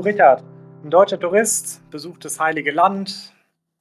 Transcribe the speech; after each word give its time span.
Du 0.00 0.06
Richard, 0.06 0.42
ein 0.82 0.88
deutscher 0.88 1.20
Tourist 1.20 1.82
besucht 1.90 2.24
das 2.24 2.40
Heilige 2.40 2.70
Land, 2.70 3.34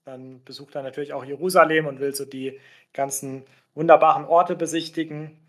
dann 0.03 0.43
besucht 0.43 0.75
er 0.75 0.83
natürlich 0.83 1.13
auch 1.13 1.23
Jerusalem 1.23 1.85
und 1.85 2.01
will 2.01 2.13
so 2.13 2.25
die 2.25 2.59
ganzen 2.91 3.45
wunderbaren 3.73 4.25
Orte 4.25 4.57
besichtigen 4.57 5.39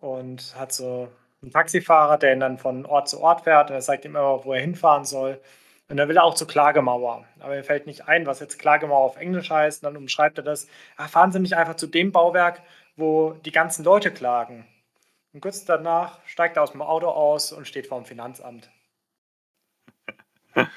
und 0.00 0.56
hat 0.58 0.72
so 0.72 1.08
einen 1.42 1.50
Taxifahrer, 1.50 2.16
der 2.16 2.32
ihn 2.32 2.40
dann 2.40 2.56
von 2.56 2.86
Ort 2.86 3.10
zu 3.10 3.20
Ort 3.20 3.42
fährt 3.42 3.68
und 3.68 3.76
er 3.76 3.82
zeigt 3.82 4.06
ihm 4.06 4.16
immer, 4.16 4.42
wo 4.46 4.54
er 4.54 4.62
hinfahren 4.62 5.04
soll. 5.04 5.38
Und 5.90 5.98
dann 5.98 6.08
will 6.08 6.16
er 6.16 6.24
auch 6.24 6.36
zur 6.36 6.48
Klagemauer. 6.48 7.26
Aber 7.38 7.54
mir 7.54 7.62
fällt 7.62 7.86
nicht 7.86 8.08
ein, 8.08 8.24
was 8.24 8.40
jetzt 8.40 8.58
Klagemauer 8.58 9.04
auf 9.04 9.18
Englisch 9.18 9.50
heißt. 9.50 9.82
Und 9.82 9.92
dann 9.92 10.00
umschreibt 10.00 10.38
er 10.38 10.44
das. 10.44 10.68
Ach, 10.96 11.10
fahren 11.10 11.32
Sie 11.32 11.38
nicht 11.38 11.58
einfach 11.58 11.76
zu 11.76 11.86
dem 11.86 12.12
Bauwerk, 12.12 12.62
wo 12.96 13.34
die 13.44 13.52
ganzen 13.52 13.84
Leute 13.84 14.10
klagen. 14.10 14.64
Und 15.34 15.42
kurz 15.42 15.66
danach 15.66 16.18
steigt 16.24 16.56
er 16.56 16.62
aus 16.62 16.72
dem 16.72 16.80
Auto 16.80 17.08
aus 17.08 17.52
und 17.52 17.68
steht 17.68 17.88
vor 17.88 17.98
dem 17.98 18.06
Finanzamt. 18.06 18.70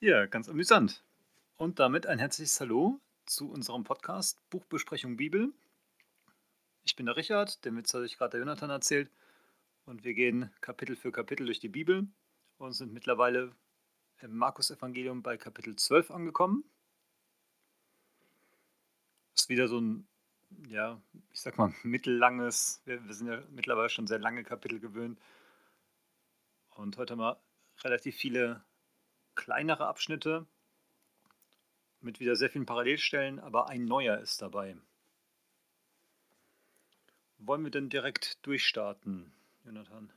Ja, 0.00 0.26
ganz 0.26 0.48
amüsant. 0.48 1.02
Und 1.56 1.78
damit 1.78 2.06
ein 2.06 2.18
herzliches 2.18 2.60
Hallo 2.60 3.00
zu 3.26 3.50
unserem 3.50 3.84
Podcast 3.84 4.38
Buchbesprechung 4.50 5.16
Bibel. 5.16 5.52
Ich 6.84 6.94
bin 6.94 7.06
der 7.06 7.16
Richard, 7.16 7.64
der 7.64 7.74
Witz 7.74 7.92
hat 7.92 8.02
euch 8.02 8.16
gerade 8.16 8.32
der 8.32 8.40
Jonathan 8.40 8.70
erzählt. 8.70 9.10
Und 9.86 10.04
wir 10.04 10.14
gehen 10.14 10.52
Kapitel 10.60 10.96
für 10.96 11.10
Kapitel 11.10 11.46
durch 11.46 11.60
die 11.60 11.68
Bibel 11.68 12.06
und 12.58 12.72
sind 12.72 12.92
mittlerweile 12.92 13.56
im 14.20 14.36
Markus-Evangelium 14.36 15.22
bei 15.22 15.36
Kapitel 15.36 15.74
12 15.74 16.10
angekommen. 16.10 16.64
Das 19.34 19.44
ist 19.44 19.48
wieder 19.48 19.66
so 19.66 19.80
ein, 19.80 20.06
ja, 20.68 21.00
ich 21.32 21.40
sag 21.40 21.58
mal, 21.58 21.74
mittellanges, 21.82 22.82
wir, 22.84 23.04
wir 23.04 23.14
sind 23.14 23.28
ja 23.28 23.42
mittlerweile 23.50 23.88
schon 23.88 24.06
sehr 24.06 24.18
lange 24.18 24.44
Kapitel 24.44 24.78
gewöhnt. 24.78 25.18
Und 26.70 26.96
heute 26.98 27.16
mal 27.16 27.36
relativ 27.84 28.16
viele 28.16 28.62
kleinere 29.34 29.86
Abschnitte 29.86 30.46
mit 32.00 32.20
wieder 32.20 32.36
sehr 32.36 32.50
vielen 32.50 32.66
Parallelstellen, 32.66 33.40
aber 33.40 33.68
ein 33.68 33.84
neuer 33.84 34.18
ist 34.18 34.40
dabei. 34.42 34.76
Wollen 37.38 37.64
wir 37.64 37.70
denn 37.70 37.88
direkt 37.88 38.44
durchstarten, 38.46 39.32
Jonathan? 39.64 40.12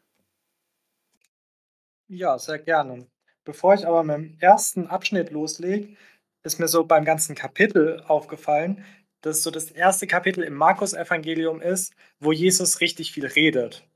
Ja, 2.08 2.38
sehr 2.38 2.59
gerne. 2.59 3.08
Bevor 3.44 3.73
ich 3.73 3.88
aber 3.88 4.03
mit 4.03 4.16
dem 4.16 4.38
ersten 4.40 4.88
Abschnitt 4.88 5.31
loslege, 5.31 5.96
ist 6.44 6.59
mir 6.59 6.68
so 6.68 6.84
beim 6.84 7.06
ganzen 7.06 7.36
Kapitel 7.36 8.02
aufgefallen, 8.08 8.84
dass 9.22 9.44
so 9.44 9.52
das 9.52 9.72
erste 9.72 10.08
Kapitel 10.08 10.44
im 10.44 10.56
Markus-Evangelium 10.56 11.62
ist, 11.62 11.94
wo 12.20 12.31
Jesus 12.31 12.81
richtig 12.81 13.12
viel 13.12 13.28
redet. 13.28 13.88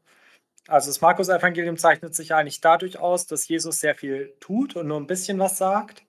Also 0.67 0.89
das 0.89 1.01
Markus-Evangelium 1.01 1.77
zeichnet 1.77 2.15
sich 2.15 2.33
eigentlich 2.33 2.59
dadurch 2.61 2.99
aus, 2.99 3.27
dass 3.27 3.47
Jesus 3.47 3.79
sehr 3.79 3.95
viel 3.95 4.35
tut 4.39 4.75
und 4.75 4.87
nur 4.87 4.99
ein 4.99 5.07
bisschen 5.07 5.37
was 5.39 5.57
sagt. 5.57 6.03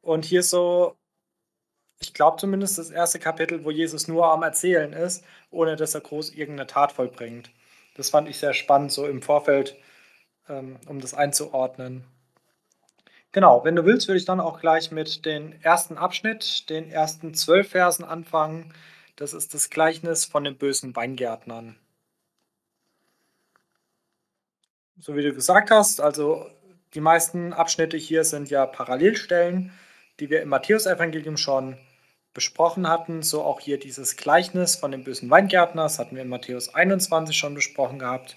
Und 0.00 0.24
hier 0.24 0.42
so, 0.42 0.96
ich 2.00 2.14
glaube 2.14 2.38
zumindest 2.38 2.78
das 2.78 2.90
erste 2.90 3.18
Kapitel, 3.18 3.64
wo 3.64 3.70
Jesus 3.70 4.08
nur 4.08 4.32
am 4.32 4.42
Erzählen 4.42 4.92
ist, 4.92 5.24
ohne 5.50 5.76
dass 5.76 5.94
er 5.94 6.00
groß 6.00 6.30
irgendeine 6.30 6.66
Tat 6.66 6.92
vollbringt. 6.92 7.50
Das 7.96 8.10
fand 8.10 8.28
ich 8.28 8.38
sehr 8.38 8.54
spannend, 8.54 8.92
so 8.92 9.06
im 9.06 9.22
Vorfeld, 9.22 9.76
ähm, 10.48 10.78
um 10.86 11.00
das 11.00 11.14
einzuordnen. 11.14 12.04
Genau, 13.32 13.64
wenn 13.64 13.76
du 13.76 13.84
willst, 13.84 14.08
würde 14.08 14.18
ich 14.18 14.24
dann 14.26 14.40
auch 14.40 14.60
gleich 14.60 14.90
mit 14.90 15.24
dem 15.26 15.54
ersten 15.62 15.98
Abschnitt, 15.98 16.68
den 16.70 16.90
ersten 16.90 17.34
zwölf 17.34 17.70
Versen 17.70 18.04
anfangen. 18.04 18.74
Das 19.16 19.34
ist 19.34 19.54
das 19.54 19.70
Gleichnis 19.70 20.24
von 20.24 20.44
den 20.44 20.58
bösen 20.58 20.96
Weingärtnern 20.96 21.78
so 25.02 25.16
wie 25.16 25.22
du 25.22 25.34
gesagt 25.34 25.72
hast, 25.72 26.00
also 26.00 26.46
die 26.94 27.00
meisten 27.00 27.52
Abschnitte 27.52 27.96
hier 27.96 28.22
sind 28.22 28.50
ja 28.50 28.66
Parallelstellen, 28.66 29.72
die 30.20 30.30
wir 30.30 30.42
im 30.42 30.48
Matthäusevangelium 30.48 31.36
schon 31.36 31.76
besprochen 32.32 32.88
hatten. 32.88 33.22
So 33.22 33.42
auch 33.42 33.58
hier 33.58 33.80
dieses 33.80 34.16
Gleichnis 34.16 34.76
von 34.76 34.92
dem 34.92 35.02
bösen 35.02 35.28
Weingärtner, 35.28 35.82
das 35.82 35.98
hatten 35.98 36.14
wir 36.14 36.22
in 36.22 36.28
Matthäus 36.28 36.72
21 36.72 37.36
schon 37.36 37.54
besprochen 37.54 37.98
gehabt. 37.98 38.36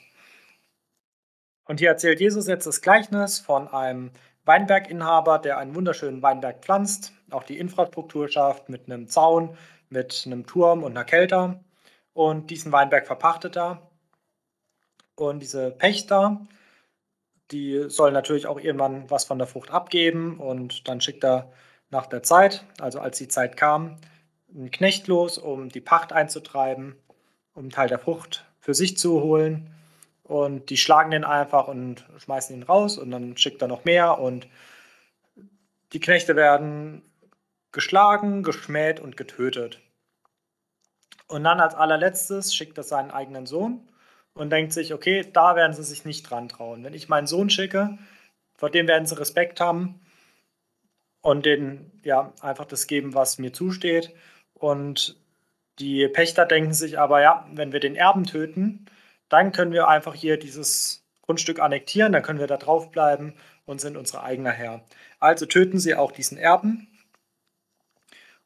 Und 1.65 1.79
hier 1.79 1.89
erzählt 1.89 2.19
Jesus 2.19 2.47
jetzt 2.47 2.65
das 2.65 2.81
Gleichnis 2.81 3.39
von 3.39 3.67
einem 3.67 4.09
Weinberginhaber, 4.45 5.37
der 5.37 5.59
einen 5.59 5.75
wunderschönen 5.75 6.23
Weinberg 6.23 6.63
pflanzt, 6.63 7.13
auch 7.29 7.43
die 7.43 7.59
Infrastruktur 7.59 8.27
schafft 8.27 8.69
mit 8.69 8.89
einem 8.89 9.07
Zaun, 9.07 9.55
mit 9.89 10.23
einem 10.25 10.47
Turm 10.47 10.81
und 10.81 10.93
einer 10.93 11.05
Kelter. 11.05 11.63
Und 12.13 12.49
diesen 12.49 12.71
Weinberg 12.71 13.05
verpachtet 13.05 13.55
er. 13.55 13.84
Und 15.15 15.39
diese 15.39 15.71
Pächter, 15.71 16.45
die 17.51 17.85
sollen 17.89 18.13
natürlich 18.13 18.47
auch 18.47 18.59
irgendwann 18.59 19.09
was 19.09 19.25
von 19.25 19.37
der 19.37 19.47
Frucht 19.47 19.71
abgeben 19.71 20.39
und 20.39 20.87
dann 20.87 20.99
schickt 20.99 21.23
er 21.23 21.51
nach 21.89 22.07
der 22.07 22.23
Zeit, 22.23 22.65
also 22.79 22.99
als 22.99 23.17
die 23.17 23.27
Zeit 23.27 23.55
kam, 23.55 23.97
einen 24.53 24.71
Knecht 24.71 25.07
los, 25.07 25.37
um 25.37 25.69
die 25.69 25.81
Pacht 25.81 26.11
einzutreiben, 26.11 26.95
um 27.53 27.63
einen 27.63 27.71
Teil 27.71 27.87
der 27.87 27.99
Frucht 27.99 28.45
für 28.59 28.73
sich 28.73 28.97
zu 28.97 29.21
holen. 29.21 29.71
Und 30.23 30.71
die 30.71 30.77
schlagen 30.77 31.11
den 31.11 31.23
einfach 31.23 31.67
und 31.67 32.03
schmeißen 32.17 32.55
ihn 32.55 32.63
raus 32.63 32.97
und 32.97 33.11
dann 33.11 33.37
schickt 33.37 33.61
er 33.61 33.67
noch 33.67 33.85
mehr 33.85 34.19
und 34.19 34.47
die 35.93 35.99
Knechte 35.99 36.35
werden 36.35 37.03
geschlagen, 37.71 38.41
geschmäht 38.41 38.99
und 38.99 39.17
getötet. 39.17 39.81
Und 41.27 41.43
dann 41.43 41.59
als 41.59 41.75
allerletztes 41.75 42.55
schickt 42.55 42.77
er 42.77 42.83
seinen 42.83 43.11
eigenen 43.11 43.45
Sohn 43.45 43.87
und 44.35 44.49
denkt 44.51 44.73
sich, 44.73 44.93
okay, 44.93 45.25
da 45.31 45.55
werden 45.55 45.73
sie 45.73 45.83
sich 45.83 46.05
nicht 46.05 46.29
dran 46.29 46.49
trauen. 46.49 46.83
Wenn 46.83 46.93
ich 46.93 47.09
meinen 47.09 47.27
Sohn 47.27 47.49
schicke, 47.49 47.97
vor 48.57 48.69
dem 48.69 48.87
werden 48.87 49.07
sie 49.07 49.17
Respekt 49.17 49.59
haben 49.59 50.01
und 51.21 51.45
denen 51.45 51.99
ja 52.03 52.33
einfach 52.41 52.65
das 52.65 52.87
geben, 52.87 53.13
was 53.15 53.39
mir 53.39 53.53
zusteht. 53.53 54.13
Und 54.53 55.17
die 55.79 56.07
Pächter 56.07 56.45
denken 56.45 56.73
sich 56.73 56.99
aber, 56.99 57.21
ja, 57.21 57.47
wenn 57.53 57.71
wir 57.71 57.79
den 57.79 57.95
Erben 57.95 58.25
töten, 58.25 58.85
dann 59.29 59.51
können 59.51 59.71
wir 59.71 59.87
einfach 59.87 60.13
hier 60.13 60.37
dieses 60.37 61.03
Grundstück 61.21 61.59
annektieren, 61.59 62.11
dann 62.11 62.21
können 62.21 62.39
wir 62.39 62.47
da 62.47 62.57
drauf 62.57 62.91
bleiben 62.91 63.33
und 63.65 63.81
sind 63.81 63.97
unser 63.97 64.23
eigener 64.23 64.51
Herr. 64.51 64.85
Also 65.19 65.45
töten 65.45 65.79
sie 65.79 65.95
auch 65.95 66.11
diesen 66.11 66.37
Erben. 66.37 66.87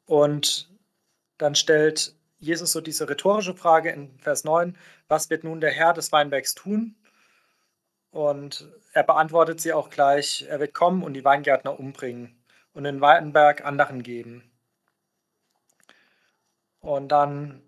Und 0.06 0.70
dann 1.36 1.54
stellt 1.54 2.14
Jesus 2.40 2.72
so 2.72 2.80
diese 2.80 3.08
rhetorische 3.08 3.54
Frage 3.54 3.90
in 3.90 4.18
Vers 4.18 4.44
9, 4.44 4.76
was 5.08 5.30
wird 5.30 5.44
nun 5.44 5.60
der 5.60 5.70
Herr 5.70 5.92
des 5.92 6.10
Weinbergs 6.10 6.54
tun? 6.54 6.96
Und 8.10 8.68
er 8.92 9.04
beantwortet 9.04 9.60
sie 9.60 9.72
auch 9.72 9.90
gleich, 9.90 10.46
er 10.48 10.58
wird 10.58 10.74
kommen 10.74 11.02
und 11.02 11.14
die 11.14 11.24
Weingärtner 11.24 11.78
umbringen 11.78 12.34
und 12.72 12.84
den 12.84 13.00
Weinberg 13.00 13.64
anderen 13.64 14.02
geben. 14.02 14.50
Und 16.80 17.08
dann 17.08 17.62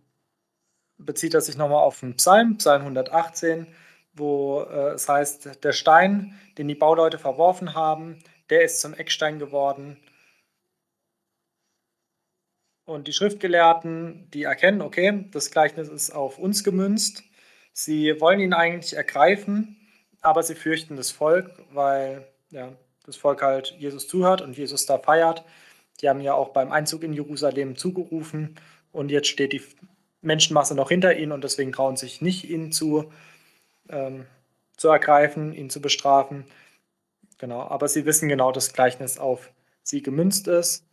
bezieht 0.96 1.34
er 1.34 1.42
sich 1.42 1.56
nochmal 1.56 1.84
auf 1.84 2.00
den 2.00 2.16
Psalm, 2.16 2.56
Psalm 2.56 2.82
118, 2.82 3.66
wo 4.14 4.62
äh, 4.62 4.94
es 4.94 5.08
heißt, 5.08 5.62
der 5.64 5.72
Stein, 5.72 6.38
den 6.58 6.68
die 6.68 6.74
Bauleute 6.74 7.18
verworfen 7.18 7.74
haben, 7.74 8.18
der 8.50 8.62
ist 8.62 8.80
zum 8.80 8.94
Eckstein 8.94 9.38
geworden 9.38 10.01
und 12.84 13.06
die 13.08 13.12
Schriftgelehrten, 13.12 14.28
die 14.32 14.44
erkennen, 14.44 14.82
okay, 14.82 15.24
das 15.30 15.50
Gleichnis 15.50 15.88
ist 15.88 16.10
auf 16.10 16.38
uns 16.38 16.64
gemünzt. 16.64 17.22
Sie 17.72 18.20
wollen 18.20 18.40
ihn 18.40 18.52
eigentlich 18.52 18.94
ergreifen, 18.94 19.76
aber 20.20 20.42
sie 20.42 20.54
fürchten 20.54 20.96
das 20.96 21.10
Volk, 21.10 21.50
weil 21.72 22.26
ja, 22.50 22.72
das 23.06 23.16
Volk 23.16 23.42
halt 23.42 23.74
Jesus 23.78 24.08
zuhört 24.08 24.42
und 24.42 24.56
Jesus 24.56 24.86
da 24.86 24.98
feiert. 24.98 25.44
Die 26.00 26.08
haben 26.08 26.20
ja 26.20 26.34
auch 26.34 26.50
beim 26.50 26.72
Einzug 26.72 27.02
in 27.02 27.12
Jerusalem 27.12 27.76
zugerufen 27.76 28.56
und 28.90 29.10
jetzt 29.10 29.28
steht 29.28 29.52
die 29.52 29.62
Menschenmasse 30.20 30.74
noch 30.74 30.88
hinter 30.88 31.16
ihnen 31.16 31.32
und 31.32 31.44
deswegen 31.44 31.72
trauen 31.72 31.96
sich 31.96 32.20
nicht, 32.20 32.48
ihn 32.48 32.72
zu, 32.72 33.12
ähm, 33.88 34.26
zu 34.76 34.88
ergreifen, 34.88 35.52
ihn 35.52 35.70
zu 35.70 35.80
bestrafen. 35.80 36.44
Genau, 37.38 37.62
aber 37.62 37.88
sie 37.88 38.06
wissen 38.06 38.28
genau, 38.28 38.52
dass 38.52 38.66
das 38.66 38.74
Gleichnis 38.74 39.18
auf 39.18 39.50
sie 39.82 40.02
gemünzt 40.02 40.46
ist 40.46 40.84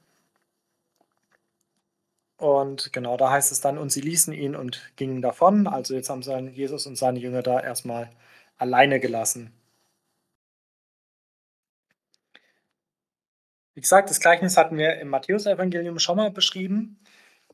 und 2.39 2.93
genau, 2.93 3.17
da 3.17 3.31
heißt 3.31 3.51
es 3.51 3.59
dann, 3.61 3.77
und 3.77 3.91
sie 3.91 3.99
ließen 4.01 4.33
ihn 4.33 4.55
und 4.55 4.93
gingen 4.95 5.21
davon. 5.21 5.67
Also 5.67 5.93
jetzt 5.93 6.09
haben 6.09 6.23
sie 6.23 6.33
Jesus 6.51 6.87
und 6.87 6.97
seine 6.97 7.19
Jünger 7.19 7.43
da 7.43 7.59
erstmal 7.59 8.09
alleine 8.57 8.99
gelassen. 9.01 9.53
Wie 13.75 13.81
gesagt, 13.81 14.09
das 14.09 14.21
Gleichnis 14.21 14.57
hatten 14.57 14.77
wir 14.77 14.99
im 14.99 15.09
Matthäus-Evangelium 15.09 15.99
schon 15.99 16.17
mal 16.17 16.31
beschrieben. 16.31 16.99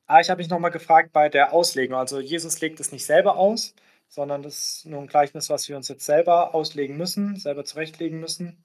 Aber 0.07 0.21
ich 0.21 0.29
habe 0.29 0.39
mich 0.39 0.49
nochmal 0.49 0.71
gefragt 0.71 1.11
bei 1.13 1.29
der 1.29 1.53
Auslegung. 1.53 1.97
Also 1.97 2.19
Jesus 2.19 2.61
legt 2.61 2.79
es 2.79 2.91
nicht 2.91 3.05
selber 3.05 3.37
aus, 3.37 3.73
sondern 4.07 4.43
das 4.43 4.77
ist 4.77 4.85
nur 4.85 5.01
ein 5.01 5.07
Gleichnis, 5.07 5.49
was 5.49 5.67
wir 5.67 5.77
uns 5.77 5.87
jetzt 5.87 6.05
selber 6.05 6.53
auslegen 6.53 6.97
müssen, 6.97 7.37
selber 7.37 7.65
zurechtlegen 7.65 8.19
müssen. 8.19 8.63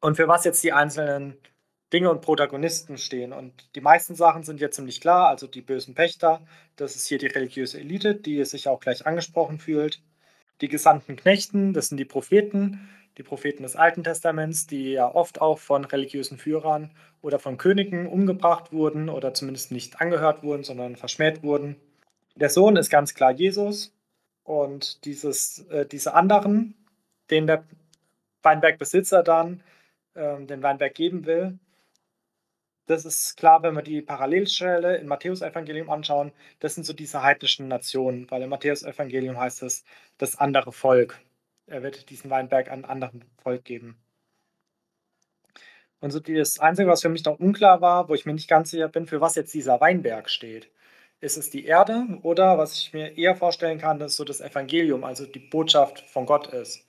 Und 0.00 0.16
für 0.16 0.28
was 0.28 0.44
jetzt 0.44 0.62
die 0.64 0.72
einzelnen 0.72 1.38
Dinge 1.92 2.10
und 2.10 2.20
Protagonisten 2.20 2.98
stehen. 2.98 3.32
Und 3.32 3.52
die 3.76 3.80
meisten 3.80 4.14
Sachen 4.14 4.42
sind 4.42 4.60
ja 4.60 4.70
ziemlich 4.70 5.00
klar. 5.00 5.28
Also 5.28 5.46
die 5.46 5.62
bösen 5.62 5.94
Pächter, 5.94 6.44
das 6.76 6.96
ist 6.96 7.06
hier 7.06 7.18
die 7.18 7.26
religiöse 7.26 7.78
Elite, 7.78 8.14
die 8.14 8.44
sich 8.44 8.68
auch 8.68 8.80
gleich 8.80 9.06
angesprochen 9.06 9.58
fühlt. 9.58 10.02
Die 10.60 10.68
gesandten 10.68 11.16
Knechten, 11.16 11.72
das 11.72 11.88
sind 11.88 11.98
die 11.98 12.04
Propheten, 12.04 12.88
die 13.18 13.22
Propheten 13.22 13.62
des 13.62 13.76
Alten 13.76 14.04
Testaments, 14.04 14.66
die 14.66 14.92
ja 14.92 15.14
oft 15.14 15.40
auch 15.40 15.58
von 15.58 15.84
religiösen 15.84 16.38
Führern 16.38 16.90
oder 17.22 17.38
von 17.38 17.56
Königen 17.56 18.06
umgebracht 18.06 18.72
wurden 18.72 19.08
oder 19.08 19.32
zumindest 19.32 19.70
nicht 19.72 20.00
angehört 20.00 20.42
wurden, 20.42 20.64
sondern 20.64 20.96
verschmäht 20.96 21.42
wurden. 21.42 21.76
Der 22.34 22.50
Sohn 22.50 22.76
ist 22.76 22.90
ganz 22.90 23.14
klar 23.14 23.32
Jesus 23.32 23.94
und 24.44 25.04
dieses, 25.04 25.60
äh, 25.70 25.86
diese 25.86 26.14
anderen, 26.14 26.74
denen 27.30 27.46
der 27.46 27.64
Weinbergbesitzer 28.42 29.22
dann 29.22 29.62
äh, 30.14 30.44
den 30.44 30.62
Weinberg 30.62 30.94
geben 30.94 31.26
will, 31.26 31.58
das 32.86 33.04
ist 33.04 33.36
klar, 33.36 33.62
wenn 33.62 33.74
wir 33.74 33.82
die 33.82 34.00
Parallelstelle 34.02 34.96
im 34.96 35.08
Matthäusevangelium 35.08 35.90
anschauen. 35.90 36.32
Das 36.60 36.74
sind 36.74 36.84
so 36.84 36.92
diese 36.92 37.22
heidnischen 37.22 37.68
Nationen, 37.68 38.30
weil 38.30 38.42
im 38.42 38.50
Matthäusevangelium 38.50 39.38
heißt 39.38 39.62
es 39.64 39.84
das 40.18 40.36
andere 40.36 40.72
Volk. 40.72 41.20
Er 41.66 41.82
wird 41.82 42.10
diesen 42.10 42.30
Weinberg 42.30 42.70
an 42.70 42.84
anderen 42.84 43.24
Volk 43.42 43.64
geben. 43.64 43.98
Und 46.00 46.10
so 46.12 46.20
das 46.20 46.60
Einzige, 46.60 46.88
was 46.88 47.02
für 47.02 47.08
mich 47.08 47.24
noch 47.24 47.40
unklar 47.40 47.80
war, 47.80 48.08
wo 48.08 48.14
ich 48.14 48.26
mir 48.26 48.34
nicht 48.34 48.48
ganz 48.48 48.70
sicher 48.70 48.88
bin, 48.88 49.06
für 49.06 49.20
was 49.20 49.34
jetzt 49.34 49.54
dieser 49.54 49.80
Weinberg 49.80 50.30
steht. 50.30 50.70
Ist 51.20 51.36
es 51.36 51.50
die 51.50 51.64
Erde 51.64 52.06
oder 52.22 52.58
was 52.58 52.74
ich 52.74 52.92
mir 52.92 53.16
eher 53.16 53.34
vorstellen 53.34 53.78
kann, 53.78 53.98
dass 53.98 54.16
so 54.16 54.24
das 54.24 54.40
Evangelium, 54.40 55.02
also 55.04 55.26
die 55.26 55.38
Botschaft 55.40 56.00
von 56.00 56.26
Gott 56.26 56.48
ist. 56.48 56.86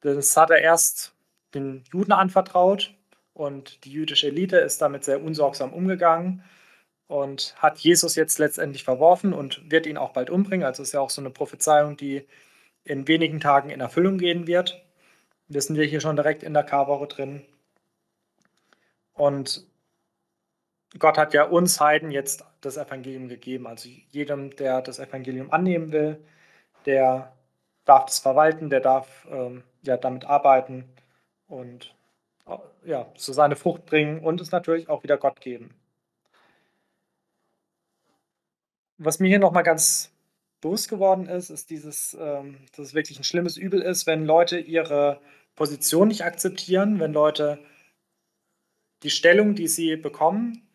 Das 0.00 0.36
hat 0.36 0.50
er 0.50 0.60
erst 0.60 1.14
den 1.54 1.84
Juden 1.92 2.12
anvertraut 2.12 2.94
und 3.40 3.86
die 3.86 3.92
jüdische 3.92 4.26
Elite 4.26 4.58
ist 4.58 4.82
damit 4.82 5.02
sehr 5.02 5.22
unsorgsam 5.22 5.72
umgegangen 5.72 6.44
und 7.06 7.54
hat 7.56 7.78
Jesus 7.78 8.14
jetzt 8.14 8.38
letztendlich 8.38 8.84
verworfen 8.84 9.32
und 9.32 9.62
wird 9.70 9.86
ihn 9.86 9.96
auch 9.96 10.12
bald 10.12 10.28
umbringen. 10.28 10.66
Also 10.66 10.82
ist 10.82 10.92
ja 10.92 11.00
auch 11.00 11.08
so 11.08 11.22
eine 11.22 11.30
Prophezeiung, 11.30 11.96
die 11.96 12.26
in 12.84 13.08
wenigen 13.08 13.40
Tagen 13.40 13.70
in 13.70 13.80
Erfüllung 13.80 14.18
gehen 14.18 14.46
wird. 14.46 14.84
Wissen 15.48 15.74
wir 15.74 15.86
hier 15.86 16.02
schon 16.02 16.16
direkt 16.16 16.42
in 16.42 16.52
der 16.52 16.64
Karwoche 16.64 17.06
drin. 17.06 17.42
Und 19.14 19.66
Gott 20.98 21.16
hat 21.16 21.32
ja 21.32 21.44
uns 21.44 21.80
Heiden 21.80 22.10
jetzt 22.10 22.44
das 22.60 22.76
Evangelium 22.76 23.28
gegeben. 23.28 23.66
Also 23.66 23.88
jedem, 24.10 24.54
der 24.56 24.82
das 24.82 24.98
Evangelium 24.98 25.50
annehmen 25.50 25.92
will, 25.92 26.22
der 26.84 27.32
darf 27.86 28.04
das 28.04 28.18
verwalten, 28.18 28.68
der 28.68 28.80
darf 28.80 29.26
ähm, 29.30 29.62
ja 29.80 29.96
damit 29.96 30.26
arbeiten 30.26 30.84
und 31.48 31.94
ja, 32.84 33.12
so 33.16 33.32
seine 33.32 33.56
Frucht 33.56 33.86
bringen 33.86 34.20
und 34.20 34.40
es 34.40 34.50
natürlich 34.50 34.88
auch 34.88 35.02
wieder 35.02 35.16
Gott 35.16 35.40
geben. 35.40 35.74
Was 38.98 39.18
mir 39.18 39.28
hier 39.28 39.38
nochmal 39.38 39.62
ganz 39.62 40.12
bewusst 40.60 40.88
geworden 40.88 41.26
ist, 41.26 41.50
ist 41.50 41.70
dieses, 41.70 42.16
ähm, 42.20 42.58
dass 42.76 42.88
es 42.88 42.94
wirklich 42.94 43.18
ein 43.18 43.24
schlimmes 43.24 43.56
Übel 43.56 43.80
ist, 43.80 44.06
wenn 44.06 44.26
Leute 44.26 44.58
ihre 44.58 45.20
Position 45.56 46.08
nicht 46.08 46.24
akzeptieren, 46.24 47.00
wenn 47.00 47.12
Leute 47.12 47.58
die 49.02 49.10
Stellung, 49.10 49.54
die 49.54 49.68
sie 49.68 49.96
bekommen, 49.96 50.68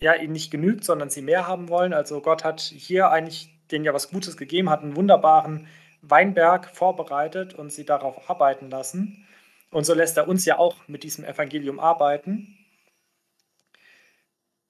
ja, 0.00 0.14
ihnen 0.14 0.32
nicht 0.32 0.50
genügt, 0.50 0.84
sondern 0.84 1.10
sie 1.10 1.22
mehr 1.22 1.46
haben 1.46 1.68
wollen. 1.68 1.92
Also 1.92 2.20
Gott 2.20 2.44
hat 2.44 2.60
hier 2.60 3.10
eigentlich 3.10 3.50
denen 3.70 3.84
ja 3.84 3.94
was 3.94 4.10
Gutes 4.10 4.36
gegeben, 4.36 4.70
hat 4.70 4.82
einen 4.82 4.96
wunderbaren 4.96 5.68
Weinberg 6.02 6.74
vorbereitet 6.74 7.54
und 7.54 7.72
sie 7.72 7.84
darauf 7.84 8.28
arbeiten 8.28 8.70
lassen. 8.70 9.26
Und 9.72 9.84
so 9.84 9.94
lässt 9.94 10.18
er 10.18 10.28
uns 10.28 10.44
ja 10.44 10.58
auch 10.58 10.86
mit 10.86 11.02
diesem 11.02 11.24
Evangelium 11.24 11.80
arbeiten. 11.80 12.58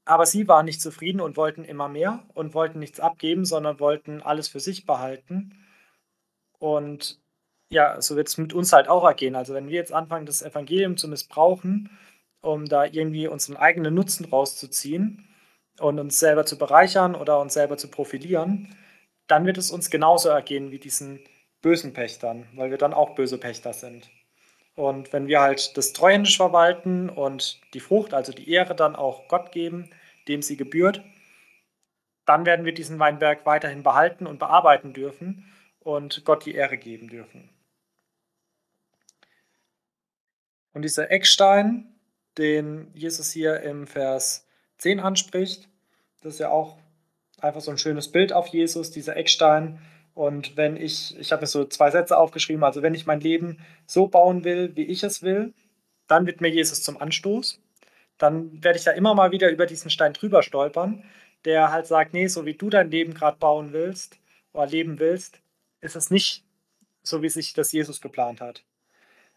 Aber 0.05 0.27
sie 0.27 0.47
waren 0.47 0.65
nicht 0.65 0.81
zufrieden 0.81 1.21
und 1.21 1.37
wollten 1.37 1.65
immer 1.65 1.89
mehr 1.89 2.25
und 2.35 2.55
wollten 2.55 2.79
nichts 2.79 3.01
abgeben, 3.01 3.45
sondern 3.45 3.81
wollten 3.81 4.23
alles 4.23 4.49
für 4.49 4.61
sich 4.61 4.87
behalten. 4.87 5.67
Und 6.59 7.21
ja, 7.69 8.01
so 8.01 8.15
wird 8.15 8.29
es 8.29 8.39
mit 8.39 8.53
uns 8.53 8.73
halt 8.73 8.89
auch 8.89 9.05
ergehen. 9.05 9.35
Also 9.35 9.55
wenn 9.55 9.69
wir 9.69 9.75
jetzt 9.75 9.93
anfangen, 9.93 10.25
das 10.25 10.41
Evangelium 10.43 10.97
zu 10.97 11.09
missbrauchen, 11.09 11.91
um 12.41 12.67
da 12.67 12.85
irgendwie 12.85 13.27
unseren 13.27 13.57
eigenen 13.57 13.95
Nutzen 13.95 14.27
rauszuziehen 14.27 15.29
und 15.81 15.99
uns 15.99 16.21
selber 16.21 16.47
zu 16.47 16.59
bereichern 16.59 17.17
oder 17.17 17.41
uns 17.41 17.55
selber 17.55 17.77
zu 17.77 17.89
profilieren, 17.89 18.77
dann 19.27 19.47
wird 19.47 19.59
es 19.59 19.73
uns 19.73 19.91
genauso 19.91 20.29
ergehen 20.29 20.71
wie 20.71 20.79
diesen 20.79 21.21
bösen 21.61 21.93
Pächtern, 21.93 22.47
weil 22.55 22.71
wir 22.71 22.79
dann 22.79 22.95
auch 22.95 23.17
böse 23.17 23.39
Pächter 23.39 23.73
sind. 23.73 24.09
Und 24.75 25.13
wenn 25.13 25.27
wir 25.27 25.41
halt 25.41 25.77
das 25.77 25.93
treuhändisch 25.93 26.37
verwalten 26.37 27.11
und 27.11 27.61
die 27.75 27.81
Frucht, 27.81 28.15
also 28.15 28.33
die 28.33 28.51
Ehre 28.51 28.75
dann 28.75 28.97
auch 28.97 29.29
Gott 29.29 29.53
geben, 29.53 29.91
dem 30.29 30.43
sie 30.43 30.57
gebührt, 30.57 31.03
dann 32.25 32.47
werden 32.47 32.65
wir 32.65 32.73
diesen 32.73 32.99
Weinberg 32.99 33.45
weiterhin 33.45 33.83
behalten 33.83 34.27
und 34.27 34.39
bearbeiten 34.39 34.93
dürfen 34.93 35.53
und 35.81 36.25
Gott 36.25 36.47
die 36.47 36.55
Ehre 36.55 36.79
geben 36.79 37.09
dürfen. 37.09 37.51
Und 40.73 40.83
dieser 40.83 41.11
Eckstein, 41.11 41.95
den 42.39 42.91
Jesus 42.95 43.31
hier 43.31 43.61
im 43.61 43.87
Vers 43.87 44.47
10 44.79 45.01
anspricht, 45.01 45.69
das 46.23 46.35
ist 46.35 46.41
ja 46.41 46.49
auch 46.49 46.79
einfach 47.39 47.61
so 47.61 47.71
ein 47.71 47.79
schönes 47.79 48.11
Bild 48.11 48.33
auf 48.33 48.47
Jesus, 48.47 48.91
dieser 48.91 49.17
Eckstein, 49.17 49.81
und 50.15 50.57
wenn 50.57 50.77
ich, 50.77 51.19
ich 51.19 51.33
habe 51.33 51.43
mir 51.43 51.47
so 51.47 51.65
zwei 51.65 51.91
Sätze 51.91 52.17
aufgeschrieben, 52.19 52.65
also 52.65 52.83
wenn 52.83 52.95
ich 52.95 53.07
mein 53.07 53.21
Leben 53.21 53.59
so 53.87 54.09
bauen 54.09 54.45
will, 54.45 54.77
wie 54.77 54.85
ich 54.85 55.03
es 55.03 55.23
will, 55.23 55.55
dann 56.07 56.27
wird 56.27 56.41
mir 56.41 56.49
Jesus 56.51 56.83
zum 56.83 57.01
Anstoß. 57.01 57.61
Dann 58.19 58.63
werde 58.63 58.79
ich 58.79 58.85
da 58.85 58.93
immer 58.93 59.15
mal 59.15 59.33
wieder 59.33 59.51
über 59.51 59.67
diesen 59.67 59.91
Stein 59.91 60.13
drüber 60.13 60.43
stolpern, 60.43 61.05
der 61.45 61.73
halt 61.73 61.87
sagt, 61.87 62.13
nee, 62.13 62.27
so 62.27 62.45
wie 62.47 62.55
du 62.55 62.71
dein 62.71 62.91
Leben 62.91 63.15
gerade 63.15 63.39
bauen 63.39 63.73
willst 63.73 64.19
oder 64.53 64.67
leben 64.67 64.99
willst, 64.99 65.41
ist 65.81 65.97
es 65.97 66.11
nicht 66.11 66.45
so, 67.03 67.23
wie 67.23 67.29
sich 67.31 67.55
das 67.55 67.73
Jesus 67.73 68.01
geplant 68.01 68.41
hat. 68.41 68.65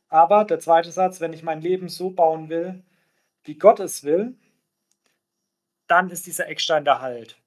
Aber 0.10 0.46
der 0.46 0.60
zweite 0.60 0.92
Satz, 0.92 1.22
wenn 1.22 1.34
ich 1.34 1.44
mein 1.44 1.62
Leben 1.62 1.90
so 1.90 2.12
bauen 2.12 2.50
will, 2.50 2.84
wie 3.44 3.56
Gott 3.56 3.80
es 3.80 4.04
will, 4.04 4.36
dann 5.88 6.10
ist 6.10 6.26
dieser 6.26 6.48
Eckstein 6.48 6.86
der 6.86 7.02
Halt 7.02 7.38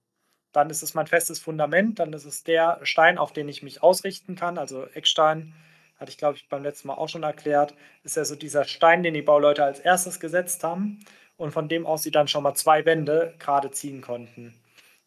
dann 0.59 0.71
ist 0.71 0.83
es 0.83 0.95
mein 0.95 1.07
festes 1.07 1.39
Fundament, 1.39 2.01
dann 2.01 2.13
ist 2.13 2.25
es 2.25 2.43
der 2.43 2.81
Stein, 2.83 3.17
auf 3.17 3.33
den 3.33 3.49
ich 3.49 3.63
mich 3.63 3.81
ausrichten 3.81 4.35
kann. 4.35 4.59
Also 4.59 4.87
Eckstein, 4.87 5.55
hatte 5.99 6.11
ich 6.11 6.19
glaube 6.19 6.37
ich 6.37 6.49
beim 6.49 6.65
letzten 6.65 6.89
Mal 6.89 6.95
auch 6.95 7.09
schon 7.09 7.23
erklärt, 7.23 7.75
ist 8.03 8.17
ja 8.17 8.25
so 8.25 8.35
dieser 8.35 8.65
Stein, 8.65 9.05
den 9.05 9.15
die 9.15 9.23
Bauleute 9.23 9.63
als 9.63 9.79
erstes 9.79 10.19
gesetzt 10.19 10.65
haben 10.65 10.99
und 11.37 11.53
von 11.53 11.69
dem 11.69 11.87
aus 11.87 12.03
sie 12.03 12.11
dann 12.11 12.27
schon 12.27 12.43
mal 12.43 12.55
zwei 12.55 12.85
Wände 12.85 13.35
gerade 13.39 13.71
ziehen 13.71 14.01
konnten. 14.01 14.53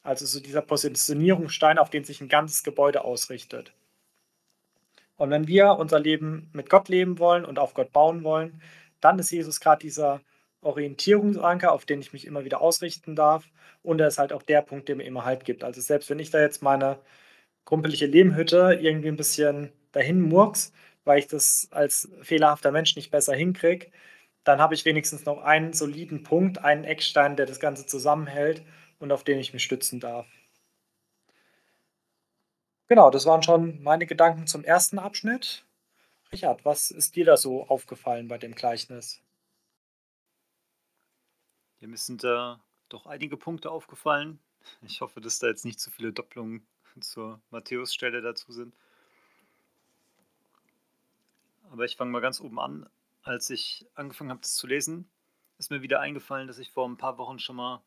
Also 0.04 0.26
so 0.26 0.40
dieser 0.40 0.62
Positionierungsstein, 0.62 1.78
auf 1.78 1.90
den 1.90 2.06
sich 2.06 2.22
ein 2.22 2.30
ganzes 2.30 2.64
Gebäude 2.64 3.04
ausrichtet. 3.04 3.74
Und 5.18 5.32
wenn 5.32 5.48
wir 5.48 5.74
unser 5.74 6.00
Leben 6.00 6.50
mit 6.54 6.70
Gott 6.70 6.88
leben 6.88 7.20
wollen 7.20 7.44
und 7.44 7.60
auf 7.60 7.74
Gott 7.74 7.92
bauen 7.92 8.24
wollen, 8.24 8.62
dann 9.02 9.20
ist 9.20 9.32
Jesus 9.32 9.60
gerade 9.60 9.82
dieser 9.82 10.22
Orientierungsanker, 10.62 11.72
auf 11.72 11.86
den 11.86 12.02
ich 12.02 12.14
mich 12.14 12.26
immer 12.26 12.46
wieder 12.46 12.62
ausrichten 12.62 13.16
darf. 13.16 13.50
Und 13.84 14.00
er 14.00 14.08
ist 14.08 14.20
halt 14.20 14.34
auch 14.34 14.44
der 14.44 14.62
Punkt, 14.62 14.88
der 14.90 14.96
mir 14.96 15.04
immer 15.04 15.26
Halt 15.26 15.46
gibt. 15.46 15.64
Also 15.64 15.82
selbst 15.82 16.10
wenn 16.10 16.20
ich 16.20 16.30
da 16.32 16.40
jetzt 16.40 16.62
meine 16.62 17.00
krumpelige 17.66 18.06
Lehmhütte 18.06 18.78
irgendwie 18.82 19.10
ein 19.10 19.18
bisschen 19.18 19.72
dahin 19.92 20.22
murks, 20.22 20.74
weil 21.04 21.20
ich 21.20 21.28
das 21.28 21.68
als 21.72 22.10
fehlerhafter 22.22 22.72
Mensch 22.72 22.96
nicht 22.96 23.12
besser 23.12 23.34
hinkriege, 23.36 23.92
dann 24.44 24.60
habe 24.60 24.74
ich 24.74 24.86
wenigstens 24.86 25.26
noch 25.26 25.40
einen 25.44 25.74
soliden 25.74 26.24
Punkt, 26.24 26.60
einen 26.60 26.84
Eckstein, 26.84 27.36
der 27.36 27.46
das 27.46 27.60
Ganze 27.60 27.86
zusammenhält 27.86 28.64
und 29.00 29.12
auf 29.12 29.24
den 29.24 29.40
ich 29.40 29.54
mich 29.54 29.64
stützen 29.64 30.00
darf. 30.00 30.28
Genau, 32.88 33.10
das 33.10 33.26
waren 33.26 33.44
schon 33.44 33.82
meine 33.84 34.06
Gedanken 34.06 34.48
zum 34.48 34.64
ersten 34.64 35.00
Abschnitt. 35.00 35.66
Richard, 36.32 36.66
was 36.66 36.92
ist 36.92 37.16
dir 37.16 37.26
da 37.26 37.38
so 37.38 37.68
aufgefallen 37.68 38.28
bei 38.28 38.38
dem 38.38 38.54
Gleichnis? 38.54 39.22
Mir 41.82 41.98
sind 41.98 42.24
da 42.24 42.60
doch 42.90 43.08
einige 43.08 43.38
Punkte 43.38 43.72
aufgefallen. 43.72 44.40
Ich 44.84 45.02
hoffe, 45.02 45.20
dass 45.20 45.40
da 45.40 45.48
jetzt 45.48 45.66
nicht 45.66 45.80
zu 45.80 45.90
viele 45.90 46.14
Doppelungen 46.14 46.66
zur 47.00 47.42
Matthäus-Stelle 47.50 48.22
dazu 48.22 48.52
sind. 48.52 48.76
Aber 51.72 51.86
ich 51.86 51.96
fange 51.96 52.12
mal 52.12 52.22
ganz 52.22 52.40
oben 52.40 52.60
an. 52.60 52.88
Als 53.24 53.50
ich 53.50 53.88
angefangen 53.96 54.30
habe, 54.30 54.42
das 54.42 54.56
zu 54.56 54.68
lesen, 54.68 55.10
ist 55.58 55.72
mir 55.72 55.82
wieder 55.82 56.00
eingefallen, 56.00 56.48
dass 56.48 56.60
ich 56.60 56.72
vor 56.72 56.88
ein 56.88 56.98
paar 56.98 57.18
Wochen 57.18 57.40
schon 57.40 57.56
mal 57.56 57.82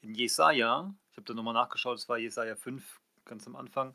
in 0.00 0.14
Jesaja, 0.14 0.94
ich 1.10 1.16
habe 1.16 1.24
da 1.24 1.34
nochmal 1.34 1.54
nachgeschaut, 1.54 1.98
es 1.98 2.08
war 2.08 2.18
Jesaja 2.18 2.56
5, 2.56 3.00
ganz 3.24 3.46
am 3.46 3.56
Anfang, 3.56 3.94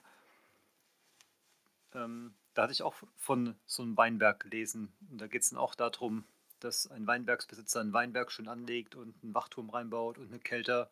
ähm, 1.93 2.33
da 2.53 2.63
hatte 2.63 2.73
ich 2.73 2.81
auch 2.81 2.95
von 3.15 3.55
so 3.65 3.83
einem 3.83 3.97
Weinberg 3.97 4.39
gelesen. 4.39 4.91
Und 5.11 5.21
da 5.21 5.27
geht 5.27 5.43
es 5.43 5.49
dann 5.49 5.59
auch 5.59 5.75
darum, 5.75 6.25
dass 6.59 6.87
ein 6.87 7.07
Weinbergsbesitzer 7.07 7.81
einen 7.81 7.93
Weinberg 7.93 8.31
schön 8.31 8.47
anlegt 8.47 8.95
und 8.95 9.15
einen 9.23 9.33
Wachturm 9.33 9.69
reinbaut 9.69 10.17
und 10.17 10.27
eine 10.27 10.39
Kelter. 10.39 10.89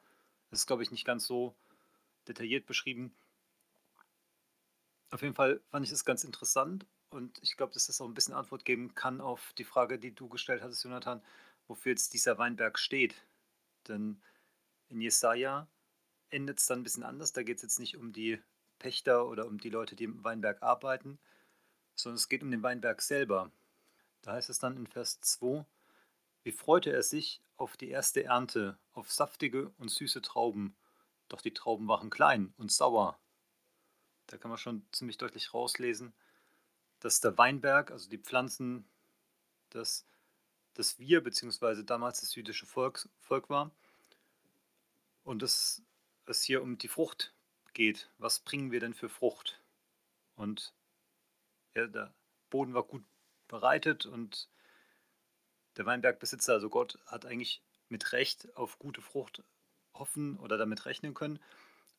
Das 0.50 0.60
ist, 0.60 0.68
glaube 0.68 0.84
ich, 0.84 0.92
nicht 0.92 1.06
ganz 1.06 1.26
so 1.26 1.56
detailliert 2.28 2.66
beschrieben. 2.66 3.14
Auf 5.12 5.22
jeden 5.22 5.36
Fall 5.36 5.62
fand 5.70 5.86
ich 5.86 5.92
das 5.92 6.06
ganz 6.06 6.24
interessant 6.24 6.86
und 7.10 7.38
ich 7.42 7.56
glaube, 7.56 7.74
dass 7.74 7.88
das 7.88 8.02
auch 8.02 8.08
ein 8.08 8.14
bisschen 8.14 8.34
Antwort 8.34 8.66
geben 8.66 8.96
kann 8.96 9.22
auf 9.22 9.54
die 9.58 9.64
Frage, 9.64 9.98
die 10.00 10.14
du 10.14 10.28
gestellt 10.28 10.62
hattest, 10.62 10.84
Jonathan, 10.84 11.22
wofür 11.68 11.92
jetzt 11.92 12.14
dieser 12.14 12.38
Weinberg 12.38 12.78
steht. 12.78 13.16
Denn 13.88 14.22
in 14.90 15.02
Jesaja 15.02 15.68
endet 16.30 16.60
es 16.60 16.66
dann 16.66 16.80
ein 16.80 16.84
bisschen 16.84 17.04
anders. 17.04 17.32
Da 17.34 17.44
geht 17.44 17.58
es 17.58 17.64
jetzt 17.64 17.80
nicht 17.80 17.98
um 17.98 18.12
die 18.12 18.42
Pächter 18.80 19.28
oder 19.28 19.46
um 19.46 19.60
die 19.60 19.70
Leute, 19.70 19.96
die 19.96 20.04
im 20.04 20.24
Weinberg 20.24 20.62
arbeiten, 20.62 21.18
sondern 21.96 22.18
es 22.18 22.28
geht 22.28 22.44
um 22.44 22.52
den 22.52 22.64
Weinberg 22.64 23.02
selber. 23.02 23.52
Da 24.26 24.34
heißt 24.34 24.50
es 24.50 24.58
dann 24.58 24.76
in 24.76 24.88
Vers 24.88 25.22
2, 25.22 25.64
wie 26.42 26.52
freute 26.52 26.92
er 26.92 27.04
sich 27.04 27.44
auf 27.58 27.78
die 27.78 27.90
erste 27.90 28.24
Ernte, 28.24 28.80
auf 28.94 29.12
saftige 29.12 29.70
und 29.78 29.90
süße 29.90 30.24
Trauben, 30.24 30.76
doch 31.30 31.42
die 31.42 31.54
Trauben 31.54 31.88
waren 31.88 32.10
klein 32.10 32.52
und 32.58 32.72
sauer. 32.72 33.20
Da 34.26 34.38
kann 34.38 34.50
man 34.50 34.58
schon 34.58 34.84
ziemlich 34.92 35.20
deutlich 35.20 35.54
rauslesen, 35.54 36.12
dass 37.02 37.22
der 37.22 37.38
Weinberg, 37.38 37.92
also 37.92 38.10
die 38.10 38.18
Pflanzen, 38.18 38.90
das, 39.70 40.08
das 40.74 40.98
wir, 40.98 41.24
beziehungsweise 41.24 41.86
damals 41.86 42.22
das 42.22 42.34
jüdische 42.34 42.66
Volk, 42.66 43.08
Volk 43.20 43.48
war, 43.52 43.70
und 45.24 45.44
dass 45.44 45.84
es 46.26 46.42
hier 46.42 46.64
um 46.64 46.80
die 46.80 46.88
Frucht 46.88 47.32
geht. 47.74 48.10
Was 48.18 48.40
bringen 48.40 48.72
wir 48.72 48.80
denn 48.80 48.96
für 48.96 49.10
Frucht? 49.10 49.62
Und 50.36 50.74
ja, 51.76 51.86
der 51.86 52.12
Boden 52.50 52.74
war 52.74 52.82
gut 52.82 53.04
bereitet 53.48 54.06
und 54.06 54.50
der 55.78 55.86
Weinbergbesitzer, 55.86 56.54
also 56.54 56.70
Gott, 56.70 57.00
hat 57.06 57.26
eigentlich 57.26 57.62
mit 57.90 58.14
Recht 58.14 58.56
auf 58.56 58.80
gute 58.80 59.02
Frucht 59.02 59.44
hoffen 59.94 60.38
oder 60.38 60.58
damit 60.58 60.86
rechnen 60.86 61.14
können 61.14 61.40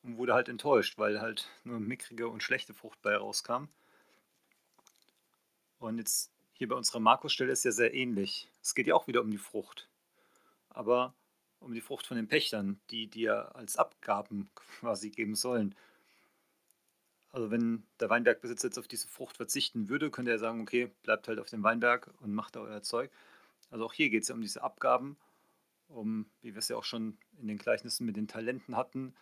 und 0.03 0.17
wurde 0.17 0.33
halt 0.33 0.49
enttäuscht, 0.49 0.97
weil 0.97 1.21
halt 1.21 1.49
nur 1.63 1.79
mickrige 1.79 2.27
und 2.27 2.43
schlechte 2.43 2.73
Frucht 2.73 3.01
bei 3.01 3.15
rauskam. 3.15 3.65
Und 5.79 5.97
jetzt 5.99 6.31
hier 6.53 6.67
bei 6.67 6.75
unserer 6.75 6.99
Markusstelle 6.99 7.51
ist 7.51 7.65
ja 7.65 7.71
sehr 7.71 7.93
ähnlich. 7.93 8.49
Es 8.61 8.73
geht 8.73 8.87
ja 8.87 8.95
auch 8.95 9.07
wieder 9.07 9.21
um 9.21 9.29
die 9.29 9.37
Frucht, 9.37 9.87
aber 10.69 11.13
um 11.59 11.73
die 11.73 11.81
Frucht 11.81 12.07
von 12.07 12.17
den 12.17 12.27
Pächtern, 12.27 12.79
die 12.89 13.07
dir 13.07 13.55
als 13.55 13.77
Abgaben 13.77 14.49
quasi 14.79 15.09
geben 15.09 15.35
sollen. 15.35 15.75
Also 17.37 17.51
wenn 17.51 17.83
der 17.99 18.09
Weinbergbesitzer 18.09 18.67
jetzt 18.67 18.79
auf 18.79 18.87
diese 18.87 19.07
Frucht 19.07 19.37
verzichten 19.37 19.89
würde, 19.89 20.09
könnte 20.09 20.31
er 20.31 20.39
sagen, 20.39 20.59
okay, 20.59 20.89
bleibt 21.03 21.27
halt 21.27 21.37
auf 21.37 21.51
dem 21.51 21.61
Weinberg 21.61 22.09
und 22.19 22.33
macht 22.33 22.55
da 22.55 22.61
euer 22.61 22.81
Zeug. 22.81 23.11
Also 23.69 23.85
auch 23.85 23.93
hier 23.93 24.09
geht 24.09 24.23
es 24.23 24.29
ja 24.29 24.33
um 24.33 24.41
diese 24.41 24.63
Abgaben, 24.63 25.17
um, 25.87 26.25
wie 26.41 26.55
wir 26.55 26.57
es 26.57 26.67
ja 26.67 26.77
auch 26.77 26.83
schon 26.83 27.15
in 27.39 27.47
den 27.47 27.59
Gleichnissen 27.59 28.07
mit 28.07 28.17
den 28.17 28.27
Talenten 28.27 28.75
hatten, 28.75 29.13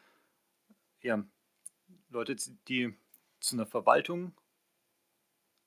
ja, 1.01 1.25
Leute, 2.07 2.37
die 2.69 2.95
zu 3.41 3.57
einer 3.57 3.65
Verwaltung 3.65 4.31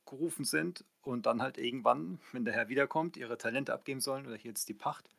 gerufen 0.06 0.46
sind 0.46 0.86
und 1.02 1.26
dann 1.26 1.42
halt 1.42 1.58
irgendwann, 1.58 2.18
wenn 2.32 2.46
der 2.46 2.54
Herr 2.54 2.70
wiederkommt, 2.70 3.18
ihre 3.18 3.36
Talente 3.36 3.74
abgeben 3.74 4.00
sollen 4.00 4.26
oder 4.26 4.36
hier 4.36 4.52
jetzt 4.52 4.70
die 4.70 4.74
Pacht. 4.74 5.10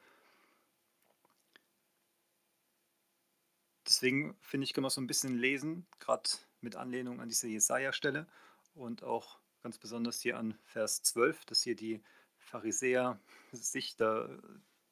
Deswegen 3.86 4.36
finde 4.41 4.65
ich, 4.65 4.74
kann 4.74 4.81
man 4.81 4.89
so 4.89 5.00
ein 5.00 5.05
bisschen 5.05 5.38
lesen, 5.38 5.86
gerade 6.00 6.27
mit 6.62 6.75
Anlehnung 6.75 7.20
an 7.22 7.30
diese 7.30 7.48
Jesaja-Stelle 7.48 8.28
und 8.74 9.04
auch 9.04 9.39
ganz 9.62 9.78
besonders 9.78 10.22
hier 10.22 10.38
an 10.38 10.58
Vers 10.66 11.04
12, 11.04 11.46
dass 11.46 11.63
hier 11.63 11.75
die 11.75 12.01
Pharisäer 12.38 13.20
sich 13.51 13.96
da 13.96 14.30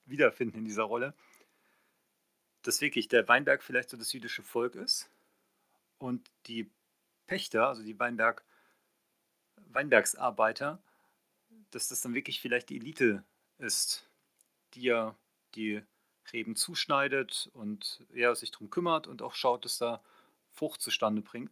wiederfinden 0.05 0.59
in 0.59 0.65
dieser 0.65 0.83
Rolle, 0.83 1.13
dass 2.61 2.81
wirklich 2.81 3.07
der 3.07 3.27
Weinberg 3.27 3.63
vielleicht 3.63 3.89
so 3.89 3.97
das 3.97 4.13
jüdische 4.13 4.43
Volk 4.43 4.75
ist 4.75 5.09
und 5.97 6.29
die 6.47 6.69
Pächter, 7.25 7.67
also 7.67 7.83
die 7.83 7.99
Weinberg, 7.99 8.43
Weinbergsarbeiter, 9.69 10.81
dass 11.71 11.89
das 11.89 12.01
dann 12.01 12.13
wirklich 12.13 12.39
vielleicht 12.39 12.69
die 12.69 12.77
Elite 12.77 13.23
ist, 13.57 14.09
die 14.73 14.83
ja 14.83 15.15
die 15.55 15.81
Reben 16.31 16.55
zuschneidet 16.55 17.49
und 17.53 18.05
ja, 18.13 18.33
sich 18.35 18.51
darum 18.51 18.69
kümmert 18.69 19.07
und 19.07 19.21
auch 19.21 19.33
schaut, 19.33 19.65
dass 19.65 19.77
da 19.77 20.03
Frucht 20.57 20.81
zustande 20.81 21.21
bringt. 21.21 21.51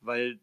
Weil 0.00 0.40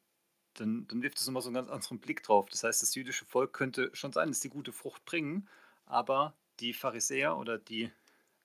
dann, 0.56 0.88
dann 0.88 1.02
wirft 1.02 1.20
es 1.20 1.26
nochmal 1.28 1.42
so 1.42 1.50
einen 1.50 1.56
ganz 1.56 1.70
anderen 1.70 2.00
Blick 2.00 2.24
drauf. 2.24 2.50
Das 2.50 2.64
heißt, 2.64 2.82
das 2.82 2.96
jüdische 2.96 3.26
Volk 3.26 3.54
könnte 3.54 3.90
schon 3.94 4.12
sein, 4.12 4.30
dass 4.30 4.42
sie 4.42 4.50
gute 4.50 4.74
Frucht 4.74 5.06
bringen, 5.06 5.48
aber 5.86 6.36
die 6.60 6.74
Pharisäer 6.74 7.38
oder 7.38 7.58
die 7.58 7.92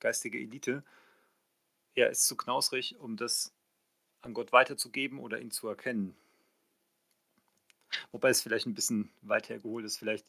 geistige 0.01 0.39
Elite 0.39 0.85
ja, 1.95 2.07
ist 2.07 2.27
zu 2.27 2.37
knausrig, 2.37 2.99
um 2.99 3.17
das 3.17 3.53
an 4.21 4.35
Gott 4.35 4.53
weiterzugeben 4.53 5.19
oder 5.19 5.41
ihn 5.41 5.51
zu 5.51 5.69
erkennen. 5.69 6.17
Wobei 8.13 8.31
es 8.31 8.43
vielleicht 8.43 8.67
ein 8.67 8.75
bisschen 8.75 9.11
weit 9.23 9.49
hergeholt 9.49 9.85
ist. 9.85 9.97
Vielleicht, 9.97 10.27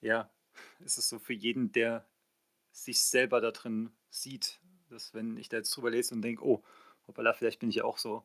ja, 0.00 0.30
ist 0.80 0.98
es 0.98 1.08
so 1.08 1.18
für 1.18 1.32
jeden, 1.32 1.72
der 1.72 2.06
sich 2.72 3.02
selber 3.02 3.40
da 3.40 3.50
drin 3.50 3.92
sieht, 4.10 4.60
dass 4.94 5.14
wenn 5.14 5.36
ich 5.36 5.48
da 5.48 5.58
jetzt 5.58 5.76
drüber 5.76 5.90
lese 5.90 6.14
und 6.14 6.22
denke, 6.22 6.44
oh, 6.44 6.62
hoppala, 7.06 7.32
vielleicht 7.32 7.60
bin 7.60 7.68
ich 7.68 7.76
ja 7.76 7.84
auch 7.84 7.98
so 7.98 8.24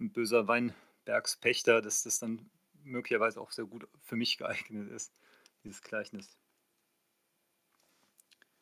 ein 0.00 0.12
böser 0.12 0.48
Weinbergspächter, 0.48 1.80
dass 1.80 2.02
das 2.02 2.18
dann 2.18 2.50
möglicherweise 2.84 3.40
auch 3.40 3.50
sehr 3.50 3.64
gut 3.64 3.88
für 4.02 4.16
mich 4.16 4.38
geeignet 4.38 4.90
ist, 4.90 5.12
dieses 5.64 5.82
Gleichnis. 5.82 6.36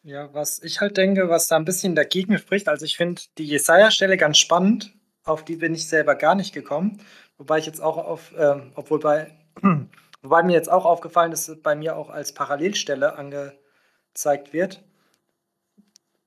Ja, 0.03 0.33
was 0.33 0.63
ich 0.63 0.81
halt 0.81 0.97
denke, 0.97 1.29
was 1.29 1.49
da 1.49 1.57
ein 1.57 1.65
bisschen 1.65 1.97
dagegen 1.97 2.39
spricht, 2.39 2.69
also 2.69 2.85
ich 2.85 2.97
finde 2.97 3.23
die 3.39 3.47
Jesaja-Stelle 3.47 4.17
ganz 4.17 4.39
spannend, 4.39 4.95
auf 5.25 5.45
die 5.45 5.57
bin 5.57 5.75
ich 5.75 5.89
selber 5.89 6.15
gar 6.15 6.37
nicht 6.37 6.55
gekommen, 6.55 7.03
wobei 7.39 7.59
ich 7.59 7.67
jetzt 7.67 7.81
auch 7.81 7.97
auf, 7.97 8.33
äh, 8.35 8.61
obwohl 8.77 9.01
bei 9.01 9.37
Wobei 10.27 10.43
mir 10.43 10.55
jetzt 10.55 10.71
auch 10.71 10.85
aufgefallen 10.85 11.31
ist, 11.31 11.63
bei 11.63 11.77
mir 11.77 11.97
auch 11.97 12.11
als 12.11 12.33
Parallelstelle 12.33 13.15
angezeigt 13.15 14.53
wird. 14.53 14.83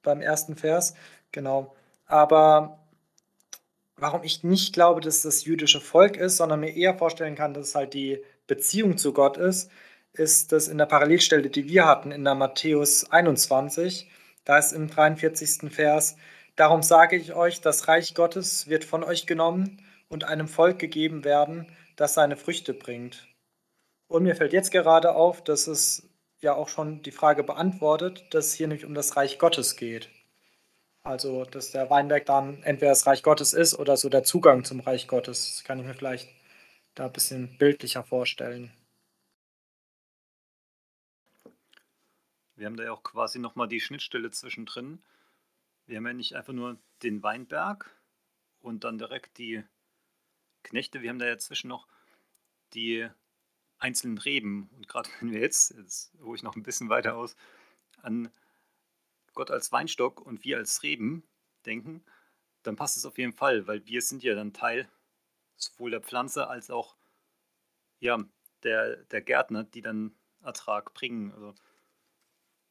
Beim 0.03 0.22
ersten 0.22 0.56
Vers, 0.56 0.94
genau. 1.32 1.75
Aber 2.06 2.79
warum 3.98 4.24
ich 4.24 4.44
nicht 4.44 4.74
glaube, 4.74 5.01
dass 5.01 5.22
das 5.22 5.46
jüdische 5.46 5.82
Volk 5.82 6.18
ist, 6.18 6.38
sondern 6.38 6.62
mir 6.62 6.75
eher 6.75 6.98
vorstellen 6.98 7.36
kann, 7.36 7.53
dass 7.53 7.70
es 7.70 7.75
halt 7.75 7.94
die 7.94 8.24
Beziehung 8.48 8.98
zu 8.98 9.13
Gott 9.13 9.38
ist, 9.38 9.70
ist 10.13 10.51
das 10.51 10.68
in 10.68 10.77
der 10.77 10.86
Parallelstelle, 10.86 11.50
die 11.50 11.68
wir 11.68 11.86
hatten, 11.86 12.12
in 12.12 12.24
der 12.24 12.36
Matthäus 12.36 13.12
21. 13.12 14.10
Da 14.44 14.58
ist 14.58 14.74
im 14.74 14.89
43. 14.89 15.72
Vers, 15.72 16.15
darum 16.56 16.82
sage 16.82 17.15
ich 17.15 17.34
euch, 17.34 17.62
das 17.62 17.88
Reich 17.88 18.15
Gottes 18.15 18.68
wird 18.68 18.84
von 18.84 19.03
euch 19.03 19.27
genommen 19.27 19.82
und 20.08 20.24
einem 20.24 20.48
Volk 20.48 20.79
gegeben 20.79 21.24
werden, 21.24 21.68
das 21.96 22.15
seine 22.15 22.38
Früchte 22.38 22.74
bringt. 22.74 23.27
Und 24.08 24.24
mir 24.24 24.36
fällt 24.36 24.53
jetzt 24.53 24.72
gerade 24.72 25.13
auf, 25.13 25.44
dass 25.44 25.68
es 25.68 26.09
ja 26.41 26.53
auch 26.53 26.69
schon 26.69 27.01
die 27.01 27.12
Frage 27.12 27.43
beantwortet, 27.43 28.25
dass 28.34 28.48
es 28.48 28.53
hier 28.53 28.67
nämlich 28.67 28.86
um 28.86 28.93
das 28.93 29.15
Reich 29.17 29.39
Gottes 29.39 29.75
geht. 29.75 30.10
Also, 31.03 31.46
dass 31.46 31.72
der 31.72 31.89
Weinberg 31.89 32.25
dann 32.25 32.62
entweder 32.63 32.91
das 32.91 33.08
Reich 33.08 33.24
Gottes 33.24 33.53
ist 33.53 33.77
oder 33.77 33.98
so 33.98 34.10
der 34.10 34.24
Zugang 34.24 34.63
zum 34.63 34.79
Reich 34.81 35.08
Gottes. 35.08 35.55
Das 35.55 35.63
kann 35.63 35.79
ich 35.79 35.86
mir 35.86 35.93
vielleicht 35.93 36.29
da 36.96 37.05
ein 37.05 37.13
bisschen 37.13 37.58
bildlicher 37.58 38.03
vorstellen. 38.03 38.72
Wir 42.55 42.65
haben 42.65 42.75
da 42.75 42.84
ja 42.84 42.91
auch 42.91 43.03
quasi 43.03 43.39
nochmal 43.39 43.69
die 43.69 43.79
Schnittstelle 43.79 44.31
zwischendrin. 44.31 45.01
Wir 45.86 45.98
haben 45.98 46.08
ja 46.08 46.13
nicht 46.13 46.36
einfach 46.36 46.53
nur 46.53 46.77
den 47.01 47.24
Weinberg 47.24 47.89
und 48.60 48.84
dann 48.84 48.98
direkt 48.98 49.38
die 49.38 49.63
Knechte. 50.63 51.01
Wir 51.01 51.10
haben 51.10 51.19
da 51.19 51.25
ja 51.25 51.38
zwischen 51.38 51.69
noch 51.69 51.88
die 52.74 53.10
einzelnen 53.79 54.17
Reben. 54.17 54.69
Und 54.75 54.88
gerade 54.88 55.09
wenn 55.19 55.31
wir 55.31 55.39
jetzt, 55.39 55.71
jetzt 55.71 56.13
hole 56.21 56.36
ich 56.36 56.43
noch 56.43 56.55
ein 56.55 56.63
bisschen 56.63 56.89
weiter 56.89 57.15
aus, 57.15 57.36
an 58.01 58.31
Gott 59.33 59.51
als 59.51 59.71
Weinstock 59.71 60.21
und 60.21 60.43
wir 60.43 60.57
als 60.57 60.83
Reben 60.83 61.24
denken, 61.65 62.03
dann 62.63 62.75
passt 62.75 62.98
es 62.98 63.05
auf 63.05 63.17
jeden 63.17 63.33
Fall, 63.33 63.67
weil 63.67 63.86
wir 63.86 64.01
sind 64.01 64.24
ja 64.24 64.36
dann 64.36 64.53
Teil 64.53 64.89
sowohl 65.55 65.91
der 65.91 66.01
Pflanze 66.01 66.48
als 66.48 66.69
auch 66.69 66.95
ja, 68.00 68.24
der, 68.63 68.98
der 69.05 69.21
Gärtner, 69.21 69.63
die 69.63 69.81
dann 69.81 70.15
Ertrag 70.41 70.93
bringen. 70.93 71.31
Also, 71.33 71.53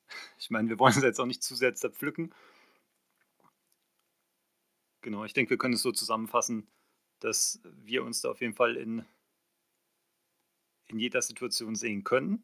ich 0.38 0.50
meine, 0.50 0.68
wir 0.68 0.78
wollen 0.78 0.94
es 0.94 1.02
jetzt 1.02 1.20
auch 1.20 1.26
nicht 1.26 1.42
zu 1.42 1.54
sehr 1.54 1.74
zerpflücken. 1.74 2.34
Genau, 5.02 5.24
ich 5.24 5.32
denke, 5.32 5.50
wir 5.50 5.58
können 5.58 5.74
es 5.74 5.82
so 5.82 5.92
zusammenfassen, 5.92 6.66
dass 7.20 7.60
wir 7.64 8.04
uns 8.04 8.20
da 8.20 8.30
auf 8.30 8.40
jeden 8.40 8.54
Fall 8.54 8.76
in 8.76 9.04
in 10.88 10.98
jeder 10.98 11.22
Situation 11.22 11.74
sehen 11.74 12.04
können. 12.04 12.42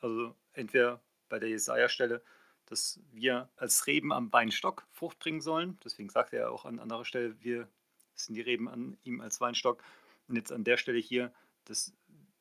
Also 0.00 0.34
entweder 0.52 1.02
bei 1.28 1.38
der 1.38 1.48
Jesaja-Stelle, 1.48 2.22
dass 2.66 3.00
wir 3.12 3.48
als 3.56 3.86
Reben 3.86 4.12
am 4.12 4.32
Weinstock 4.32 4.86
Frucht 4.92 5.18
bringen 5.18 5.40
sollen. 5.40 5.78
Deswegen 5.84 6.08
sagt 6.08 6.32
er 6.32 6.50
auch 6.50 6.64
an 6.64 6.78
anderer 6.78 7.04
Stelle, 7.04 7.40
wir 7.40 7.68
sind 8.14 8.34
die 8.34 8.40
Reben 8.40 8.68
an 8.68 8.96
ihm 9.02 9.20
als 9.20 9.40
Weinstock. 9.40 9.82
Und 10.28 10.36
jetzt 10.36 10.52
an 10.52 10.64
der 10.64 10.76
Stelle 10.76 10.98
hier, 10.98 11.32
dass 11.64 11.92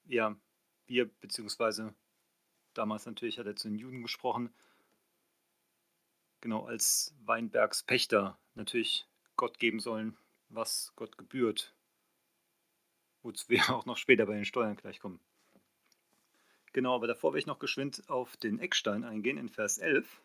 ja, 0.06 0.36
wir, 0.88 1.10
beziehungsweise 1.20 1.94
damals 2.74 3.06
natürlich 3.06 3.40
hat 3.40 3.48
er 3.48 3.56
zu 3.56 3.68
den 3.68 3.78
Juden 3.78 4.02
gesprochen, 4.02 4.54
genau 6.42 6.66
als 6.66 7.14
Weinbergspächter 7.26 8.38
natürlich 8.56 9.08
Gott 9.36 9.60
geben 9.60 9.80
sollen, 9.80 10.18
was 10.50 10.94
Gott 10.96 11.18
gebührt 11.18 11.74
wozu 13.24 13.46
wir 13.50 13.70
auch 13.70 13.86
noch 13.86 13.98
später 13.98 14.26
bei 14.26 14.36
den 14.36 14.46
Steuern 14.46 14.76
gleich 14.76 15.00
kommen. 15.00 15.20
Genau, 16.74 16.96
aber 16.96 17.08
davor 17.08 17.34
will 17.34 17.40
ich 17.40 17.46
noch 17.46 17.60
geschwind 17.60 18.04
auf 18.10 18.36
den 18.38 18.60
Eckstein 18.60 19.04
eingehen 19.04 19.38
in 19.38 19.50
Vers 19.50 19.78
11. 19.78 20.22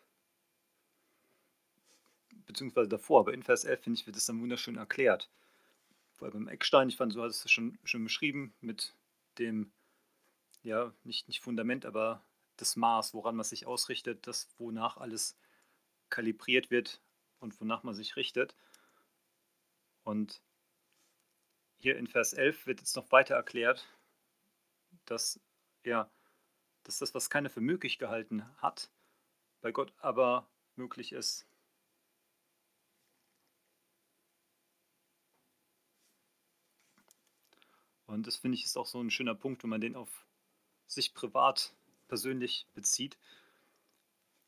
Beziehungsweise 2.47 2.89
davor, 2.89 3.19
aber 3.19 3.33
in 3.33 3.43
Vers 3.43 3.63
11 3.65 3.83
finde 3.83 3.99
ich, 3.99 4.07
wird 4.07 4.15
es 4.15 4.25
dann 4.25 4.41
wunderschön 4.41 4.75
erklärt. 4.75 5.29
vor 6.15 6.27
allem 6.27 6.45
beim 6.45 6.47
Eckstein, 6.47 6.89
ich 6.89 6.97
fand, 6.97 7.13
so 7.13 7.21
hat 7.21 7.29
es 7.29 7.49
schon, 7.51 7.77
schon 7.83 8.03
beschrieben, 8.03 8.53
mit 8.61 8.95
dem, 9.37 9.71
ja, 10.63 10.91
nicht, 11.03 11.27
nicht 11.27 11.39
Fundament, 11.39 11.85
aber 11.85 12.23
das 12.57 12.75
Maß, 12.75 13.13
woran 13.13 13.35
man 13.35 13.45
sich 13.45 13.67
ausrichtet, 13.67 14.25
das, 14.25 14.49
wonach 14.57 14.97
alles 14.97 15.37
kalibriert 16.09 16.71
wird 16.71 16.99
und 17.39 17.61
wonach 17.61 17.83
man 17.83 17.93
sich 17.93 18.15
richtet. 18.15 18.55
Und 20.03 20.41
hier 21.79 21.97
in 21.97 22.07
Vers 22.07 22.33
11 22.33 22.67
wird 22.67 22.79
jetzt 22.79 22.95
noch 22.95 23.11
weiter 23.11 23.35
erklärt, 23.35 23.87
dass, 25.05 25.39
ja, 25.83 26.11
dass 26.83 26.99
das, 26.99 27.15
was 27.15 27.29
keiner 27.29 27.49
für 27.49 27.61
möglich 27.61 27.97
gehalten 27.97 28.45
hat, 28.57 28.91
bei 29.61 29.71
Gott 29.71 29.93
aber 29.97 30.47
möglich 30.75 31.13
ist. 31.13 31.45
Und 38.05 38.27
das 38.27 38.37
finde 38.37 38.55
ich 38.55 38.65
ist 38.65 38.75
auch 38.75 38.87
so 38.87 38.99
ein 39.01 39.11
schöner 39.11 39.35
Punkt, 39.35 39.63
wenn 39.63 39.69
man 39.69 39.81
den 39.81 39.95
auf 39.95 40.25
sich 40.87 41.13
privat, 41.13 41.75
persönlich 42.07 42.67
bezieht. 42.73 43.17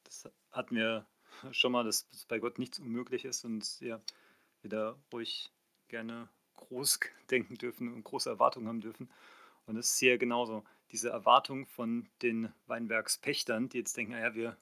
Das 0.04 0.28
hatten 0.52 0.76
wir 0.76 1.08
schon 1.52 1.72
mal, 1.72 1.84
dass 1.84 2.10
bei 2.28 2.40
Gott 2.40 2.58
nichts 2.60 2.80
unmöglich 2.80 3.24
ist 3.24 3.46
und 3.46 3.80
ja, 3.80 4.02
wir 4.62 4.70
da 4.70 5.00
ruhig 5.14 5.52
gerne 5.88 6.28
groß 6.62 7.00
denken 7.30 7.56
dürfen 7.56 7.94
und 7.94 8.04
große 8.04 8.30
Erwartungen 8.30 8.68
haben 8.68 8.82
dürfen. 8.82 9.10
Und 9.66 9.76
das 9.76 9.90
ist 9.90 10.00
hier 10.00 10.18
genauso. 10.18 10.64
Diese 10.92 11.10
Erwartung 11.10 11.66
von 11.66 12.10
den 12.22 12.52
Weinbergspächtern, 12.68 13.70
die 13.70 13.80
jetzt 13.80 13.96
denken, 13.96 14.14
naja, 14.14 14.34
wir, 14.36 14.58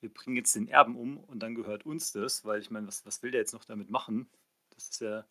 wir 0.00 0.12
bringen 0.12 0.36
jetzt 0.36 0.54
den 0.56 0.68
Erben 0.68 0.96
um 0.96 1.18
und 1.18 1.40
dann 1.40 1.54
gehört 1.54 1.86
uns 1.86 2.12
das, 2.12 2.44
weil 2.44 2.60
ich 2.60 2.70
meine, 2.70 2.86
was, 2.86 3.06
was 3.06 3.22
will 3.22 3.30
der 3.30 3.40
jetzt 3.40 3.52
noch 3.52 3.64
damit 3.64 3.90
machen? 3.90 4.28
Das 4.70 4.88
ist 4.88 5.00
ja 5.00 5.24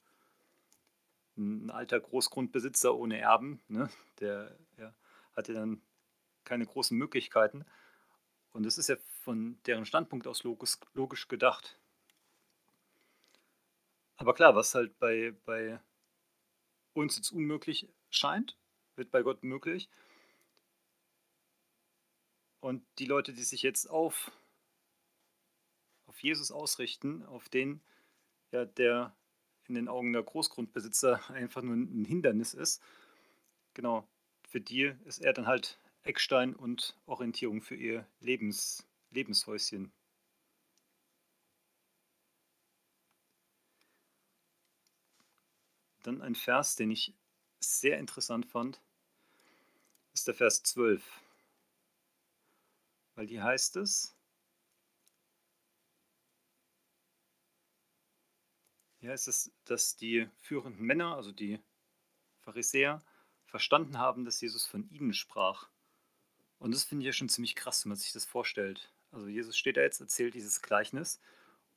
ein 1.37 1.69
alter 1.69 1.99
Großgrundbesitzer 1.99 2.95
ohne 2.95 3.19
Erben, 3.19 3.61
ne? 3.67 3.89
der 4.19 4.55
ja, 4.77 4.93
hat 5.35 5.47
ja 5.47 5.55
dann 5.55 5.81
keine 6.43 6.65
großen 6.65 6.97
Möglichkeiten. 6.97 7.65
Und 8.51 8.65
das 8.65 8.77
ist 8.77 8.89
ja 8.89 8.95
von 9.23 9.57
deren 9.65 9.85
Standpunkt 9.85 10.27
aus 10.27 10.43
logisch, 10.43 10.77
logisch 10.93 11.27
gedacht. 11.27 11.78
Aber 14.19 14.33
klar, 14.33 14.53
was 14.53 14.75
halt 14.75 14.99
bei, 14.99 15.33
bei 15.45 15.79
uns 16.93 17.15
jetzt 17.15 17.31
unmöglich 17.31 17.87
scheint, 18.09 18.57
wird 18.97 19.11
bei 19.11 19.21
Gott 19.21 19.43
möglich. 19.43 19.89
Und 22.59 22.85
die 22.97 23.05
Leute, 23.05 23.31
die 23.31 23.43
sich 23.43 23.61
jetzt 23.61 23.89
auf, 23.89 24.29
auf 26.05 26.21
Jesus 26.21 26.51
ausrichten, 26.51 27.25
auf 27.27 27.47
den, 27.47 27.79
ja, 28.51 28.65
der 28.65 29.15
in 29.69 29.75
den 29.75 29.87
Augen 29.87 30.11
der 30.11 30.23
Großgrundbesitzer 30.23 31.29
einfach 31.33 31.61
nur 31.61 31.75
ein 31.75 32.03
Hindernis 32.03 32.53
ist, 32.53 32.83
genau, 33.73 34.05
für 34.49 34.59
die 34.59 34.93
ist 35.05 35.19
er 35.19 35.31
dann 35.31 35.47
halt 35.47 35.79
Eckstein 36.03 36.53
und 36.53 36.97
Orientierung 37.05 37.61
für 37.61 37.75
ihr 37.75 38.05
Lebens, 38.19 38.85
Lebenshäuschen. 39.11 39.93
Dann 46.03 46.21
ein 46.21 46.35
Vers, 46.35 46.75
den 46.75 46.91
ich 46.91 47.13
sehr 47.59 47.97
interessant 47.97 48.45
fand, 48.45 48.81
ist 50.13 50.27
der 50.27 50.33
Vers 50.33 50.63
12. 50.63 51.03
Weil 53.15 53.27
hier 53.27 53.43
heißt 53.43 53.75
es, 53.77 54.15
hier 58.99 59.11
heißt 59.11 59.27
es, 59.27 59.51
dass 59.65 59.95
die 59.95 60.29
führenden 60.37 60.85
Männer, 60.85 61.15
also 61.15 61.31
die 61.31 61.59
Pharisäer, 62.39 63.03
verstanden 63.45 63.97
haben, 63.97 64.25
dass 64.25 64.41
Jesus 64.41 64.65
von 64.65 64.89
ihnen 64.89 65.13
sprach. 65.13 65.69
Und 66.59 66.73
das 66.73 66.83
finde 66.83 67.03
ich 67.03 67.07
ja 67.07 67.13
schon 67.13 67.29
ziemlich 67.29 67.55
krass, 67.55 67.83
wenn 67.83 67.89
man 67.89 67.97
sich 67.97 68.11
das 68.11 68.25
vorstellt. 68.25 68.91
Also 69.11 69.27
Jesus 69.27 69.57
steht 69.57 69.77
da 69.77 69.81
jetzt, 69.81 69.99
erzählt 69.99 70.33
dieses 70.35 70.61
Gleichnis 70.61 71.19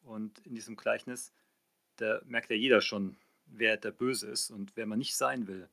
und 0.03 0.39
in 0.41 0.55
diesem 0.55 0.77
Gleichnis, 0.77 1.33
da 1.97 2.21
merkt 2.25 2.51
ja 2.51 2.57
jeder 2.57 2.81
schon, 2.81 3.17
wer 3.55 3.77
der 3.77 3.91
Böse 3.91 4.29
ist 4.29 4.51
und 4.51 4.77
wer 4.77 4.87
man 4.87 4.99
nicht 4.99 5.17
sein 5.17 5.47
will. 5.47 5.69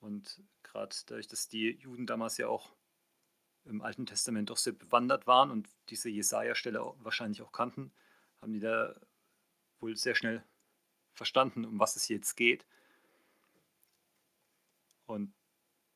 Und 0.00 0.42
gerade 0.62 0.94
dadurch, 1.06 1.26
dass 1.26 1.48
die 1.48 1.70
Juden 1.70 2.06
damals 2.06 2.38
ja 2.38 2.48
auch 2.48 2.72
im 3.64 3.82
Alten 3.82 4.06
Testament 4.06 4.50
doch 4.50 4.56
sehr 4.56 4.72
bewandert 4.72 5.26
waren 5.26 5.50
und 5.50 5.68
diese 5.90 6.08
Jesaja-Stelle 6.08 6.94
wahrscheinlich 7.00 7.42
auch 7.42 7.52
kannten, 7.52 7.92
haben 8.40 8.52
die 8.52 8.60
da 8.60 8.98
wohl 9.80 9.96
sehr 9.96 10.14
schnell 10.14 10.42
verstanden, 11.12 11.64
um 11.64 11.78
was 11.78 11.96
es 11.96 12.08
jetzt 12.08 12.36
geht. 12.36 12.66
Und 15.06 15.32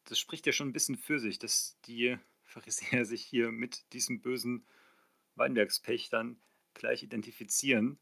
das 0.04 0.18
spricht 0.18 0.46
ja 0.46 0.52
schon 0.52 0.68
ein 0.68 0.72
bisschen 0.72 0.96
für 0.96 1.18
sich, 1.18 1.38
dass 1.38 1.78
die 1.86 2.18
Pharisäer 2.42 3.04
sich 3.04 3.24
hier 3.24 3.52
mit 3.52 3.92
diesem 3.92 4.20
bösen 4.20 4.66
Weinbergspächtern 5.36 6.40
gleich 6.74 7.02
identifizieren. 7.02 7.98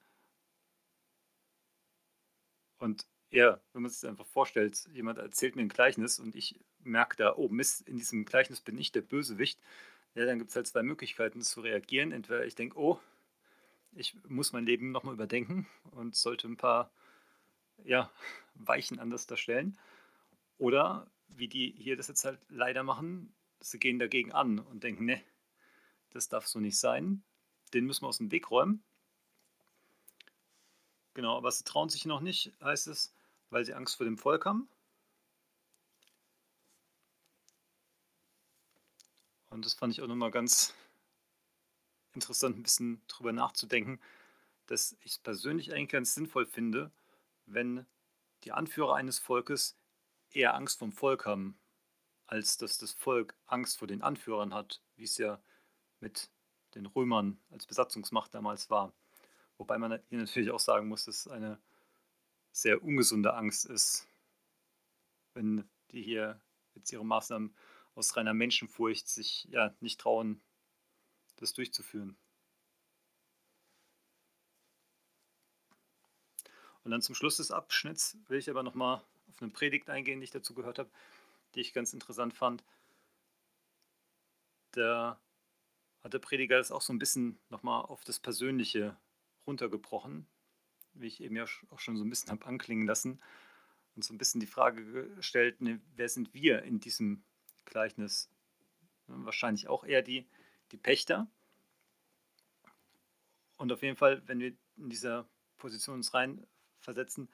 Und 2.80 3.06
ja, 3.30 3.60
wenn 3.72 3.82
man 3.82 3.90
sich 3.90 4.00
das 4.00 4.10
einfach 4.10 4.26
vorstellt, 4.26 4.88
jemand 4.92 5.18
erzählt 5.18 5.54
mir 5.54 5.62
ein 5.62 5.68
Gleichnis 5.68 6.18
und 6.18 6.34
ich 6.34 6.58
merke 6.80 7.16
da, 7.16 7.36
oh 7.36 7.48
Mist, 7.48 7.86
in 7.86 7.96
diesem 7.96 8.24
Gleichnis 8.24 8.60
bin 8.60 8.76
ich 8.76 8.90
der 8.90 9.02
Bösewicht, 9.02 9.60
ja, 10.14 10.24
dann 10.24 10.38
gibt 10.38 10.50
es 10.50 10.56
halt 10.56 10.66
zwei 10.66 10.82
Möglichkeiten 10.82 11.40
zu 11.42 11.60
reagieren. 11.60 12.10
Entweder 12.10 12.44
ich 12.44 12.56
denke, 12.56 12.76
oh, 12.76 12.98
ich 13.92 14.16
muss 14.28 14.52
mein 14.52 14.66
Leben 14.66 14.90
nochmal 14.90 15.14
überdenken 15.14 15.68
und 15.92 16.16
sollte 16.16 16.48
ein 16.48 16.56
paar 16.56 16.90
ja, 17.84 18.10
Weichen 18.54 18.98
anders 18.98 19.26
darstellen. 19.26 19.78
Oder 20.58 21.08
wie 21.28 21.48
die 21.48 21.74
hier 21.78 21.96
das 21.96 22.08
jetzt 22.08 22.24
halt 22.24 22.40
leider 22.48 22.82
machen, 22.82 23.32
sie 23.60 23.78
gehen 23.78 23.98
dagegen 23.98 24.32
an 24.32 24.58
und 24.58 24.82
denken, 24.82 25.04
ne, 25.04 25.22
das 26.10 26.28
darf 26.28 26.46
so 26.46 26.58
nicht 26.58 26.78
sein. 26.78 27.22
Den 27.72 27.86
müssen 27.86 28.02
wir 28.02 28.08
aus 28.08 28.18
dem 28.18 28.32
Weg 28.32 28.50
räumen. 28.50 28.82
Genau, 31.14 31.36
aber 31.36 31.50
sie 31.52 31.62
trauen 31.64 31.88
sich 31.88 32.04
noch 32.04 32.20
nicht, 32.20 32.52
heißt 32.62 32.88
es, 32.88 33.14
weil 33.50 33.64
sie 33.64 33.74
Angst 33.74 33.96
vor 33.96 34.04
dem 34.06 34.18
Volk 34.18 34.44
haben. 34.44 34.68
Und 39.50 39.64
das 39.64 39.74
fand 39.74 39.92
ich 39.92 40.00
auch 40.02 40.06
nochmal 40.06 40.30
ganz 40.30 40.74
interessant, 42.14 42.56
ein 42.56 42.62
bisschen 42.62 43.02
drüber 43.08 43.32
nachzudenken, 43.32 44.00
dass 44.66 44.96
ich 45.02 45.12
es 45.12 45.18
persönlich 45.18 45.72
eigentlich 45.72 45.90
ganz 45.90 46.14
sinnvoll 46.14 46.46
finde, 46.46 46.92
wenn 47.46 47.86
die 48.44 48.52
Anführer 48.52 48.94
eines 48.96 49.18
Volkes 49.18 49.76
eher 50.30 50.54
Angst 50.54 50.78
vom 50.78 50.92
Volk 50.92 51.26
haben, 51.26 51.58
als 52.26 52.56
dass 52.58 52.78
das 52.78 52.92
Volk 52.92 53.34
Angst 53.46 53.78
vor 53.78 53.88
den 53.88 54.02
Anführern 54.02 54.54
hat, 54.54 54.82
wie 54.96 55.04
es 55.04 55.18
ja 55.18 55.42
mit 56.00 56.30
den 56.74 56.86
Römern 56.86 57.40
als 57.50 57.66
Besatzungsmacht 57.66 58.34
damals 58.34 58.70
war. 58.70 58.92
Wobei 59.60 59.76
man 59.76 60.00
hier 60.08 60.18
natürlich 60.18 60.50
auch 60.52 60.58
sagen 60.58 60.88
muss, 60.88 61.04
dass 61.04 61.26
es 61.26 61.28
eine 61.28 61.60
sehr 62.50 62.82
ungesunde 62.82 63.34
Angst 63.34 63.66
ist, 63.66 64.08
wenn 65.34 65.68
die 65.90 66.02
hier 66.02 66.40
jetzt 66.74 66.90
ihre 66.90 67.04
Maßnahmen 67.04 67.54
aus 67.94 68.16
reiner 68.16 68.32
Menschenfurcht 68.32 69.06
sich 69.06 69.44
ja 69.50 69.74
nicht 69.80 70.00
trauen, 70.00 70.40
das 71.36 71.52
durchzuführen. 71.52 72.16
Und 76.82 76.90
dann 76.90 77.02
zum 77.02 77.14
Schluss 77.14 77.36
des 77.36 77.50
Abschnitts 77.50 78.16
will 78.28 78.38
ich 78.38 78.48
aber 78.48 78.62
nochmal 78.62 79.04
auf 79.28 79.42
eine 79.42 79.50
Predigt 79.50 79.90
eingehen, 79.90 80.20
die 80.20 80.24
ich 80.24 80.30
dazu 80.30 80.54
gehört 80.54 80.78
habe, 80.78 80.90
die 81.54 81.60
ich 81.60 81.74
ganz 81.74 81.92
interessant 81.92 82.32
fand. 82.32 82.64
Da 84.70 85.20
hat 86.02 86.14
der 86.14 86.18
Prediger 86.18 86.56
das 86.56 86.72
auch 86.72 86.80
so 86.80 86.94
ein 86.94 86.98
bisschen 86.98 87.38
nochmal 87.50 87.84
auf 87.84 88.04
das 88.04 88.18
Persönliche 88.18 88.96
runtergebrochen, 89.46 90.26
wie 90.94 91.06
ich 91.06 91.20
eben 91.22 91.36
ja 91.36 91.46
auch 91.70 91.78
schon 91.78 91.96
so 91.96 92.04
ein 92.04 92.10
bisschen 92.10 92.30
habe 92.30 92.46
anklingen 92.46 92.86
lassen 92.86 93.20
und 93.96 94.04
so 94.04 94.14
ein 94.14 94.18
bisschen 94.18 94.40
die 94.40 94.46
Frage 94.46 95.10
gestellt, 95.14 95.60
ne, 95.60 95.80
wer 95.96 96.08
sind 96.08 96.32
wir 96.34 96.62
in 96.62 96.80
diesem 96.80 97.22
Gleichnis? 97.64 98.30
Wahrscheinlich 99.06 99.68
auch 99.68 99.84
eher 99.84 100.02
die, 100.02 100.28
die 100.72 100.76
Pächter. 100.76 101.28
Und 103.56 103.72
auf 103.72 103.82
jeden 103.82 103.96
Fall, 103.96 104.22
wenn 104.26 104.38
wir 104.38 104.54
in 104.76 104.88
dieser 104.88 105.28
Position 105.58 105.96
uns 105.96 106.14
rein 106.14 106.46
versetzen, 106.78 107.28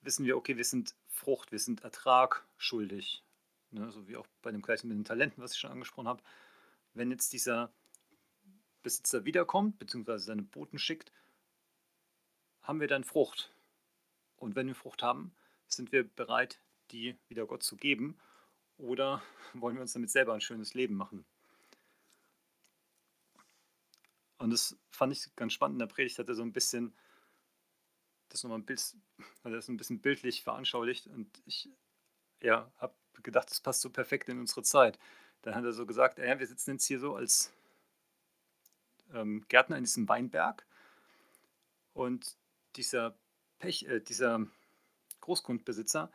wissen 0.00 0.24
wir, 0.24 0.36
okay, 0.36 0.56
wir 0.56 0.64
sind 0.64 0.96
Frucht, 1.08 1.52
wir 1.52 1.58
sind 1.58 1.82
Ertrag 1.82 2.46
schuldig. 2.56 3.22
Ne, 3.70 3.90
so 3.90 4.08
wie 4.08 4.16
auch 4.16 4.26
bei 4.42 4.50
dem 4.50 4.62
gleichen 4.62 4.88
mit 4.88 4.96
den 4.96 5.04
Talenten, 5.04 5.42
was 5.42 5.52
ich 5.52 5.58
schon 5.58 5.70
angesprochen 5.70 6.08
habe. 6.08 6.22
Wenn 6.94 7.10
jetzt 7.10 7.32
dieser 7.32 7.72
Besitzer 8.86 9.24
wiederkommt, 9.24 9.80
beziehungsweise 9.80 10.26
seine 10.26 10.42
Boten 10.42 10.78
schickt, 10.78 11.10
haben 12.62 12.78
wir 12.78 12.86
dann 12.86 13.02
Frucht. 13.02 13.52
Und 14.36 14.54
wenn 14.54 14.68
wir 14.68 14.76
Frucht 14.76 15.02
haben, 15.02 15.34
sind 15.66 15.90
wir 15.90 16.04
bereit, 16.04 16.60
die 16.92 17.16
wieder 17.26 17.46
Gott 17.46 17.64
zu 17.64 17.76
geben 17.76 18.16
oder 18.78 19.24
wollen 19.54 19.74
wir 19.74 19.82
uns 19.82 19.92
damit 19.92 20.10
selber 20.10 20.34
ein 20.34 20.40
schönes 20.40 20.74
Leben 20.74 20.94
machen? 20.94 21.24
Und 24.38 24.50
das 24.50 24.76
fand 24.92 25.12
ich 25.12 25.34
ganz 25.34 25.52
spannend. 25.52 25.74
In 25.74 25.80
der 25.80 25.92
Predigt 25.92 26.20
hat 26.20 26.28
er 26.28 26.36
so 26.36 26.42
ein 26.42 26.52
bisschen 26.52 26.94
das 28.28 28.44
nochmal 28.44 28.60
ein, 28.60 28.76
also 29.42 29.72
ein 29.72 29.76
bisschen 29.76 30.00
bildlich 30.00 30.44
veranschaulicht 30.44 31.08
und 31.08 31.42
ich 31.44 31.68
ja, 32.40 32.70
habe 32.76 32.94
gedacht, 33.24 33.50
das 33.50 33.60
passt 33.60 33.80
so 33.80 33.90
perfekt 33.90 34.28
in 34.28 34.38
unsere 34.38 34.62
Zeit. 34.62 34.96
Dann 35.42 35.56
hat 35.56 35.64
er 35.64 35.72
so 35.72 35.86
gesagt, 35.86 36.18
ja, 36.18 36.38
wir 36.38 36.46
sitzen 36.46 36.72
jetzt 36.72 36.86
hier 36.86 37.00
so 37.00 37.16
als 37.16 37.52
ähm, 39.12 39.44
Gärtner 39.48 39.76
in 39.76 39.84
diesem 39.84 40.08
Weinberg 40.08 40.66
und 41.92 42.36
dieser, 42.76 43.16
Pech, 43.58 43.86
äh, 43.86 44.00
dieser 44.00 44.46
Großgrundbesitzer, 45.20 46.10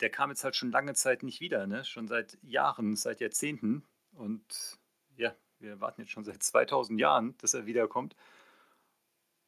der 0.00 0.10
kam 0.10 0.30
jetzt 0.30 0.44
halt 0.44 0.56
schon 0.56 0.70
lange 0.70 0.94
Zeit 0.94 1.22
nicht 1.22 1.40
wieder, 1.40 1.66
ne? 1.66 1.84
schon 1.84 2.06
seit 2.08 2.38
Jahren, 2.42 2.96
seit 2.96 3.20
Jahrzehnten 3.20 3.84
und 4.12 4.78
ja, 5.16 5.34
wir 5.58 5.80
warten 5.80 6.02
jetzt 6.02 6.10
schon 6.10 6.24
seit 6.24 6.42
2000 6.42 7.00
Jahren, 7.00 7.36
dass 7.38 7.54
er 7.54 7.66
wiederkommt. 7.66 8.14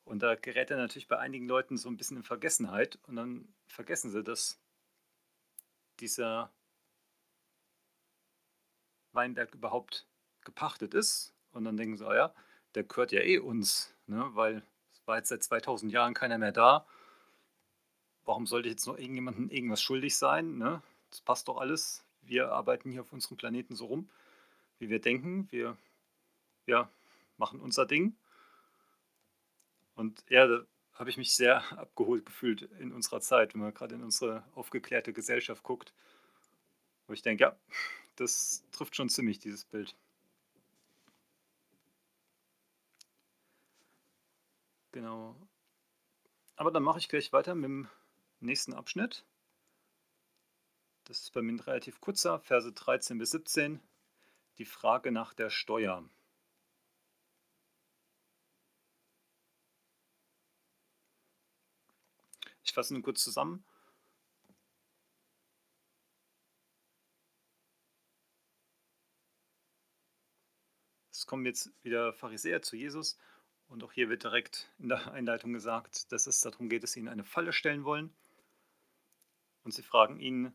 Und 0.05 0.23
da 0.23 0.37
gerät 0.37 0.71
er 0.71 0.79
natürlich 0.79 1.07
bei 1.07 1.19
einigen 1.19 1.47
Leuten 1.47 1.77
so 1.77 1.91
ein 1.91 1.99
bisschen 1.99 2.17
in 2.17 2.23
Vergessenheit 2.23 2.99
und 3.07 3.17
dann 3.17 3.55
vergessen 3.67 4.11
sie, 4.11 4.25
dass 4.25 4.59
dieser 6.01 6.51
Weinberg 9.13 9.55
überhaupt 9.55 10.07
gepachtet 10.43 10.95
ist. 10.95 11.35
Und 11.53 11.65
dann 11.65 11.77
denken 11.77 11.97
sie, 11.97 12.07
oh 12.07 12.15
ja, 12.15 12.35
der 12.75 12.85
gehört 12.85 13.13
ja 13.13 13.21
eh 13.21 13.39
uns, 13.39 13.95
ne? 14.07 14.31
weil 14.35 14.63
es 14.93 15.07
war 15.07 15.17
jetzt 15.17 15.29
seit 15.29 15.43
2000 15.43 15.93
Jahren 15.93 16.15
keiner 16.15 16.39
mehr 16.39 16.53
da. 16.53 16.87
Warum 18.25 18.47
sollte 18.47 18.69
jetzt 18.69 18.87
noch 18.87 18.99
irgendjemandem 18.99 19.49
irgendwas 19.51 19.81
schuldig 19.81 20.17
sein? 20.17 20.59
Ne? 20.59 20.83
Das 21.11 21.21
passt 21.21 21.49
doch 21.49 21.59
alles. 21.59 22.05
Wir 22.23 22.53
arbeiten 22.53 22.91
hier 22.91 23.01
auf 23.01 23.13
unserem 23.13 23.37
Planeten 23.37 23.75
so 23.75 23.87
rum, 23.87 24.11
wie 24.79 24.91
wir 24.91 25.01
denken. 25.01 25.49
Wir 25.51 25.77
ja, 26.67 26.91
machen 27.39 27.61
unser 27.61 27.87
Ding. 27.87 28.17
Und 29.95 30.23
ja, 30.29 30.47
da 30.47 30.65
habe 30.93 31.11
ich 31.11 31.17
mich 31.17 31.35
sehr 31.35 31.63
abgeholt 31.79 32.27
gefühlt 32.27 32.63
in 32.79 32.93
unserer 32.93 33.21
Zeit, 33.21 33.55
wenn 33.55 33.63
man 33.63 33.75
gerade 33.75 33.95
in 33.95 34.03
unsere 34.03 34.45
aufgeklärte 34.55 35.13
Gesellschaft 35.13 35.63
guckt. 35.63 35.93
Wo 37.07 37.15
ich 37.15 37.23
denke, 37.23 37.45
ja, 37.45 37.57
das 38.17 38.63
trifft 38.73 38.97
schon 38.97 39.09
ziemlich, 39.09 39.39
dieses 39.39 39.65
Bild. 39.65 39.97
Genau. 44.93 45.37
Aber 46.57 46.71
dann 46.71 46.83
mache 46.83 46.99
ich 46.99 47.09
gleich 47.09 47.33
weiter 47.33 47.55
mit 47.55 47.65
dem 47.65 47.89
nächsten 48.41 48.75
Abschnitt. 48.75 49.25
Das 51.05 51.21
ist 51.21 51.33
bei 51.33 51.43
mir 51.43 51.53
ein 51.53 51.61
relativ 51.61 52.01
kurzer, 52.01 52.41
Verse 52.41 52.73
13 52.73 53.19
bis 53.19 53.31
17. 53.31 53.81
Die 54.59 54.65
Frage 54.65 55.13
nach 55.13 55.35
der 55.35 55.51
Steuer. 55.51 56.05
Ich 62.65 62.73
fasse 62.73 62.93
nur 62.93 63.03
kurz 63.03 63.23
zusammen. 63.25 63.65
Es 71.11 71.27
kommen 71.27 71.47
jetzt 71.47 71.71
wieder 71.83 72.13
Pharisäer 72.13 72.63
zu 72.63 72.77
Jesus 72.77 73.19
und 73.69 73.85
auch 73.85 73.93
hier 73.93 74.09
wird 74.09 74.25
direkt 74.25 74.71
in 74.79 74.89
der 74.89 75.13
Einleitung 75.13 75.53
gesagt, 75.53 76.11
dass 76.13 76.27
es 76.27 76.41
darum 76.41 76.69
geht, 76.69 76.83
dass 76.83 76.93
sie 76.93 77.01
ihnen 77.01 77.09
eine 77.09 77.25
Falle 77.25 77.53
stellen 77.53 77.85
wollen. 77.85 78.15
Und 79.63 79.73
sie 79.73 79.83
fragen 79.83 80.19
ihn, 80.19 80.53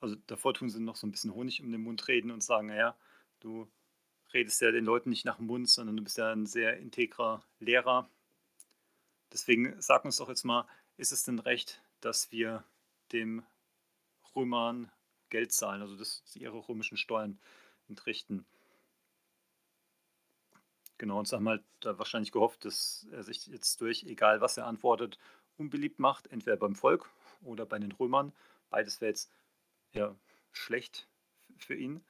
also 0.00 0.16
davor 0.26 0.52
tun 0.54 0.68
sie 0.68 0.80
noch 0.80 0.96
so 0.96 1.06
ein 1.06 1.10
bisschen 1.10 1.34
Honig 1.34 1.62
um 1.62 1.72
den 1.72 1.82
Mund 1.82 2.06
reden 2.08 2.30
und 2.30 2.42
sagen, 2.42 2.66
naja, 2.66 2.96
du 3.40 3.70
redest 4.34 4.60
ja 4.60 4.70
den 4.70 4.84
Leuten 4.84 5.10
nicht 5.10 5.24
nach 5.24 5.36
dem 5.36 5.46
Mund, 5.46 5.68
sondern 5.68 5.96
du 5.96 6.02
bist 6.02 6.18
ja 6.18 6.32
ein 6.32 6.46
sehr 6.46 6.78
integrer 6.78 7.44
Lehrer. 7.60 8.08
Deswegen 9.32 9.80
sag 9.80 10.04
uns 10.04 10.16
doch 10.16 10.28
jetzt 10.28 10.44
mal, 10.44 10.66
ist 10.96 11.12
es 11.12 11.24
denn 11.24 11.38
recht, 11.38 11.82
dass 12.00 12.32
wir 12.32 12.64
dem 13.12 13.44
Römern 14.34 14.90
Geld 15.30 15.52
zahlen, 15.52 15.80
also 15.80 15.96
dass 15.96 16.22
sie 16.26 16.40
ihre 16.40 16.68
römischen 16.68 16.96
Steuern 16.96 17.38
entrichten? 17.88 18.44
Genau, 20.98 21.18
und 21.18 21.26
sie 21.28 21.34
haben 21.36 21.48
halt 21.48 21.64
wahrscheinlich 21.82 22.32
gehofft, 22.32 22.64
dass 22.64 23.06
er 23.10 23.22
sich 23.22 23.46
jetzt 23.46 23.80
durch, 23.80 24.04
egal 24.04 24.40
was 24.40 24.56
er 24.56 24.66
antwortet, 24.66 25.18
unbeliebt 25.56 25.98
macht, 25.98 26.28
entweder 26.28 26.56
beim 26.56 26.74
Volk 26.76 27.10
oder 27.42 27.66
bei 27.66 27.78
den 27.78 27.92
Römern. 27.92 28.32
Beides 28.70 29.00
wäre 29.00 29.10
jetzt 29.10 29.30
ja 29.92 30.14
schlecht 30.52 31.08
für 31.58 31.74
ihn. 31.74 32.04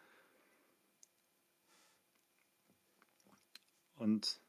Und 3.97 4.41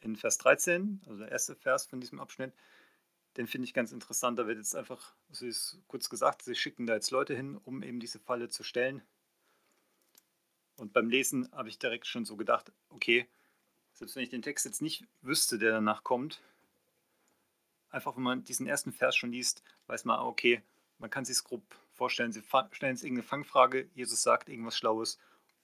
in 0.00 0.16
Vers 0.16 0.38
13, 0.38 1.00
also 1.06 1.20
der 1.20 1.32
erste 1.32 1.54
Vers 1.56 1.86
von 1.86 2.00
diesem 2.00 2.20
Abschnitt, 2.20 2.52
den 3.36 3.46
finde 3.46 3.66
ich 3.66 3.74
ganz 3.74 3.92
interessant. 3.92 4.38
Da 4.38 4.46
wird 4.46 4.58
jetzt 4.58 4.76
einfach, 4.76 5.14
so 5.30 5.46
ist 5.46 5.78
kurz 5.88 6.08
gesagt, 6.08 6.42
sie 6.42 6.54
schicken 6.54 6.86
da 6.86 6.94
jetzt 6.94 7.10
Leute 7.10 7.34
hin, 7.34 7.56
um 7.56 7.82
eben 7.82 8.00
diese 8.00 8.18
Falle 8.18 8.48
zu 8.48 8.62
stellen. 8.64 9.02
Und 10.78 10.92
beim 10.92 11.10
Lesen 11.10 11.50
habe 11.52 11.68
ich 11.68 11.78
direkt 11.78 12.06
schon 12.06 12.24
so 12.24 12.36
gedacht, 12.36 12.72
okay, 12.90 13.26
selbst 13.94 14.14
wenn 14.14 14.22
ich 14.22 14.30
den 14.30 14.42
Text 14.42 14.64
jetzt 14.64 14.80
nicht 14.80 15.04
wüsste, 15.22 15.58
der 15.58 15.72
danach 15.72 16.04
kommt, 16.04 16.40
einfach 17.90 18.16
wenn 18.16 18.22
man 18.22 18.44
diesen 18.44 18.66
ersten 18.66 18.92
Vers 18.92 19.16
schon 19.16 19.32
liest, 19.32 19.62
weiß 19.88 20.04
man, 20.04 20.20
okay, 20.20 20.62
man 20.98 21.10
kann 21.10 21.24
sich 21.24 21.36
es 21.36 21.44
grob 21.44 21.62
vorstellen, 21.94 22.30
sie 22.30 22.42
stellen 22.70 22.94
jetzt 22.94 23.02
irgendeine 23.02 23.26
Fangfrage, 23.26 23.88
Jesus 23.94 24.22
sagt 24.22 24.48
irgendwas 24.48 24.76
Schlaues 24.76 25.18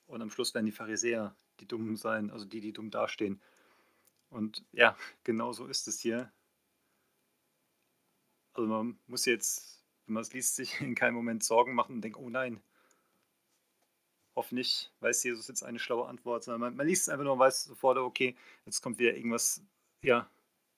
und 0.08 0.20
am 0.20 0.30
Schluss 0.30 0.52
werden 0.52 0.66
die 0.66 0.72
Pharisäer 0.72 1.34
die 1.60 1.66
Dummen 1.66 1.96
sein, 1.96 2.30
also 2.32 2.44
die, 2.44 2.60
die 2.60 2.72
dumm 2.72 2.90
dastehen. 2.90 3.40
Und 4.30 4.64
ja, 4.72 4.96
genau 5.24 5.52
so 5.52 5.66
ist 5.66 5.86
es 5.86 6.00
hier. 6.00 6.32
Also 8.52 8.68
man 8.68 8.98
muss 9.06 9.26
jetzt, 9.26 9.84
wenn 10.06 10.14
man 10.14 10.22
es 10.22 10.32
liest, 10.32 10.56
sich 10.56 10.80
in 10.80 10.96
keinem 10.96 11.14
Moment 11.14 11.44
Sorgen 11.44 11.74
machen 11.74 11.96
und 11.96 12.00
denkt, 12.02 12.18
oh 12.18 12.30
nein, 12.30 12.60
hoffentlich 14.36 14.90
weiß 15.00 15.22
Jesus 15.24 15.48
jetzt 15.48 15.62
eine 15.62 15.78
schlaue 15.78 16.06
Antwort, 16.06 16.44
sondern 16.44 16.60
man, 16.60 16.76
man 16.76 16.86
liest 16.86 17.02
es 17.02 17.08
einfach 17.08 17.24
nur 17.24 17.34
und 17.34 17.38
weiß 17.38 17.64
sofort, 17.64 17.98
okay, 17.98 18.36
jetzt 18.66 18.82
kommt 18.82 18.98
wieder 18.98 19.14
irgendwas, 19.14 19.62
ja, 20.02 20.28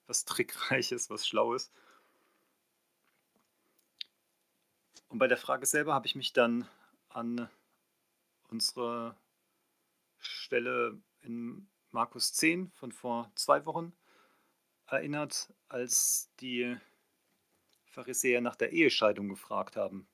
was 0.07 0.25
Trickreiches, 0.25 1.09
was 1.09 1.27
Schlaues. 1.27 1.71
Und 5.09 5.19
bei 5.19 5.27
der 5.27 5.37
Frage 5.37 5.65
selber 5.65 5.93
habe 5.93 6.07
ich 6.07 6.15
mich 6.15 6.33
dann 6.33 6.67
an 7.09 7.49
unsere 8.49 9.15
Stelle 10.19 10.99
in 11.21 11.67
Markus 11.91 12.33
10 12.33 12.71
von 12.71 12.91
vor 12.91 13.31
zwei 13.35 13.65
Wochen 13.65 13.93
erinnert, 14.87 15.53
als 15.67 16.29
die 16.39 16.77
Pharisäer 17.85 18.41
nach 18.41 18.55
der 18.55 18.71
Ehescheidung 18.71 19.29
gefragt 19.29 19.75
haben. 19.75 20.07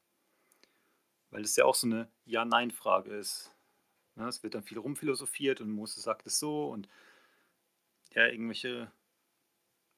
Weil 1.34 1.42
es 1.42 1.56
ja 1.56 1.66
auch 1.66 1.74
so 1.74 1.88
eine 1.88 2.08
Ja-Nein-Frage 2.26 3.10
ist. 3.10 3.52
Ja, 4.16 4.28
es 4.28 4.44
wird 4.44 4.54
dann 4.54 4.62
viel 4.62 4.78
rumphilosophiert 4.78 5.62
und 5.62 5.72
Mose 5.72 6.00
sagt 6.00 6.28
es 6.28 6.38
so 6.38 6.70
und 6.70 6.88
ja, 8.12 8.28
irgendwelche 8.28 8.92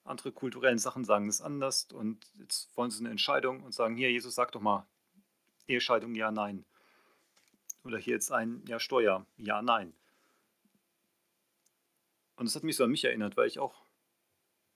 andere 0.06 0.32
kulturellen 0.32 0.78
Sachen 0.78 1.04
sagen 1.04 1.28
es 1.28 1.42
anders 1.42 1.92
und 1.92 2.26
jetzt 2.40 2.70
wollen 2.78 2.90
sie 2.90 3.02
eine 3.02 3.10
Entscheidung 3.10 3.64
und 3.64 3.74
sagen, 3.74 3.98
hier, 3.98 4.10
Jesus, 4.10 4.34
sag 4.34 4.54
doch 4.54 4.62
mal, 4.62 4.88
Ehescheidung, 5.68 6.16
ja, 6.16 6.32
nein. 6.32 6.64
Oder 7.84 7.98
hier 7.98 8.14
jetzt 8.14 8.32
ein 8.32 8.64
Ja, 8.68 8.80
Steuer, 8.80 9.26
ja, 9.36 9.62
nein. 9.62 9.94
Und 12.38 12.46
das 12.46 12.56
hat 12.56 12.64
mich 12.64 12.78
so 12.78 12.86
an 12.86 12.92
mich 12.92 13.04
erinnert, 13.04 13.36
weil 13.36 13.48
ich 13.48 13.60
auch 13.60 13.84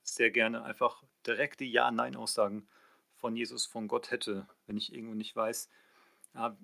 sehr 0.02 0.30
gerne 0.30 0.62
einfach 0.62 1.02
direkte 1.26 1.64
Ja-Nein-Aussagen 1.64 2.68
von 3.14 3.34
Jesus, 3.34 3.64
von 3.64 3.88
Gott 3.88 4.10
hätte, 4.10 4.46
wenn 4.66 4.76
ich 4.76 4.92
irgendwo 4.92 5.14
nicht 5.14 5.34
weiß, 5.34 5.70
ja, 6.34 6.56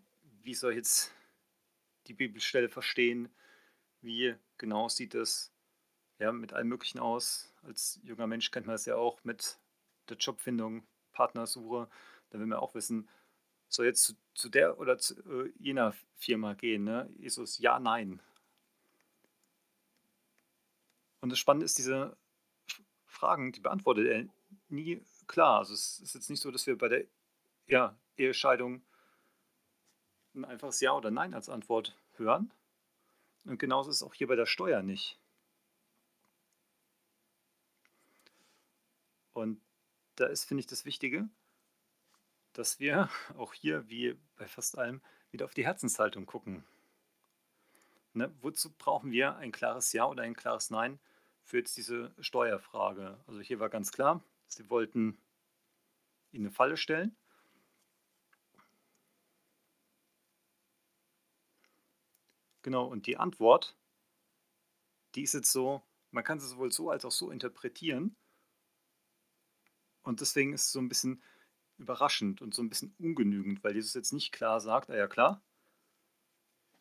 wie 0.43 0.55
soll 0.55 0.73
ich 0.73 0.79
jetzt 0.79 1.13
die 2.07 2.15
Bibelstelle 2.15 2.69
verstehen, 2.69 3.29
wie 4.01 4.35
genau 4.59 4.89
sieht 4.89 5.15
es 5.15 5.53
ja, 6.19 6.33
mit 6.33 6.53
allem 6.53 6.69
Möglichen 6.69 6.99
aus. 6.99 7.53
Als 7.63 8.01
junger 8.03 8.27
Mensch 8.27 8.51
kennt 8.51 8.67
man 8.67 8.77
es 8.77 8.87
ja 8.87 8.97
auch 8.97 9.23
mit 9.25 9.59
der 10.09 10.17
Jobfindung, 10.17 10.87
Partnersuche. 11.13 11.89
Da 12.31 12.39
will 12.39 12.47
man 12.47 12.59
auch 12.59 12.75
wissen, 12.75 13.09
soll 13.69 13.87
jetzt 13.87 14.05
zu, 14.05 14.15
zu 14.35 14.49
der 14.49 14.79
oder 14.79 14.99
zu 14.99 15.15
äh, 15.25 15.53
jener 15.59 15.95
Firma 16.17 16.55
gehen. 16.55 16.85
Ne? 16.85 17.11
Jesus, 17.19 17.59
ja, 17.59 17.79
nein. 17.79 18.23
Und 21.21 21.31
das 21.31 21.39
Spannende 21.39 21.65
ist, 21.65 21.79
diese 21.79 22.17
Fragen, 23.07 23.53
die 23.53 23.61
beantwortet 23.61 24.07
er 24.07 24.29
nie 24.69 25.03
klar. 25.27 25.59
Also 25.59 25.75
es 25.75 25.99
ist 26.01 26.15
jetzt 26.15 26.31
nicht 26.31 26.41
so, 26.41 26.51
dass 26.51 26.67
wir 26.67 26.79
bei 26.79 26.89
der 26.89 27.05
ja, 27.67 27.99
Ehescheidung 28.17 28.83
ein 30.37 30.45
einfaches 30.45 30.81
Ja 30.81 30.93
oder 30.93 31.11
Nein 31.11 31.35
als 31.35 31.49
Antwort 31.49 31.97
hören. 32.17 32.51
Und 33.45 33.59
genauso 33.59 33.91
ist 33.91 33.97
es 33.97 34.03
auch 34.03 34.15
hier 34.15 34.27
bei 34.27 34.37
der 34.37 34.47
Steuer 34.47 34.83
nicht. 34.83 35.19
Und 39.33 39.61
da 40.17 40.27
ist, 40.27 40.45
finde 40.45 40.61
ich, 40.61 40.67
das 40.67 40.85
Wichtige, 40.85 41.29
dass 42.53 42.81
wir 42.81 43.11
auch 43.37 43.53
hier, 43.53 43.89
wie 43.89 44.17
bei 44.37 44.47
fast 44.47 44.79
allem, 44.79 45.03
wieder 45.31 45.45
auf 45.45 45.55
die 45.55 45.65
Herzenshaltung 45.65 46.27
gucken. 46.27 46.65
Ne? 48.15 48.33
Wozu 48.41 48.71
brauchen 48.79 49.11
wir 49.11 49.37
ein 49.37 49.53
klares 49.53 49.93
Ja 49.93 50.07
oder 50.07 50.23
ein 50.23 50.35
klares 50.35 50.71
Nein 50.71 50.99
für 51.45 51.59
jetzt 51.59 51.77
diese 51.77 52.15
Steuerfrage. 52.19 53.19
Also 53.27 53.41
hier 53.41 53.61
war 53.61 53.69
ganz 53.69 53.93
klar, 53.93 54.23
sie 54.49 54.69
wollten 54.71 55.19
ihn 56.33 56.43
eine 56.43 56.51
Falle 56.51 56.77
stellen. 56.77 57.15
Genau, 62.67 62.85
und 62.85 63.07
die 63.07 63.17
Antwort, 63.17 63.77
die 65.15 65.23
ist 65.23 65.35
jetzt 65.35 65.53
so, 65.53 65.83
man 66.11 66.25
kann 66.25 66.41
sie 66.41 66.49
sowohl 66.49 66.73
so 66.73 66.91
als 66.91 67.05
auch 67.05 67.13
so 67.13 67.31
interpretieren. 67.31 68.17
Und 70.03 70.21
deswegen 70.21 70.53
ist 70.53 70.63
es 70.63 70.73
so 70.73 70.81
ein 70.81 70.89
bisschen 70.89 71.23
überraschend 71.79 72.43
und 72.43 72.55
so 72.57 72.63
ein 72.63 72.69
bisschen 72.69 72.93
ungenügend, 72.99 73.63
weil 73.63 73.77
Jesus 73.77 73.95
jetzt 73.95 74.13
nicht 74.13 74.33
klar 74.33 74.61
sagt, 74.61 74.91
ah 74.91 74.97
ja 74.97 75.07
klar, 75.07 75.41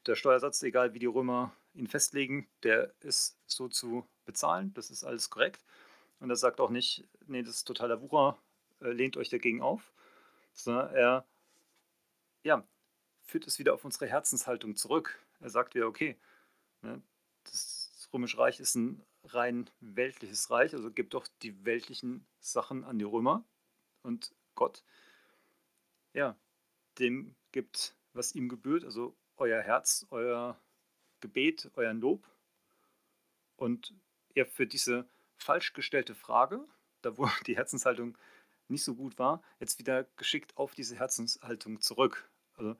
der 0.07 0.15
Steuersatz, 0.15 0.63
egal 0.63 0.95
wie 0.95 0.99
die 0.99 1.05
Römer 1.05 1.55
ihn 1.75 1.85
festlegen, 1.85 2.47
der 2.63 2.91
ist 3.01 3.37
so 3.45 3.67
zu 3.67 4.07
bezahlen, 4.25 4.73
das 4.73 4.89
ist 4.89 5.03
alles 5.03 5.29
korrekt. 5.29 5.63
Und 6.19 6.31
er 6.31 6.35
sagt 6.35 6.59
auch 6.59 6.71
nicht, 6.71 7.07
nee, 7.27 7.43
das 7.43 7.57
ist 7.57 7.65
totaler 7.65 8.01
Wucher, 8.01 8.39
äh, 8.81 8.89
lehnt 8.89 9.17
euch 9.17 9.29
dagegen 9.29 9.61
auf, 9.61 9.93
sondern 10.51 10.95
er 10.95 11.27
ja, 12.41 12.67
führt 13.21 13.45
es 13.45 13.59
wieder 13.59 13.75
auf 13.75 13.85
unsere 13.85 14.07
Herzenshaltung 14.07 14.75
zurück. 14.75 15.24
Er 15.45 15.51
sagt 15.51 15.75
wieder, 15.75 15.85
okay, 15.85 16.17
ne, 16.81 17.03
das 17.43 18.09
Römische 18.11 18.39
Reich 18.39 18.59
ist 18.59 18.73
ein 18.73 19.05
rein 19.25 19.69
weltliches 19.79 20.49
Reich, 20.49 20.73
also 20.73 20.89
gibt 20.89 21.13
doch 21.13 21.27
die 21.43 21.63
weltlichen 21.65 22.25
Sachen 22.39 22.83
an 22.83 22.97
die 22.97 23.05
Römer 23.05 23.45
und 24.01 24.33
Gott, 24.55 24.83
ja, 26.13 26.35
dem 26.97 27.35
gibt, 27.51 27.95
was 28.13 28.33
ihm 28.33 28.49
gebührt, 28.49 28.85
also 28.85 29.15
euer 29.37 29.61
Herz, 29.61 30.07
euer 30.09 30.59
Gebet, 31.19 31.69
euren 31.75 31.99
Lob. 31.99 32.27
Und 33.55 33.93
ja, 34.33 34.45
für 34.45 34.65
diese 34.65 35.07
falsch 35.37 35.73
gestellte 35.73 36.15
Frage, 36.15 36.67
da 37.03 37.19
wo 37.19 37.29
die 37.45 37.55
Herzenshaltung 37.55 38.17
nicht 38.67 38.83
so 38.83 38.95
gut 38.95 39.19
war, 39.19 39.43
jetzt 39.59 39.77
wieder 39.77 40.05
geschickt 40.17 40.57
auf 40.57 40.73
diese 40.73 40.95
Herzenshaltung 40.95 41.81
zurück. 41.81 42.31
Also 42.55 42.75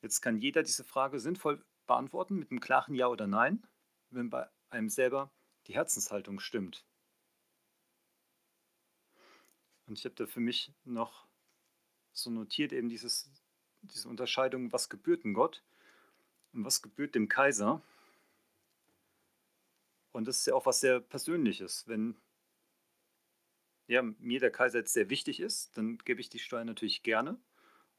jetzt 0.00 0.22
kann 0.22 0.38
jeder 0.38 0.62
diese 0.62 0.84
Frage 0.84 1.20
sinnvoll 1.20 1.62
beantworten 1.88 2.36
mit 2.36 2.52
einem 2.52 2.60
klaren 2.60 2.94
Ja 2.94 3.08
oder 3.08 3.26
Nein, 3.26 3.66
wenn 4.10 4.30
bei 4.30 4.48
einem 4.70 4.88
selber 4.88 5.32
die 5.66 5.74
Herzenshaltung 5.74 6.38
stimmt. 6.38 6.84
Und 9.86 9.98
ich 9.98 10.04
habe 10.04 10.14
da 10.14 10.26
für 10.26 10.40
mich 10.40 10.72
noch 10.84 11.26
so 12.12 12.30
notiert 12.30 12.72
eben 12.72 12.88
dieses, 12.88 13.30
diese 13.82 14.08
Unterscheidung, 14.08 14.72
was 14.72 14.88
gebührt 14.88 15.24
denn 15.24 15.34
Gott 15.34 15.62
und 16.52 16.64
was 16.64 16.82
gebührt 16.82 17.14
dem 17.14 17.28
Kaiser. 17.28 17.82
Und 20.12 20.28
das 20.28 20.38
ist 20.38 20.46
ja 20.46 20.54
auch 20.54 20.66
was 20.66 20.80
sehr 20.80 21.00
Persönliches. 21.00 21.88
Wenn 21.88 22.16
ja, 23.86 24.02
mir 24.02 24.40
der 24.40 24.50
Kaiser 24.50 24.78
jetzt 24.78 24.92
sehr 24.92 25.08
wichtig 25.10 25.40
ist, 25.40 25.76
dann 25.76 25.98
gebe 25.98 26.20
ich 26.20 26.28
die 26.28 26.38
Steuer 26.38 26.64
natürlich 26.64 27.02
gerne. 27.02 27.38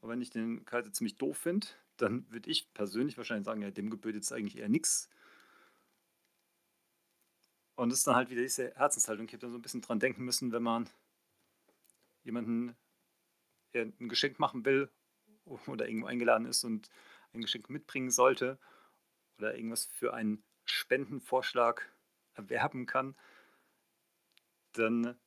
Aber 0.02 0.12
wenn 0.12 0.22
ich 0.22 0.30
den 0.30 0.66
Kaiser 0.66 0.92
ziemlich 0.94 1.18
doof 1.18 1.38
finde, 1.38 1.68
dann 2.02 2.30
würde 2.32 2.50
ich 2.50 2.74
persönlich 2.74 3.18
wahrscheinlich 3.18 3.46
sagen, 3.46 3.62
ja, 3.62 3.72
dem 3.72 3.90
gebührt 3.90 4.16
jetzt 4.16 4.32
eigentlich 4.32 4.58
eher 4.58 4.70
nichts. 4.70 5.10
Und 7.76 7.90
das 7.90 8.00
ist 8.00 8.08
dann 8.08 8.16
halt 8.16 8.30
wieder 8.30 8.42
diese 8.42 8.76
Herzenshaltung. 8.76 9.26
Ich 9.26 9.34
habe 9.34 9.42
da 9.42 9.50
so 9.50 9.58
ein 9.58 9.62
bisschen 9.62 9.82
dran 9.82 10.00
denken 10.00 10.26
müssen, 10.26 10.52
wenn 10.52 10.64
man 10.64 10.90
jemanden 12.24 12.76
ein 13.74 14.10
Geschenk 14.10 14.40
machen 14.40 14.66
will 14.66 14.90
oder 15.46 15.88
irgendwo 15.88 16.08
eingeladen 16.08 16.46
ist 16.46 16.64
und 16.64 16.90
ein 17.34 17.42
Geschenk 17.42 17.70
mitbringen 17.70 18.12
sollte 18.12 18.60
oder 19.38 19.56
irgendwas 19.56 19.86
für 19.86 20.14
einen 20.14 20.44
Spendenvorschlag 20.66 21.92
erwerben 22.34 22.86
kann, 22.86 23.16
dann 24.74 25.18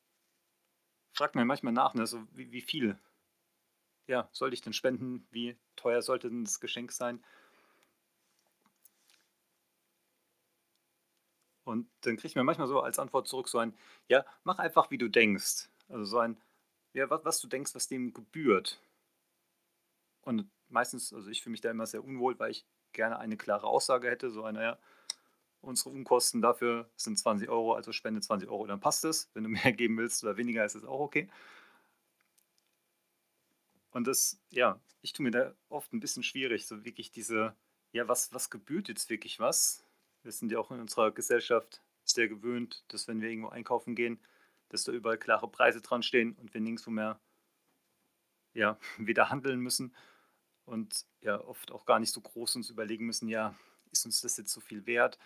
fragt 1.13 1.35
man 1.35 1.47
manchmal 1.47 1.73
nach, 1.73 1.95
ne, 1.95 2.07
so 2.07 2.27
wie, 2.33 2.53
wie 2.53 2.61
viel 2.61 2.99
ja, 4.07 4.29
sollte 4.33 4.55
ich 4.55 4.61
denn 4.63 4.73
spenden? 4.73 5.27
Wie 5.31 5.57
teuer 5.77 6.03
sollte 6.03 6.29
denn 6.29 6.45
das 6.45 6.61
Geschenk 6.61 6.93
sein? 6.93 7.23
Und 11.65 11.89
dann 12.03 12.17
kriegt 12.17 12.35
man 12.37 12.45
manchmal 12.47 12.67
so 12.67 12.81
als 12.81 12.99
Antwort 12.99 13.29
zurück 13.29 13.49
so 13.49 13.59
ein, 13.59 13.75
ja, 14.09 14.25
mach 14.45 14.59
einfach, 14.59 14.91
wie 14.91 14.99
du 14.99 15.09
denkst. 15.09 15.69
Also 15.89 16.05
so 16.05 16.19
ein, 16.19 16.41
ja, 16.93 17.09
was, 17.11 17.25
was 17.25 17.41
du 17.41 17.49
denkst, 17.49 17.75
was 17.75 17.89
dem 17.89 18.13
gebührt. 18.13 18.81
Und 20.23 20.51
meistens, 20.69 21.13
also 21.13 21.29
ich 21.31 21.43
fühle 21.43 21.53
mich 21.53 21.61
da 21.61 21.71
immer 21.71 21.87
sehr 21.87 22.05
unwohl, 22.05 22.39
weil 22.39 22.51
ich 22.51 22.67
gerne 22.93 23.19
eine 23.19 23.37
klare 23.37 23.67
Aussage 23.67 24.11
hätte, 24.11 24.31
so 24.31 24.45
eine, 24.45 24.63
ja, 24.63 24.79
unsere 25.61 25.91
Unkosten 25.91 26.43
dafür 26.43 26.91
sind 26.97 27.19
20 27.19 27.49
Euro, 27.49 27.75
also 27.75 27.93
spende 27.93 28.21
20 28.21 28.49
Euro, 28.49 28.67
dann 28.67 28.81
passt 28.81 29.05
es. 29.05 29.31
Wenn 29.35 29.45
du 29.45 29.51
mehr 29.51 29.73
geben 29.73 29.97
willst 29.99 30.23
oder 30.25 30.37
weniger, 30.37 30.65
ist 30.65 30.75
es 30.75 30.85
auch 30.85 31.01
okay. 31.01 31.29
Und 33.93 34.07
das, 34.07 34.41
ja, 34.51 34.81
ich 35.03 35.13
tue 35.13 35.25
mir 35.25 35.31
da 35.31 35.55
oft 35.69 35.93
ein 35.93 36.01
bisschen 36.01 36.23
schwierig, 36.23 36.67
so 36.67 36.85
wirklich 36.85 37.11
diese, 37.11 37.55
ja, 37.93 38.09
was, 38.09 38.33
was 38.33 38.51
gebührt 38.51 38.89
jetzt 38.89 39.11
wirklich 39.11 39.39
was? 39.39 39.85
Wir 40.23 40.33
sind 40.33 40.51
ja 40.51 40.59
auch 40.59 40.71
in 40.71 40.81
unserer 40.81 41.13
Gesellschaft 41.13 41.83
sehr 42.05 42.29
gewöhnt, 42.29 42.85
dass 42.89 43.07
wenn 43.07 43.21
wir 43.21 43.29
irgendwo 43.29 43.51
einkaufen 43.51 43.95
gehen, 43.95 44.21
dass 44.71 44.85
da 44.85 44.93
überall 44.93 45.19
klare 45.19 45.49
Preise 45.49 45.83
dran 45.83 46.03
stehen 46.03 46.35
und 46.35 46.55
wir 46.55 46.61
nirgendwo 46.61 46.91
mehr 46.91 47.21
ja, 48.55 48.79
wieder 48.99 49.31
handeln 49.31 49.61
müssen 49.61 49.95
und 50.65 51.05
ja 51.21 51.41
oft 51.41 51.71
auch 51.71 51.85
gar 51.85 51.99
nicht 51.99 52.13
so 52.13 52.21
groß 52.21 52.57
uns 52.57 52.71
überlegen 52.71 53.07
müssen, 53.07 53.29
ja, 53.29 53.55
ist 53.91 54.07
uns 54.07 54.23
das 54.23 54.39
jetzt 54.39 54.53
so 54.53 54.61
viel 54.61 54.87
wert? 54.87 55.19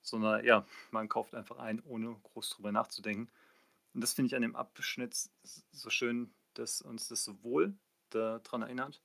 Sondern 0.00 0.44
ja, 0.44 0.66
man 0.90 1.08
kauft 1.08 1.34
einfach 1.34 1.58
ein, 1.58 1.80
ohne 1.80 2.16
groß 2.22 2.50
drüber 2.50 2.72
nachzudenken. 2.72 3.30
Und 3.94 4.00
das 4.00 4.14
finde 4.14 4.28
ich 4.28 4.34
an 4.34 4.42
dem 4.42 4.56
Abschnitt 4.56 5.30
so 5.42 5.90
schön, 5.90 6.34
dass 6.54 6.82
uns 6.82 7.08
das 7.08 7.24
sowohl 7.24 7.74
daran 8.10 8.62
erinnert, 8.62 9.00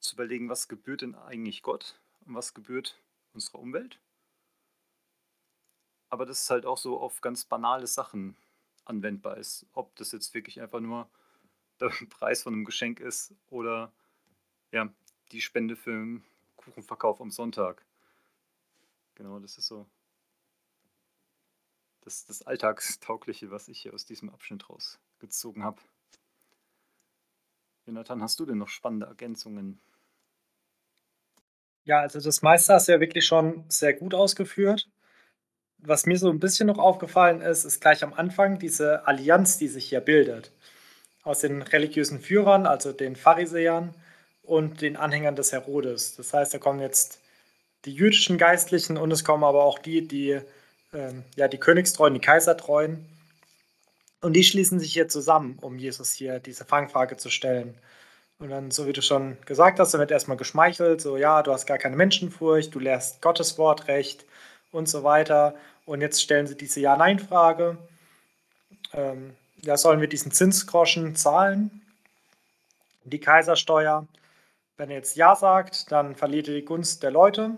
zu 0.00 0.14
überlegen, 0.14 0.48
was 0.48 0.68
gebührt 0.68 1.02
denn 1.02 1.14
eigentlich 1.14 1.62
Gott 1.62 2.00
und 2.26 2.34
was 2.34 2.54
gebührt 2.54 2.98
unserer 3.34 3.58
Umwelt 3.60 4.00
aber 6.12 6.26
das 6.26 6.42
ist 6.42 6.50
halt 6.50 6.66
auch 6.66 6.76
so 6.76 7.00
auf 7.00 7.22
ganz 7.22 7.46
banale 7.46 7.86
Sachen 7.86 8.36
anwendbar 8.84 9.38
ist. 9.38 9.64
Ob 9.72 9.96
das 9.96 10.12
jetzt 10.12 10.34
wirklich 10.34 10.60
einfach 10.60 10.80
nur 10.80 11.08
der 11.80 11.90
Preis 12.10 12.42
von 12.42 12.52
einem 12.52 12.66
Geschenk 12.66 13.00
ist 13.00 13.34
oder 13.48 13.90
ja, 14.72 14.92
die 15.32 15.40
Spende 15.40 15.74
für 15.74 15.90
einen 15.90 16.24
Kuchenverkauf 16.56 17.18
am 17.22 17.30
Sonntag. 17.30 17.82
Genau, 19.14 19.40
das 19.40 19.56
ist 19.56 19.68
so 19.68 19.86
das, 22.02 22.26
das 22.26 22.42
Alltagstaugliche, 22.42 23.50
was 23.50 23.68
ich 23.68 23.80
hier 23.80 23.94
aus 23.94 24.04
diesem 24.04 24.28
Abschnitt 24.28 24.68
rausgezogen 24.68 25.64
habe. 25.64 25.80
Jonathan, 27.86 28.22
hast 28.22 28.38
du 28.40 28.46
denn 28.46 28.58
noch 28.58 28.68
spannende 28.68 29.06
Ergänzungen? 29.06 29.80
Ja, 31.84 32.00
also 32.00 32.20
das 32.20 32.42
meiste 32.42 32.72
hast 32.72 32.88
du 32.88 32.92
ja 32.92 33.00
wirklich 33.00 33.26
schon 33.26 33.64
sehr 33.68 33.92
gut 33.92 34.14
ausgeführt 34.14 34.88
was 35.82 36.06
mir 36.06 36.18
so 36.18 36.30
ein 36.30 36.38
bisschen 36.40 36.68
noch 36.68 36.78
aufgefallen 36.78 37.40
ist, 37.40 37.64
ist 37.64 37.80
gleich 37.80 38.02
am 38.04 38.14
Anfang 38.14 38.58
diese 38.58 39.06
Allianz, 39.06 39.58
die 39.58 39.68
sich 39.68 39.88
hier 39.88 40.00
bildet. 40.00 40.52
Aus 41.24 41.40
den 41.40 41.62
religiösen 41.62 42.20
Führern, 42.20 42.66
also 42.66 42.92
den 42.92 43.16
Pharisäern 43.16 43.94
und 44.42 44.80
den 44.80 44.96
Anhängern 44.96 45.36
des 45.36 45.52
Herodes. 45.52 46.16
Das 46.16 46.32
heißt, 46.32 46.54
da 46.54 46.58
kommen 46.58 46.80
jetzt 46.80 47.20
die 47.84 47.92
jüdischen 47.92 48.38
Geistlichen 48.38 48.96
und 48.96 49.10
es 49.10 49.24
kommen 49.24 49.44
aber 49.44 49.64
auch 49.64 49.78
die, 49.78 50.06
die 50.06 50.40
ähm, 50.92 51.24
ja, 51.36 51.48
die 51.48 51.58
Königstreuen, 51.58 52.14
die 52.14 52.20
Kaisertreuen. 52.20 53.06
Und 54.22 54.34
die 54.34 54.44
schließen 54.44 54.78
sich 54.78 54.92
hier 54.92 55.08
zusammen, 55.08 55.58
um 55.60 55.78
Jesus 55.78 56.12
hier 56.12 56.38
diese 56.38 56.64
Fangfrage 56.64 57.16
zu 57.16 57.28
stellen. 57.28 57.74
Und 58.38 58.50
dann, 58.50 58.70
so 58.70 58.86
wie 58.86 58.92
du 58.92 59.02
schon 59.02 59.36
gesagt 59.46 59.78
hast, 59.78 59.92
dann 59.92 60.00
wird 60.00 60.10
erstmal 60.10 60.36
geschmeichelt, 60.36 61.00
so 61.00 61.16
ja, 61.16 61.42
du 61.42 61.52
hast 61.52 61.66
gar 61.66 61.78
keine 61.78 61.96
Menschenfurcht, 61.96 62.74
du 62.74 62.78
lehrst 62.78 63.20
Gottes 63.20 63.58
Wort 63.58 63.88
recht 63.88 64.24
und 64.70 64.88
so 64.88 65.02
weiter. 65.04 65.54
Und 65.86 66.00
jetzt 66.00 66.22
stellen 66.22 66.46
sie 66.46 66.56
diese 66.56 66.80
Ja-Nein-Frage. 66.80 67.76
Ähm, 68.92 69.34
ja, 69.62 69.76
sollen 69.76 70.00
wir 70.00 70.08
diesen 70.08 70.32
Zinsgroschen 70.32 71.16
zahlen? 71.16 71.82
Die 73.04 73.20
Kaisersteuer. 73.20 74.06
Wenn 74.76 74.90
er 74.90 74.96
jetzt 74.96 75.16
Ja 75.16 75.34
sagt, 75.34 75.90
dann 75.90 76.14
verliert 76.14 76.48
er 76.48 76.54
die 76.54 76.64
Gunst 76.64 77.02
der 77.02 77.10
Leute. 77.10 77.56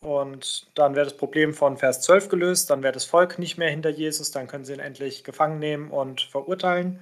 Und 0.00 0.66
dann 0.74 0.94
wäre 0.94 1.04
das 1.04 1.16
Problem 1.16 1.52
von 1.52 1.76
Vers 1.76 2.00
12 2.02 2.28
gelöst. 2.28 2.70
Dann 2.70 2.82
wäre 2.82 2.92
das 2.92 3.04
Volk 3.04 3.38
nicht 3.38 3.58
mehr 3.58 3.70
hinter 3.70 3.90
Jesus. 3.90 4.30
Dann 4.30 4.46
können 4.46 4.64
sie 4.64 4.72
ihn 4.72 4.80
endlich 4.80 5.24
gefangen 5.24 5.58
nehmen 5.58 5.90
und 5.90 6.22
verurteilen. 6.22 7.00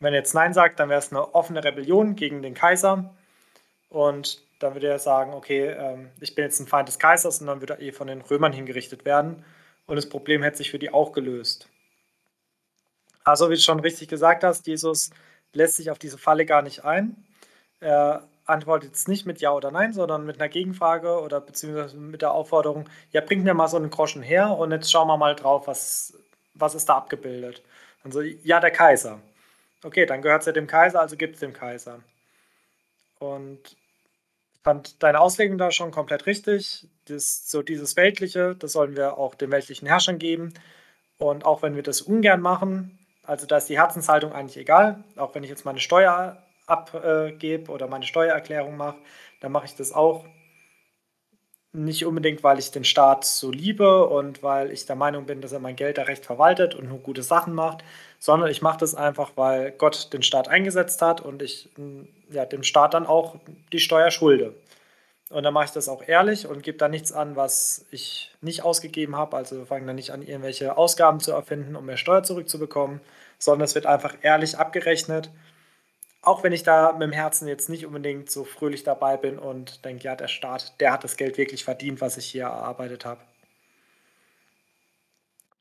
Wenn 0.00 0.14
er 0.14 0.20
jetzt 0.20 0.34
Nein 0.34 0.54
sagt, 0.54 0.80
dann 0.80 0.88
wäre 0.88 0.98
es 0.98 1.12
eine 1.12 1.34
offene 1.34 1.62
Rebellion 1.62 2.16
gegen 2.16 2.42
den 2.42 2.54
Kaiser. 2.54 3.14
Und 3.90 4.42
dann 4.58 4.74
würde 4.74 4.88
er 4.88 4.98
sagen, 4.98 5.34
okay, 5.34 5.68
ähm, 5.68 6.10
ich 6.20 6.34
bin 6.34 6.44
jetzt 6.44 6.58
ein 6.60 6.66
Feind 6.66 6.88
des 6.88 6.98
Kaisers 6.98 7.40
und 7.40 7.46
dann 7.46 7.60
würde 7.60 7.74
er 7.74 7.80
eh 7.80 7.92
von 7.92 8.06
den 8.06 8.22
Römern 8.22 8.52
hingerichtet 8.52 9.04
werden. 9.04 9.44
Und 9.86 9.96
das 9.96 10.08
Problem 10.08 10.42
hätte 10.42 10.58
sich 10.58 10.70
für 10.70 10.78
die 10.78 10.90
auch 10.90 11.12
gelöst. 11.12 11.68
Also, 13.22 13.50
wie 13.50 13.54
du 13.54 13.60
schon 13.60 13.80
richtig 13.80 14.08
gesagt 14.08 14.44
hast, 14.44 14.66
Jesus 14.66 15.10
lässt 15.52 15.76
sich 15.76 15.90
auf 15.90 15.98
diese 15.98 16.18
Falle 16.18 16.46
gar 16.46 16.62
nicht 16.62 16.84
ein. 16.84 17.24
Er 17.80 18.26
antwortet 18.46 18.90
jetzt 18.90 19.08
nicht 19.08 19.26
mit 19.26 19.40
Ja 19.40 19.52
oder 19.52 19.70
Nein, 19.70 19.92
sondern 19.92 20.26
mit 20.26 20.40
einer 20.40 20.48
Gegenfrage 20.48 21.20
oder 21.20 21.40
beziehungsweise 21.40 21.96
mit 21.96 22.22
der 22.22 22.32
Aufforderung, 22.32 22.88
ja, 23.10 23.20
bring 23.20 23.42
mir 23.42 23.54
mal 23.54 23.68
so 23.68 23.76
einen 23.76 23.90
Groschen 23.90 24.22
her 24.22 24.50
und 24.50 24.72
jetzt 24.72 24.90
schauen 24.90 25.08
wir 25.08 25.16
mal 25.16 25.34
drauf, 25.34 25.66
was, 25.66 26.14
was 26.54 26.74
ist 26.74 26.88
da 26.88 26.96
abgebildet. 26.96 27.62
Also, 28.04 28.20
ja, 28.20 28.60
der 28.60 28.70
Kaiser. 28.70 29.20
Okay, 29.82 30.06
dann 30.06 30.22
gehört 30.22 30.40
es 30.42 30.46
ja 30.46 30.52
dem 30.52 30.66
Kaiser, 30.66 31.00
also 31.00 31.16
gibt 31.16 31.34
es 31.34 31.40
dem 31.40 31.52
Kaiser. 31.52 32.00
Und 33.18 33.60
ich 33.64 34.60
fand 34.62 35.02
deine 35.02 35.20
Auslegung 35.20 35.58
da 35.58 35.70
schon 35.70 35.90
komplett 35.90 36.26
richtig. 36.26 36.88
Das, 37.06 37.50
so 37.50 37.62
dieses 37.62 37.96
Weltliche, 37.96 38.54
das 38.56 38.72
sollen 38.72 38.96
wir 38.96 39.18
auch 39.18 39.34
den 39.34 39.50
weltlichen 39.50 39.88
Herrschern 39.88 40.18
geben. 40.18 40.54
Und 41.18 41.44
auch 41.44 41.62
wenn 41.62 41.76
wir 41.76 41.82
das 41.82 42.02
ungern 42.02 42.40
machen, 42.40 42.98
also 43.22 43.46
da 43.46 43.56
ist 43.56 43.68
die 43.68 43.78
Herzenshaltung 43.78 44.32
eigentlich 44.32 44.58
egal, 44.58 45.02
auch 45.16 45.34
wenn 45.34 45.44
ich 45.44 45.50
jetzt 45.50 45.64
meine 45.64 45.80
Steuer 45.80 46.43
abgebe 46.66 47.70
oder 47.70 47.86
meine 47.88 48.06
Steuererklärung 48.06 48.76
mache, 48.76 48.98
dann 49.40 49.52
mache 49.52 49.66
ich 49.66 49.74
das 49.74 49.92
auch 49.92 50.24
nicht 51.74 52.06
unbedingt, 52.06 52.44
weil 52.44 52.60
ich 52.60 52.70
den 52.70 52.84
Staat 52.84 53.24
so 53.24 53.50
liebe 53.50 54.06
und 54.06 54.44
weil 54.44 54.70
ich 54.70 54.86
der 54.86 54.94
Meinung 54.94 55.26
bin, 55.26 55.40
dass 55.40 55.52
er 55.52 55.58
mein 55.58 55.74
Geld 55.74 55.98
da 55.98 56.02
recht 56.02 56.24
verwaltet 56.24 56.76
und 56.76 56.88
nur 56.88 56.98
gute 56.98 57.24
Sachen 57.24 57.52
macht, 57.52 57.82
sondern 58.20 58.48
ich 58.48 58.62
mache 58.62 58.78
das 58.78 58.94
einfach, 58.94 59.32
weil 59.34 59.72
Gott 59.72 60.12
den 60.12 60.22
Staat 60.22 60.48
eingesetzt 60.48 61.02
hat 61.02 61.20
und 61.20 61.42
ich 61.42 61.68
ja, 62.30 62.46
dem 62.46 62.62
Staat 62.62 62.94
dann 62.94 63.06
auch 63.06 63.36
die 63.72 63.80
Steuer 63.80 64.12
schulde. 64.12 64.54
Und 65.30 65.42
dann 65.42 65.52
mache 65.52 65.64
ich 65.64 65.70
das 65.72 65.88
auch 65.88 66.06
ehrlich 66.06 66.46
und 66.46 66.62
gebe 66.62 66.78
da 66.78 66.86
nichts 66.86 67.12
an, 67.12 67.34
was 67.34 67.86
ich 67.90 68.30
nicht 68.40 68.62
ausgegeben 68.62 69.16
habe. 69.16 69.36
Also 69.36 69.64
fange 69.64 69.86
dann 69.86 69.96
nicht 69.96 70.12
an, 70.12 70.22
irgendwelche 70.22 70.76
Ausgaben 70.76 71.18
zu 71.18 71.32
erfinden, 71.32 71.74
um 71.74 71.86
mehr 71.86 71.96
Steuer 71.96 72.22
zurückzubekommen, 72.22 73.00
sondern 73.38 73.64
es 73.64 73.74
wird 73.74 73.86
einfach 73.86 74.14
ehrlich 74.22 74.58
abgerechnet 74.58 75.30
auch 76.26 76.42
wenn 76.42 76.52
ich 76.52 76.62
da 76.62 76.92
mit 76.92 77.02
dem 77.02 77.12
Herzen 77.12 77.48
jetzt 77.48 77.68
nicht 77.68 77.86
unbedingt 77.86 78.30
so 78.30 78.44
fröhlich 78.44 78.82
dabei 78.82 79.16
bin 79.16 79.38
und 79.38 79.84
denke, 79.84 80.04
ja, 80.04 80.16
der 80.16 80.28
Staat, 80.28 80.80
der 80.80 80.92
hat 80.92 81.04
das 81.04 81.16
Geld 81.16 81.38
wirklich 81.38 81.64
verdient, 81.64 82.00
was 82.00 82.16
ich 82.16 82.26
hier 82.26 82.44
erarbeitet 82.44 83.04
habe. 83.04 83.20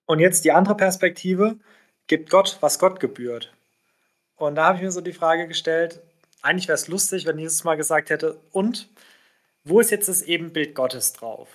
Und 0.05 0.19
jetzt 0.19 0.45
die 0.45 0.51
andere 0.51 0.75
Perspektive, 0.75 1.57
gibt 2.07 2.29
Gott, 2.29 2.57
was 2.61 2.79
Gott 2.79 2.99
gebührt. 2.99 3.53
Und 4.35 4.55
da 4.55 4.65
habe 4.65 4.77
ich 4.77 4.83
mir 4.83 4.91
so 4.91 5.01
die 5.01 5.13
Frage 5.13 5.47
gestellt, 5.47 6.01
eigentlich 6.41 6.67
wäre 6.67 6.75
es 6.75 6.87
lustig, 6.87 7.25
wenn 7.25 7.39
Jesus 7.39 7.63
mal 7.63 7.75
gesagt 7.75 8.09
hätte, 8.09 8.39
und 8.51 8.89
wo 9.63 9.79
ist 9.79 9.91
jetzt 9.91 10.09
das 10.09 10.21
Ebenbild 10.21 10.75
Gottes 10.75 11.13
drauf? 11.13 11.47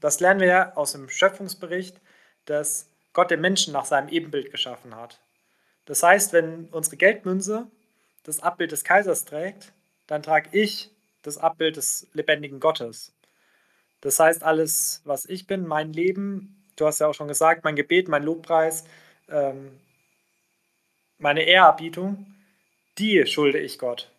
Das 0.00 0.20
lernen 0.20 0.40
wir 0.40 0.48
ja 0.48 0.76
aus 0.76 0.92
dem 0.92 1.08
Schöpfungsbericht, 1.08 1.96
dass 2.44 2.88
Gott 3.12 3.30
den 3.30 3.40
Menschen 3.40 3.72
nach 3.72 3.84
seinem 3.84 4.08
Ebenbild 4.08 4.50
geschaffen 4.50 4.96
hat. 4.96 5.20
Das 5.84 6.02
heißt, 6.02 6.32
wenn 6.32 6.66
unsere 6.66 6.96
Geldmünze 6.96 7.70
das 8.24 8.40
Abbild 8.40 8.72
des 8.72 8.84
Kaisers 8.84 9.24
trägt, 9.24 9.72
dann 10.06 10.22
trage 10.22 10.50
ich 10.52 10.90
das 11.22 11.38
Abbild 11.38 11.76
des 11.76 12.06
lebendigen 12.12 12.60
Gottes. 12.60 13.12
Das 14.00 14.18
heißt, 14.20 14.42
alles, 14.42 15.02
was 15.04 15.26
ich 15.26 15.46
bin, 15.46 15.66
mein 15.66 15.92
Leben, 15.92 16.56
du 16.76 16.86
hast 16.86 17.00
ja 17.00 17.08
auch 17.08 17.14
schon 17.14 17.28
gesagt, 17.28 17.64
mein 17.64 17.76
Gebet, 17.76 18.08
mein 18.08 18.22
Lobpreis, 18.22 18.84
ähm, 19.28 19.70
meine 21.18 21.42
Ehrerbietung, 21.42 22.26
die 22.98 23.26
schulde 23.26 23.58
ich 23.58 23.78
Gott. 23.78 24.10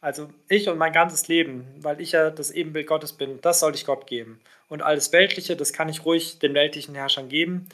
Also 0.00 0.28
ich 0.48 0.68
und 0.68 0.78
mein 0.78 0.92
ganzes 0.92 1.28
Leben, 1.28 1.66
weil 1.80 2.00
ich 2.00 2.12
ja 2.12 2.30
das 2.30 2.50
Ebenbild 2.50 2.86
Gottes 2.86 3.12
bin, 3.12 3.40
das 3.40 3.60
soll 3.60 3.74
ich 3.74 3.86
Gott 3.86 4.06
geben. 4.06 4.40
Und 4.68 4.82
alles 4.82 5.12
Weltliche, 5.12 5.56
das 5.56 5.72
kann 5.72 5.88
ich 5.88 6.04
ruhig 6.04 6.38
den 6.38 6.54
weltlichen 6.54 6.94
Herrschern 6.94 7.28
geben, 7.28 7.68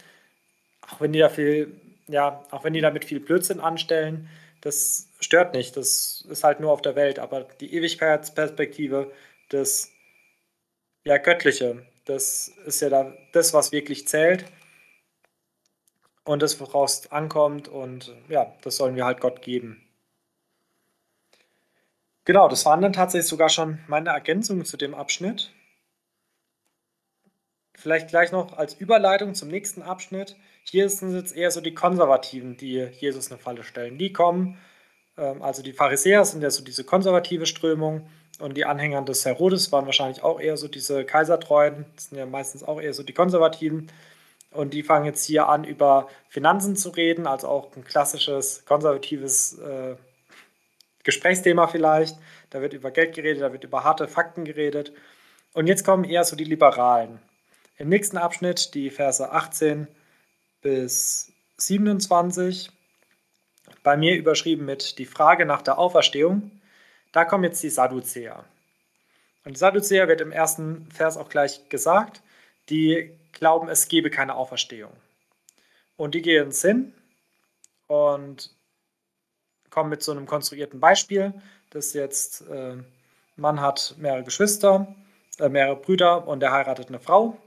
auch 0.88 1.00
wenn 1.00 1.12
die 1.12 1.18
da 1.18 1.28
viel, 1.28 1.72
ja, 2.08 2.44
auch 2.50 2.64
wenn 2.64 2.74
die 2.74 2.80
damit 2.80 3.04
viel 3.04 3.20
Blödsinn 3.20 3.60
anstellen 3.60 4.28
das 4.62 5.08
stört 5.20 5.54
nicht, 5.54 5.76
das 5.76 6.24
ist 6.28 6.44
halt 6.44 6.60
nur 6.60 6.72
auf 6.72 6.82
der 6.82 6.96
Welt, 6.96 7.18
aber 7.18 7.44
die 7.60 7.74
Ewigkeitsperspektive, 7.74 9.12
das 9.50 9.90
ja 11.04 11.18
Göttliche, 11.18 11.84
das 12.06 12.48
ist 12.64 12.80
ja 12.80 12.88
da 12.88 13.12
das, 13.32 13.52
was 13.52 13.72
wirklich 13.72 14.08
zählt 14.08 14.44
und 16.24 16.42
das, 16.42 16.60
woraus 16.60 17.00
es 17.00 17.12
ankommt 17.12 17.68
und 17.68 18.14
ja, 18.28 18.54
das 18.62 18.76
sollen 18.76 18.96
wir 18.96 19.04
halt 19.04 19.20
Gott 19.20 19.42
geben. 19.42 19.82
Genau, 22.24 22.48
das 22.48 22.64
waren 22.64 22.82
dann 22.82 22.92
tatsächlich 22.92 23.28
sogar 23.28 23.48
schon 23.48 23.80
meine 23.88 24.10
Ergänzungen 24.10 24.64
zu 24.64 24.76
dem 24.76 24.94
Abschnitt. 24.94 25.52
Vielleicht 27.82 28.08
gleich 28.10 28.30
noch 28.30 28.56
als 28.56 28.74
Überleitung 28.74 29.34
zum 29.34 29.48
nächsten 29.48 29.82
Abschnitt. 29.82 30.36
Hier 30.62 30.88
sind 30.88 31.16
jetzt 31.16 31.36
eher 31.36 31.50
so 31.50 31.60
die 31.60 31.74
Konservativen, 31.74 32.56
die 32.56 32.76
Jesus 33.00 33.32
eine 33.32 33.40
Falle 33.40 33.64
stellen. 33.64 33.98
Die 33.98 34.12
kommen, 34.12 34.56
ähm, 35.18 35.42
also 35.42 35.64
die 35.64 35.72
Pharisäer 35.72 36.24
sind 36.24 36.42
ja 36.42 36.50
so 36.50 36.62
diese 36.62 36.84
konservative 36.84 37.44
Strömung 37.44 38.06
und 38.38 38.56
die 38.56 38.64
Anhänger 38.66 39.02
des 39.02 39.24
Herodes 39.24 39.72
waren 39.72 39.86
wahrscheinlich 39.86 40.22
auch 40.22 40.38
eher 40.38 40.56
so 40.56 40.68
diese 40.68 41.04
Kaisertreuen, 41.04 41.86
das 41.96 42.04
sind 42.06 42.18
ja 42.18 42.26
meistens 42.26 42.62
auch 42.62 42.80
eher 42.80 42.94
so 42.94 43.02
die 43.02 43.14
Konservativen. 43.14 43.90
Und 44.52 44.74
die 44.74 44.84
fangen 44.84 45.06
jetzt 45.06 45.24
hier 45.24 45.48
an, 45.48 45.64
über 45.64 46.08
Finanzen 46.28 46.76
zu 46.76 46.90
reden, 46.90 47.26
also 47.26 47.48
auch 47.48 47.74
ein 47.74 47.82
klassisches 47.82 48.64
konservatives 48.64 49.58
äh, 49.58 49.96
Gesprächsthema 51.02 51.66
vielleicht. 51.66 52.16
Da 52.50 52.60
wird 52.60 52.74
über 52.74 52.92
Geld 52.92 53.16
geredet, 53.16 53.42
da 53.42 53.52
wird 53.52 53.64
über 53.64 53.82
harte 53.82 54.06
Fakten 54.06 54.44
geredet. 54.44 54.92
Und 55.52 55.66
jetzt 55.66 55.84
kommen 55.84 56.04
eher 56.04 56.22
so 56.22 56.36
die 56.36 56.44
Liberalen. 56.44 57.18
Im 57.82 57.88
nächsten 57.88 58.16
Abschnitt, 58.16 58.74
die 58.74 58.90
Verse 58.90 59.32
18 59.32 59.88
bis 60.60 61.32
27, 61.56 62.70
bei 63.82 63.96
mir 63.96 64.14
überschrieben 64.14 64.64
mit 64.64 65.00
die 65.00 65.04
Frage 65.04 65.46
nach 65.46 65.62
der 65.62 65.78
Auferstehung, 65.78 66.52
da 67.10 67.24
kommen 67.24 67.42
jetzt 67.42 67.60
die 67.60 67.70
Sadduzäer. 67.70 68.44
Und 69.44 69.56
die 69.56 69.58
Sadduzäer 69.58 70.06
wird 70.06 70.20
im 70.20 70.30
ersten 70.30 70.86
Vers 70.92 71.16
auch 71.16 71.28
gleich 71.28 71.68
gesagt, 71.70 72.22
die 72.68 73.10
glauben, 73.32 73.68
es 73.68 73.88
gebe 73.88 74.10
keine 74.10 74.36
Auferstehung. 74.36 74.92
Und 75.96 76.14
die 76.14 76.22
gehen 76.22 76.46
ins 76.46 76.62
hin 76.62 76.94
und 77.88 78.54
kommen 79.70 79.90
mit 79.90 80.04
so 80.04 80.12
einem 80.12 80.26
konstruierten 80.26 80.78
Beispiel, 80.78 81.34
dass 81.70 81.94
jetzt 81.94 82.42
äh, 82.48 82.76
Mann 83.34 83.60
hat 83.60 83.96
mehrere 83.98 84.22
Geschwister, 84.22 84.94
äh, 85.40 85.48
mehrere 85.48 85.74
Brüder 85.74 86.28
und 86.28 86.44
er 86.44 86.52
heiratet 86.52 86.86
eine 86.86 87.00
Frau 87.00 87.41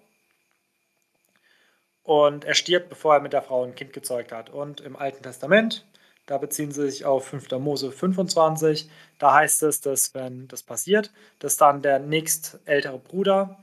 und 2.06 2.46
er 2.46 2.54
stirbt, 2.54 2.88
bevor 2.88 3.16
er 3.16 3.20
mit 3.20 3.34
der 3.34 3.42
Frau 3.42 3.64
ein 3.64 3.76
Kind 3.76 3.92
gezeugt 3.92 4.32
hat. 4.32 4.50
Und 4.50 4.80
im 4.80 4.96
Alten 4.96 5.24
Testament, 5.24 5.86
da 6.28 6.38
beziehen 6.38 6.72
sie 6.72 6.90
sich 6.90 7.04
auf 7.04 7.28
5. 7.28 7.52
Mose 7.60 7.92
25, 7.92 8.90
da 9.20 9.34
heißt 9.34 9.64
es, 9.64 9.82
dass 9.82 10.14
wenn 10.14 10.48
das 10.48 10.64
passiert, 10.64 11.12
dass 11.40 11.58
dann 11.58 11.82
der 11.82 12.00
nächst 12.00 12.60
ältere 12.66 13.00
Bruder 13.00 13.58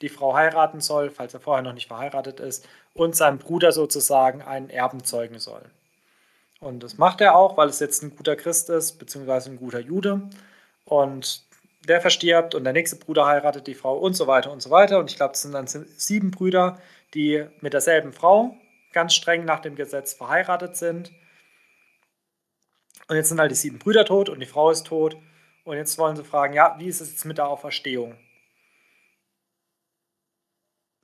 die 0.00 0.08
Frau 0.08 0.34
heiraten 0.34 0.80
soll, 0.80 1.10
falls 1.10 1.34
er 1.34 1.40
vorher 1.40 1.62
noch 1.62 1.74
nicht 1.74 1.88
verheiratet 1.88 2.40
ist, 2.40 2.66
und 2.94 3.16
seinem 3.16 3.38
Bruder 3.38 3.72
sozusagen 3.72 4.42
einen 4.42 4.70
Erben 4.70 5.04
zeugen 5.04 5.38
soll. 5.38 5.62
Und 6.60 6.82
das 6.82 6.98
macht 6.98 7.20
er 7.20 7.36
auch, 7.36 7.56
weil 7.56 7.68
es 7.68 7.80
jetzt 7.80 8.02
ein 8.02 8.16
guter 8.16 8.36
Christ 8.36 8.70
ist, 8.70 8.98
beziehungsweise 8.98 9.50
ein 9.50 9.58
guter 9.58 9.80
Jude. 9.80 10.22
Und 10.84 11.42
der 11.86 12.00
verstirbt 12.00 12.54
und 12.54 12.64
der 12.64 12.72
nächste 12.72 12.96
Bruder 12.96 13.26
heiratet 13.26 13.66
die 13.66 13.74
Frau 13.74 13.96
und 13.96 14.14
so 14.14 14.26
weiter 14.26 14.52
und 14.52 14.60
so 14.60 14.70
weiter. 14.70 14.98
Und 14.98 15.10
ich 15.10 15.16
glaube, 15.16 15.34
es 15.34 15.42
sind 15.42 15.52
dann 15.52 15.66
sieben 15.66 16.30
Brüder, 16.30 16.78
die 17.14 17.46
mit 17.60 17.72
derselben 17.72 18.12
Frau 18.12 18.56
ganz 18.92 19.14
streng 19.14 19.44
nach 19.44 19.60
dem 19.60 19.76
Gesetz 19.76 20.14
verheiratet 20.14 20.76
sind. 20.76 21.12
Und 23.08 23.16
jetzt 23.16 23.28
sind 23.28 23.40
halt 23.40 23.50
die 23.50 23.56
sieben 23.56 23.78
Brüder 23.78 24.04
tot 24.04 24.28
und 24.28 24.40
die 24.40 24.46
Frau 24.46 24.70
ist 24.70 24.86
tot. 24.86 25.16
Und 25.64 25.76
jetzt 25.76 25.98
wollen 25.98 26.16
sie 26.16 26.24
fragen, 26.24 26.54
ja, 26.54 26.76
wie 26.78 26.86
ist 26.86 27.00
es 27.00 27.10
jetzt 27.10 27.24
mit 27.24 27.38
der 27.38 27.48
Auferstehung? 27.48 28.16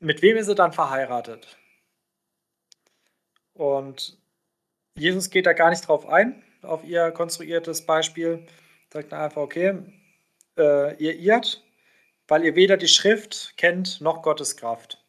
Mit 0.01 0.23
wem 0.23 0.37
ist 0.37 0.47
sie 0.47 0.55
dann 0.55 0.73
verheiratet? 0.73 1.59
Und 3.55 4.19
Jesus 4.97 5.31
geht 5.31 5.47
da 5.47 5.53
gar 5.53 5.71
nicht 5.71 5.87
drauf 5.87 6.07
ein, 6.07 6.43
auf 6.63 6.85
ihr 6.85 7.11
konstruiertes 7.11 7.87
Beispiel. 7.87 8.47
Sagt 8.93 9.13
einfach, 9.13 9.43
okay, 9.43 9.83
äh, 10.57 10.97
ihr 10.97 11.17
irrt, 11.19 11.65
weil 12.29 12.45
ihr 12.45 12.55
weder 12.55 12.77
die 12.77 12.89
Schrift 12.89 13.55
kennt 13.57 14.01
noch 14.01 14.23
Gottes 14.23 14.57
Kraft. 14.57 15.04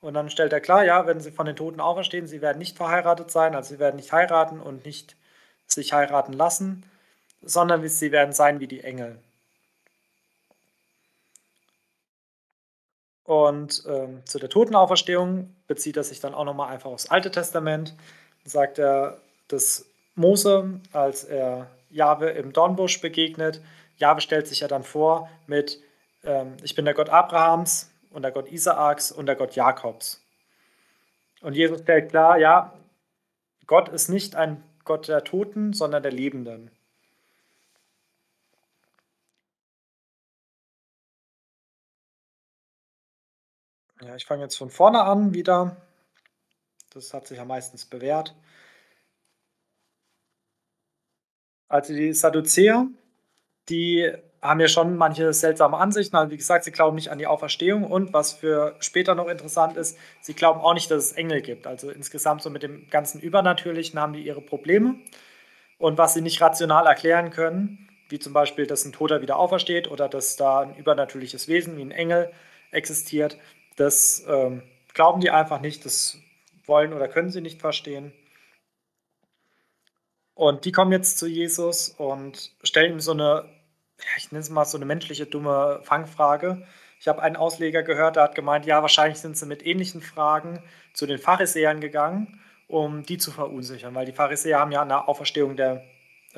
Und 0.00 0.14
dann 0.14 0.30
stellt 0.30 0.52
er 0.52 0.60
klar, 0.60 0.84
ja, 0.84 1.06
wenn 1.06 1.20
sie 1.20 1.30
von 1.30 1.46
den 1.46 1.56
Toten 1.56 1.80
auferstehen, 1.80 2.26
sie 2.26 2.40
werden 2.40 2.58
nicht 2.58 2.76
verheiratet 2.76 3.30
sein, 3.30 3.54
also 3.54 3.74
sie 3.74 3.78
werden 3.78 3.96
nicht 3.96 4.12
heiraten 4.12 4.60
und 4.60 4.84
nicht 4.84 5.16
sich 5.66 5.92
heiraten 5.92 6.32
lassen, 6.32 6.84
sondern 7.42 7.86
sie 7.86 8.12
werden 8.12 8.32
sein 8.32 8.60
wie 8.60 8.66
die 8.66 8.82
Engel. 8.82 9.18
Und 13.24 13.84
ähm, 13.86 14.22
zu 14.26 14.38
der 14.38 14.48
Totenauferstehung 14.48 15.54
bezieht 15.68 15.96
er 15.96 16.02
sich 16.02 16.18
dann 16.18 16.34
auch 16.34 16.44
nochmal 16.44 16.72
einfach 16.72 16.90
aufs 16.90 17.06
Alte 17.06 17.30
Testament. 17.30 17.94
Da 18.42 18.50
sagt 18.50 18.78
er, 18.78 19.18
dass 19.48 19.86
Mose, 20.16 20.80
als 20.92 21.24
er 21.24 21.68
Jahwe 21.90 22.30
im 22.30 22.52
Dornbusch 22.52 23.00
begegnet, 23.00 23.60
Jahwe 23.98 24.20
stellt 24.20 24.48
sich 24.48 24.60
ja 24.60 24.68
dann 24.68 24.82
vor 24.82 25.30
mit, 25.46 25.80
ähm, 26.24 26.56
ich 26.62 26.74
bin 26.74 26.86
der 26.86 26.94
Gott 26.94 27.10
Abrahams, 27.10 27.89
und 28.10 28.22
der 28.22 28.32
Gott 28.32 28.50
Isaaks 28.50 29.12
und 29.12 29.26
der 29.26 29.36
Gott 29.36 29.54
Jakobs. 29.54 30.22
Und 31.40 31.54
Jesus 31.54 31.80
stellt 31.80 32.10
klar, 32.10 32.38
ja, 32.38 32.76
Gott 33.66 33.88
ist 33.88 34.08
nicht 34.08 34.36
ein 34.36 34.62
Gott 34.84 35.08
der 35.08 35.24
Toten, 35.24 35.72
sondern 35.72 36.02
der 36.02 36.12
Lebenden. 36.12 36.70
Ja, 44.02 44.16
ich 44.16 44.26
fange 44.26 44.42
jetzt 44.42 44.56
von 44.56 44.70
vorne 44.70 45.02
an 45.02 45.34
wieder. 45.34 45.76
Das 46.90 47.12
hat 47.14 47.26
sich 47.26 47.38
ja 47.38 47.44
meistens 47.44 47.84
bewährt. 47.84 48.34
Also 51.68 51.94
die 51.94 52.12
Sadduzäer, 52.12 52.88
die 53.68 54.12
haben 54.42 54.60
ja 54.60 54.68
schon 54.68 54.96
manche 54.96 55.32
seltsame 55.32 55.76
Ansichten. 55.76 56.16
Also 56.16 56.30
wie 56.30 56.36
gesagt, 56.36 56.64
sie 56.64 56.72
glauben 56.72 56.94
nicht 56.94 57.10
an 57.10 57.18
die 57.18 57.26
Auferstehung 57.26 57.84
und 57.84 58.12
was 58.12 58.32
für 58.32 58.74
später 58.80 59.14
noch 59.14 59.28
interessant 59.28 59.76
ist, 59.76 59.98
sie 60.20 60.34
glauben 60.34 60.60
auch 60.60 60.74
nicht, 60.74 60.90
dass 60.90 61.04
es 61.04 61.12
Engel 61.12 61.42
gibt. 61.42 61.66
Also 61.66 61.90
insgesamt 61.90 62.42
so 62.42 62.50
mit 62.50 62.62
dem 62.62 62.88
ganzen 62.88 63.20
Übernatürlichen 63.20 64.00
haben 64.00 64.14
die 64.14 64.22
ihre 64.22 64.40
Probleme. 64.40 64.96
Und 65.78 65.98
was 65.98 66.14
sie 66.14 66.22
nicht 66.22 66.40
rational 66.40 66.86
erklären 66.86 67.30
können, 67.30 67.88
wie 68.08 68.18
zum 68.18 68.32
Beispiel, 68.32 68.66
dass 68.66 68.84
ein 68.84 68.92
Toter 68.92 69.22
wieder 69.22 69.36
aufersteht 69.36 69.90
oder 69.90 70.08
dass 70.08 70.36
da 70.36 70.60
ein 70.60 70.76
übernatürliches 70.76 71.48
Wesen 71.48 71.76
wie 71.76 71.82
ein 71.82 71.90
Engel 71.90 72.30
existiert, 72.70 73.38
das 73.76 74.24
ähm, 74.28 74.62
glauben 74.94 75.20
die 75.20 75.30
einfach 75.30 75.60
nicht, 75.60 75.84
das 75.84 76.18
wollen 76.66 76.92
oder 76.92 77.08
können 77.08 77.30
sie 77.30 77.40
nicht 77.40 77.60
verstehen. 77.60 78.12
Und 80.34 80.64
die 80.64 80.72
kommen 80.72 80.92
jetzt 80.92 81.18
zu 81.18 81.26
Jesus 81.26 81.90
und 81.90 82.52
stellen 82.62 82.92
ihm 82.92 83.00
so 83.00 83.12
eine, 83.12 83.44
ich 84.16 84.32
nenne 84.32 84.42
es 84.42 84.50
mal 84.50 84.64
so 84.64 84.78
eine 84.78 84.86
menschliche 84.86 85.26
dumme 85.26 85.80
Fangfrage. 85.82 86.66
Ich 86.98 87.08
habe 87.08 87.22
einen 87.22 87.36
Ausleger 87.36 87.82
gehört, 87.82 88.16
der 88.16 88.24
hat 88.24 88.34
gemeint, 88.34 88.66
ja, 88.66 88.82
wahrscheinlich 88.82 89.18
sind 89.18 89.36
sie 89.36 89.46
mit 89.46 89.64
ähnlichen 89.64 90.02
Fragen 90.02 90.62
zu 90.92 91.06
den 91.06 91.18
Pharisäern 91.18 91.80
gegangen, 91.80 92.40
um 92.68 93.02
die 93.04 93.18
zu 93.18 93.30
verunsichern, 93.30 93.94
weil 93.94 94.06
die 94.06 94.12
Pharisäer 94.12 94.58
haben 94.58 94.72
ja 94.72 94.82
an 94.82 94.88
der 94.88 95.08
Auferstehung 95.08 95.56
der 95.56 95.84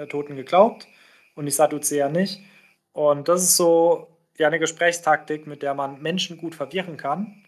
Toten 0.09 0.37
geglaubt 0.37 0.87
und 1.35 1.47
die 1.47 1.53
Sadduzäer 1.53 2.09
nicht. 2.09 2.41
Und 2.93 3.29
das 3.29 3.43
ist 3.43 3.57
so 3.57 4.09
ja 4.39 4.47
eine 4.47 4.59
Gesprächstaktik, 4.59 5.47
mit 5.47 5.63
der 5.63 5.75
man 5.75 6.01
Menschen 6.01 6.39
gut 6.39 6.55
verwirren 6.55 6.97
kann, 6.97 7.45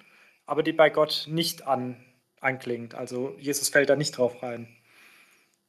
aber 0.47 0.63
die 0.63 0.73
bei 0.73 0.91
Gott 0.91 1.27
nicht 1.29 1.67
an, 1.67 1.97
anklingt. 2.41 2.95
Also 2.95 3.35
Jesus 3.39 3.69
fällt 3.69 3.89
da 3.89 3.97
nicht 3.97 4.17
drauf 4.19 4.43
rein. 4.43 4.69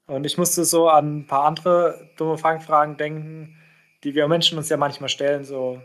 Und 0.08 0.26
ich 0.26 0.38
musste 0.38 0.66
so 0.66 0.90
an 0.90 1.20
ein 1.20 1.28
paar 1.28 1.46
andere 1.46 2.10
dumme 2.18 2.38
Fangfragen 2.38 2.98
denken, 2.98 3.58
die 4.06 4.14
wir 4.14 4.28
Menschen 4.28 4.58
uns 4.60 4.70
ja 4.70 4.78
manchmal 4.78 5.10
stellen, 5.10 5.44
so 5.44 5.82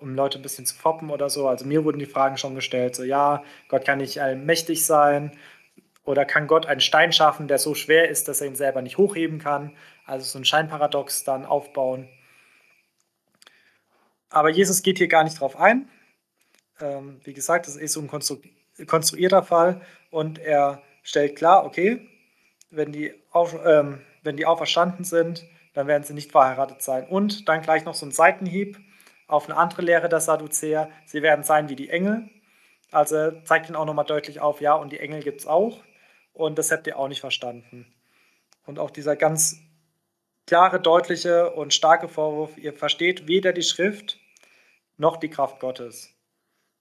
um 0.00 0.14
Leute 0.14 0.38
ein 0.38 0.42
bisschen 0.42 0.64
zu 0.64 0.76
foppen 0.76 1.10
oder 1.10 1.28
so. 1.28 1.48
Also 1.48 1.66
mir 1.66 1.84
wurden 1.84 1.98
die 1.98 2.06
Fragen 2.06 2.38
schon 2.38 2.54
gestellt, 2.54 2.94
so 2.94 3.02
ja, 3.02 3.42
Gott 3.68 3.84
kann 3.84 3.98
nicht 3.98 4.22
allmächtig 4.22 4.86
sein 4.86 5.36
oder 6.04 6.24
kann 6.24 6.46
Gott 6.46 6.66
einen 6.66 6.80
Stein 6.80 7.12
schaffen, 7.12 7.48
der 7.48 7.58
so 7.58 7.74
schwer 7.74 8.08
ist, 8.08 8.28
dass 8.28 8.40
er 8.40 8.46
ihn 8.46 8.54
selber 8.54 8.80
nicht 8.80 8.96
hochheben 8.96 9.40
kann? 9.40 9.76
Also 10.04 10.24
so 10.24 10.38
ein 10.38 10.44
Scheinparadox 10.44 11.24
dann 11.24 11.44
aufbauen. 11.44 12.08
Aber 14.30 14.50
Jesus 14.50 14.82
geht 14.82 14.98
hier 14.98 15.08
gar 15.08 15.24
nicht 15.24 15.40
drauf 15.40 15.58
ein. 15.58 15.88
Ähm, 16.80 17.20
wie 17.24 17.32
gesagt, 17.32 17.66
das 17.66 17.74
ist 17.74 17.92
so 17.92 18.00
ein 18.00 18.08
konstru 18.08 18.38
konstruierter 18.86 19.42
Fall 19.42 19.80
und 20.10 20.38
er 20.38 20.82
stellt 21.02 21.34
klar, 21.34 21.64
okay, 21.64 22.06
wenn 22.70 22.92
die, 22.92 23.14
auf, 23.30 23.56
ähm, 23.64 24.02
wenn 24.22 24.36
die 24.36 24.44
auferstanden 24.44 25.02
sind, 25.02 25.46
dann 25.76 25.88
werden 25.88 26.04
sie 26.04 26.14
nicht 26.14 26.32
verheiratet 26.32 26.80
sein. 26.80 27.06
Und 27.06 27.50
dann 27.50 27.60
gleich 27.60 27.84
noch 27.84 27.92
so 27.92 28.06
ein 28.06 28.10
Seitenhieb 28.10 28.80
auf 29.26 29.44
eine 29.44 29.58
andere 29.58 29.82
Lehre 29.82 30.08
der 30.08 30.20
Sadduzäer, 30.20 30.88
sie 31.04 31.20
werden 31.20 31.44
sein 31.44 31.68
wie 31.68 31.76
die 31.76 31.90
Engel. 31.90 32.30
Also 32.90 33.32
zeigt 33.42 33.68
ihn 33.68 33.76
auch 33.76 33.84
nochmal 33.84 34.06
deutlich 34.06 34.40
auf, 34.40 34.62
ja, 34.62 34.72
und 34.72 34.90
die 34.90 35.00
Engel 35.00 35.22
gibt 35.22 35.40
es 35.40 35.46
auch. 35.46 35.82
Und 36.32 36.56
das 36.56 36.70
habt 36.70 36.86
ihr 36.86 36.98
auch 36.98 37.08
nicht 37.08 37.20
verstanden. 37.20 37.92
Und 38.64 38.78
auch 38.78 38.90
dieser 38.90 39.16
ganz 39.16 39.60
klare, 40.46 40.80
deutliche 40.80 41.50
und 41.50 41.74
starke 41.74 42.08
Vorwurf, 42.08 42.56
ihr 42.56 42.72
versteht 42.72 43.28
weder 43.28 43.52
die 43.52 43.62
Schrift 43.62 44.18
noch 44.96 45.18
die 45.18 45.28
Kraft 45.28 45.60
Gottes. 45.60 46.14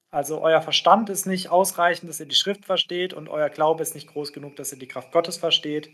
Also 0.09 0.39
euer 0.39 0.61
Verstand 0.61 1.09
ist 1.09 1.25
nicht 1.25 1.49
ausreichend, 1.49 2.09
dass 2.09 2.21
ihr 2.21 2.27
die 2.27 2.35
Schrift 2.35 2.63
versteht 2.63 3.13
und 3.13 3.27
euer 3.27 3.49
Glaube 3.49 3.83
ist 3.83 3.93
nicht 3.93 4.07
groß 4.07 4.31
genug, 4.31 4.55
dass 4.55 4.71
ihr 4.71 4.79
die 4.79 4.87
Kraft 4.87 5.11
Gottes 5.11 5.35
versteht. 5.35 5.89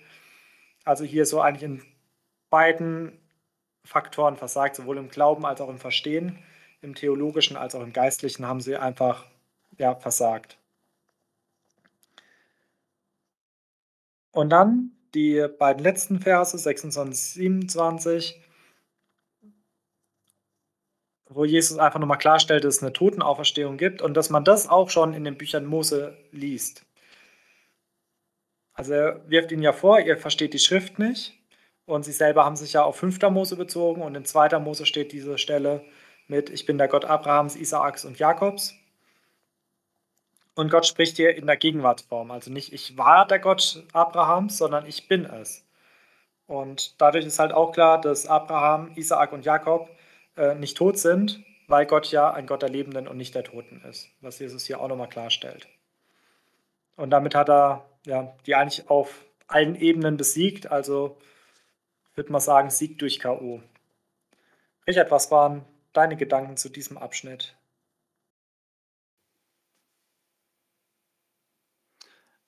Also 0.85 1.03
hier 1.03 1.25
so 1.25 1.41
eigentlich 1.41 1.63
in 1.63 1.83
beiden 2.51 3.17
Faktoren 3.83 4.37
versagt, 4.37 4.75
sowohl 4.75 4.99
im 4.99 5.09
Glauben 5.09 5.45
als 5.45 5.59
auch 5.59 5.69
im 5.69 5.79
Verstehen, 5.79 6.37
im 6.81 6.93
theologischen 6.93 7.57
als 7.57 7.73
auch 7.73 7.81
im 7.81 7.93
geistlichen 7.93 8.45
haben 8.45 8.61
sie 8.61 8.77
einfach 8.77 9.25
ja, 9.77 9.95
versagt. 9.95 10.59
Und 14.31 14.49
dann 14.49 14.91
die 15.15 15.45
beiden 15.59 15.83
letzten 15.83 16.19
Verse, 16.19 16.57
26, 16.57 17.33
27, 17.33 18.41
wo 21.27 21.45
Jesus 21.45 21.77
einfach 21.77 21.99
nochmal 21.99 22.17
klarstellt, 22.17 22.63
dass 22.63 22.77
es 22.77 22.83
eine 22.83 22.93
Totenauferstehung 22.93 23.77
gibt 23.77 24.01
und 24.01 24.13
dass 24.13 24.29
man 24.29 24.43
das 24.43 24.69
auch 24.69 24.89
schon 24.89 25.13
in 25.13 25.23
den 25.23 25.37
Büchern 25.37 25.65
Mose 25.65 26.17
liest. 26.31 26.85
Also 28.73 28.93
er 28.93 29.29
wirft 29.29 29.51
ihnen 29.51 29.63
ja 29.63 29.73
vor, 29.73 29.99
ihr 29.99 30.17
versteht 30.17 30.53
die 30.53 30.59
Schrift 30.59 30.99
nicht 30.99 31.40
und 31.91 32.03
sie 32.03 32.13
selber 32.13 32.45
haben 32.45 32.55
sich 32.55 32.71
ja 32.71 32.83
auf 32.83 32.95
5. 32.95 33.21
Mose 33.23 33.57
bezogen 33.57 34.01
und 34.01 34.15
in 34.15 34.23
2. 34.23 34.57
Mose 34.59 34.85
steht 34.85 35.11
diese 35.11 35.37
Stelle 35.37 35.83
mit 36.27 36.49
Ich 36.49 36.65
bin 36.65 36.77
der 36.77 36.87
Gott 36.87 37.03
Abrahams, 37.03 37.57
Isaaks 37.57 38.05
und 38.05 38.17
Jakobs. 38.17 38.75
Und 40.55 40.71
Gott 40.71 40.85
spricht 40.85 41.17
hier 41.17 41.35
in 41.35 41.47
der 41.47 41.57
Gegenwartsform. 41.57 42.31
Also 42.31 42.49
nicht 42.49 42.71
ich 42.71 42.97
war 42.97 43.27
der 43.27 43.39
Gott 43.39 43.83
Abrahams, 43.91 44.57
sondern 44.57 44.85
ich 44.85 45.09
bin 45.09 45.25
es. 45.25 45.65
Und 46.47 46.95
dadurch 47.01 47.25
ist 47.25 47.39
halt 47.39 47.51
auch 47.51 47.73
klar, 47.73 47.99
dass 47.99 48.25
Abraham, 48.25 48.91
Isaak 48.95 49.33
und 49.33 49.43
Jakob 49.43 49.89
äh, 50.37 50.55
nicht 50.55 50.77
tot 50.77 50.97
sind, 50.97 51.43
weil 51.67 51.85
Gott 51.85 52.09
ja 52.09 52.31
ein 52.31 52.47
Gott 52.47 52.61
der 52.61 52.69
Lebenden 52.69 53.05
und 53.09 53.17
nicht 53.17 53.35
der 53.35 53.43
Toten 53.43 53.81
ist, 53.89 54.07
was 54.21 54.39
Jesus 54.39 54.65
hier 54.65 54.79
auch 54.79 54.87
nochmal 54.87 55.09
klarstellt. 55.09 55.67
Und 56.95 57.09
damit 57.09 57.35
hat 57.35 57.49
er 57.49 57.85
ja, 58.05 58.33
die 58.45 58.55
eigentlich 58.55 58.89
auf 58.89 59.25
allen 59.47 59.75
Ebenen 59.75 60.15
besiegt, 60.15 60.71
also 60.71 61.17
würde 62.15 62.31
man 62.31 62.41
sagen, 62.41 62.69
Sieg 62.69 62.99
durch 62.99 63.19
K.O. 63.19 63.61
Richard, 64.87 65.11
was 65.11 65.31
waren 65.31 65.65
deine 65.93 66.17
Gedanken 66.17 66.57
zu 66.57 66.69
diesem 66.69 66.97
Abschnitt? 66.97 67.55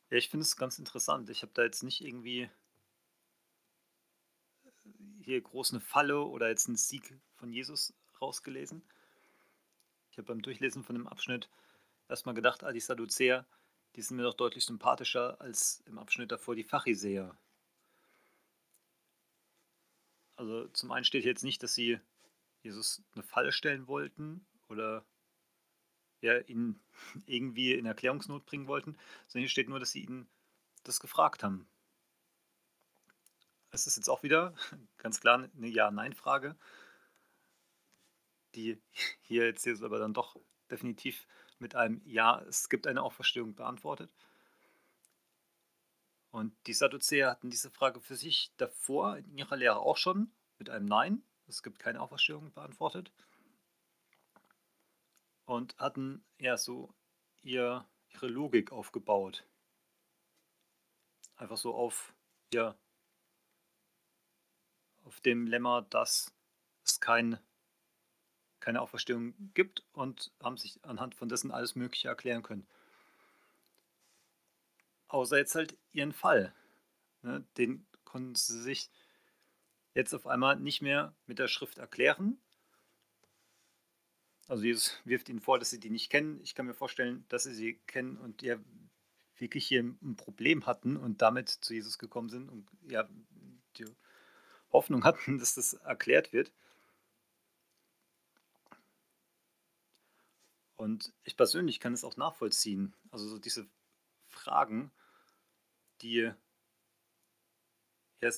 Ja, 0.10 0.18
ich 0.18 0.30
finde 0.30 0.44
es 0.44 0.58
ganz 0.58 0.78
interessant. 0.78 1.30
Ich 1.30 1.42
habe 1.42 1.54
da 1.56 1.64
jetzt 1.64 1.84
nicht 1.84 2.02
irgendwie 2.02 2.50
hier 5.24 5.42
groß 5.42 5.72
eine 5.72 5.80
Falle 5.80 6.22
oder 6.22 6.50
jetzt 6.50 6.68
einen 6.68 6.76
Sieg 6.76 7.18
von 7.36 7.52
Jesus 7.52 7.94
rausgelesen. 8.22 8.84
Ich 10.12 10.18
habe 10.18 10.28
beim 10.28 10.42
Durchlesen 10.42 10.84
von 10.84 10.96
dem 10.96 11.08
Abschnitt 11.08 11.50
erstmal 12.10 12.36
gedacht, 12.36 12.64
ah, 12.64 12.72
die 12.72 12.80
Sadduzäer, 12.80 13.46
die 13.96 14.02
sind 14.02 14.18
mir 14.18 14.24
doch 14.24 14.36
deutlich 14.36 14.66
sympathischer 14.66 15.40
als 15.42 15.82
im 15.88 15.98
Abschnitt 15.98 16.32
davor 16.32 16.56
die 16.56 16.64
Pharisäer. 16.64 17.36
Also 20.44 20.68
zum 20.74 20.92
einen 20.92 21.06
steht 21.06 21.24
jetzt 21.24 21.46
nicht, 21.46 21.64
dass 21.64 21.74
sie 21.74 22.00
Jesus 22.64 23.02
eine 23.14 23.24
Falle 23.24 23.54
stellen 23.54 23.88
wollten 23.88 24.46
oder 24.68 25.06
ja, 26.20 26.38
ihn 26.40 26.82
irgendwie 27.26 27.74
in 27.74 27.86
Erklärungsnot 27.86 28.46
bringen 28.46 28.68
wollten, 28.68 28.98
sondern 29.28 29.44
hier 29.44 29.50
steht 29.50 29.70
nur, 29.70 29.80
dass 29.80 29.92
sie 29.92 30.04
ihn 30.04 30.28
das 30.84 31.00
gefragt 31.00 31.44
haben. 31.44 31.66
Es 33.72 33.88
ist 33.88 33.96
jetzt 33.96 34.10
auch 34.10 34.22
wieder 34.22 34.54
ganz 34.98 35.22
klar 35.22 35.50
eine 35.56 35.68
Ja-Nein-Frage, 35.68 36.58
die 38.54 38.82
hier 39.22 39.46
jetzt 39.46 39.66
aber 39.82 39.98
dann 39.98 40.14
doch 40.14 40.36
definitiv 40.70 41.26
mit 41.58 41.74
einem 41.76 42.02
Ja, 42.04 42.42
es 42.50 42.68
gibt 42.68 42.86
eine 42.86 43.02
Auferstehung 43.02 43.56
beantwortet. 43.56 44.12
Und 46.34 46.52
die 46.66 46.74
Sadduzäer 46.74 47.30
hatten 47.30 47.52
diese 47.52 47.70
Frage 47.70 48.00
für 48.00 48.16
sich 48.16 48.52
davor 48.58 49.18
in 49.18 49.38
ihrer 49.38 49.56
Lehre 49.56 49.78
auch 49.78 49.98
schon 49.98 50.32
mit 50.58 50.68
einem 50.68 50.88
Nein, 50.88 51.22
es 51.46 51.62
gibt 51.62 51.78
keine 51.78 52.02
Auferstehung 52.02 52.52
beantwortet 52.54 53.12
und 55.46 55.78
hatten 55.78 56.26
ja 56.40 56.58
so 56.58 56.92
ihr, 57.44 57.86
ihre 58.10 58.26
Logik 58.26 58.72
aufgebaut. 58.72 59.46
Einfach 61.36 61.58
so 61.58 61.76
auf, 61.76 62.16
ja, 62.52 62.76
auf 65.04 65.22
dem 65.22 65.46
Lemma, 65.46 65.82
dass 65.82 66.34
es 66.84 67.00
kein, 67.00 67.38
keine 68.60 68.82
Auferstehung 68.82 69.36
gibt 69.54 69.86
und 69.94 70.32
haben 70.42 70.58
sich 70.58 70.84
anhand 70.84 71.14
von 71.14 71.30
dessen 71.30 71.52
alles 71.52 71.76
Mögliche 71.76 72.08
erklären 72.08 72.42
können. 72.42 72.66
Außer 75.14 75.38
jetzt 75.38 75.56
halt 75.56 75.78
ihren 75.92 76.12
Fall. 76.12 76.54
Ne, 77.22 77.46
den 77.58 77.86
konnten 78.04 78.36
sie 78.36 78.62
sich 78.62 78.90
jetzt 79.94 80.14
auf 80.14 80.28
einmal 80.28 80.60
nicht 80.60 80.82
mehr 80.82 81.16
mit 81.28 81.40
der 81.40 81.48
Schrift 81.48 81.78
erklären, 81.78 82.38
also 84.48 84.64
Jesus 84.64 84.98
wirft 85.06 85.30
ihnen 85.30 85.40
vor, 85.40 85.58
dass 85.58 85.70
sie 85.70 85.80
die 85.80 85.90
nicht 85.90 86.10
kennen. 86.10 86.40
Ich 86.44 86.54
kann 86.54 86.66
mir 86.66 86.74
vorstellen, 86.74 87.26
dass 87.30 87.44
sie 87.44 87.54
sie 87.54 87.76
kennen 87.88 88.18
und 88.18 88.42
ja 88.42 88.58
wirklich 89.38 89.66
hier 89.66 89.82
ein 89.84 90.16
Problem 90.16 90.66
hatten 90.66 90.98
und 90.98 91.22
damit 91.22 91.50
zu 91.50 91.74
Jesus 91.74 91.98
gekommen 91.98 92.30
sind 92.30 92.50
und 92.50 92.68
ja 92.88 93.08
die 93.78 93.86
Hoffnung 94.72 95.04
hatten, 95.04 95.38
dass 95.40 95.56
das 95.56 95.74
erklärt 95.74 96.34
wird. 96.34 96.52
Und 100.76 101.14
ich 101.24 101.38
persönlich 101.38 101.80
kann 101.80 101.94
es 101.94 102.04
auch 102.04 102.18
nachvollziehen. 102.18 102.94
Also 103.12 103.28
so 103.30 103.40
diese 103.40 103.68
Fragen, 104.28 104.92
die 106.04 106.32
ja, 108.22 108.30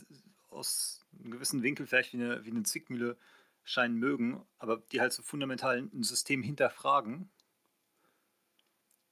aus 0.49 1.05
einem 1.20 1.32
gewissen 1.32 1.63
Winkel 1.63 1.86
vielleicht 1.86 2.13
wie 2.13 2.18
eine, 2.18 2.45
wie 2.45 2.51
eine 2.51 2.63
Zwickmühle 2.63 3.18
scheinen 3.63 3.97
mögen, 3.97 4.45
aber 4.59 4.78
die 4.91 5.01
halt 5.01 5.11
so 5.11 5.24
fundamental 5.24 5.78
ein 5.78 6.03
System 6.03 6.43
hinterfragen, 6.43 7.30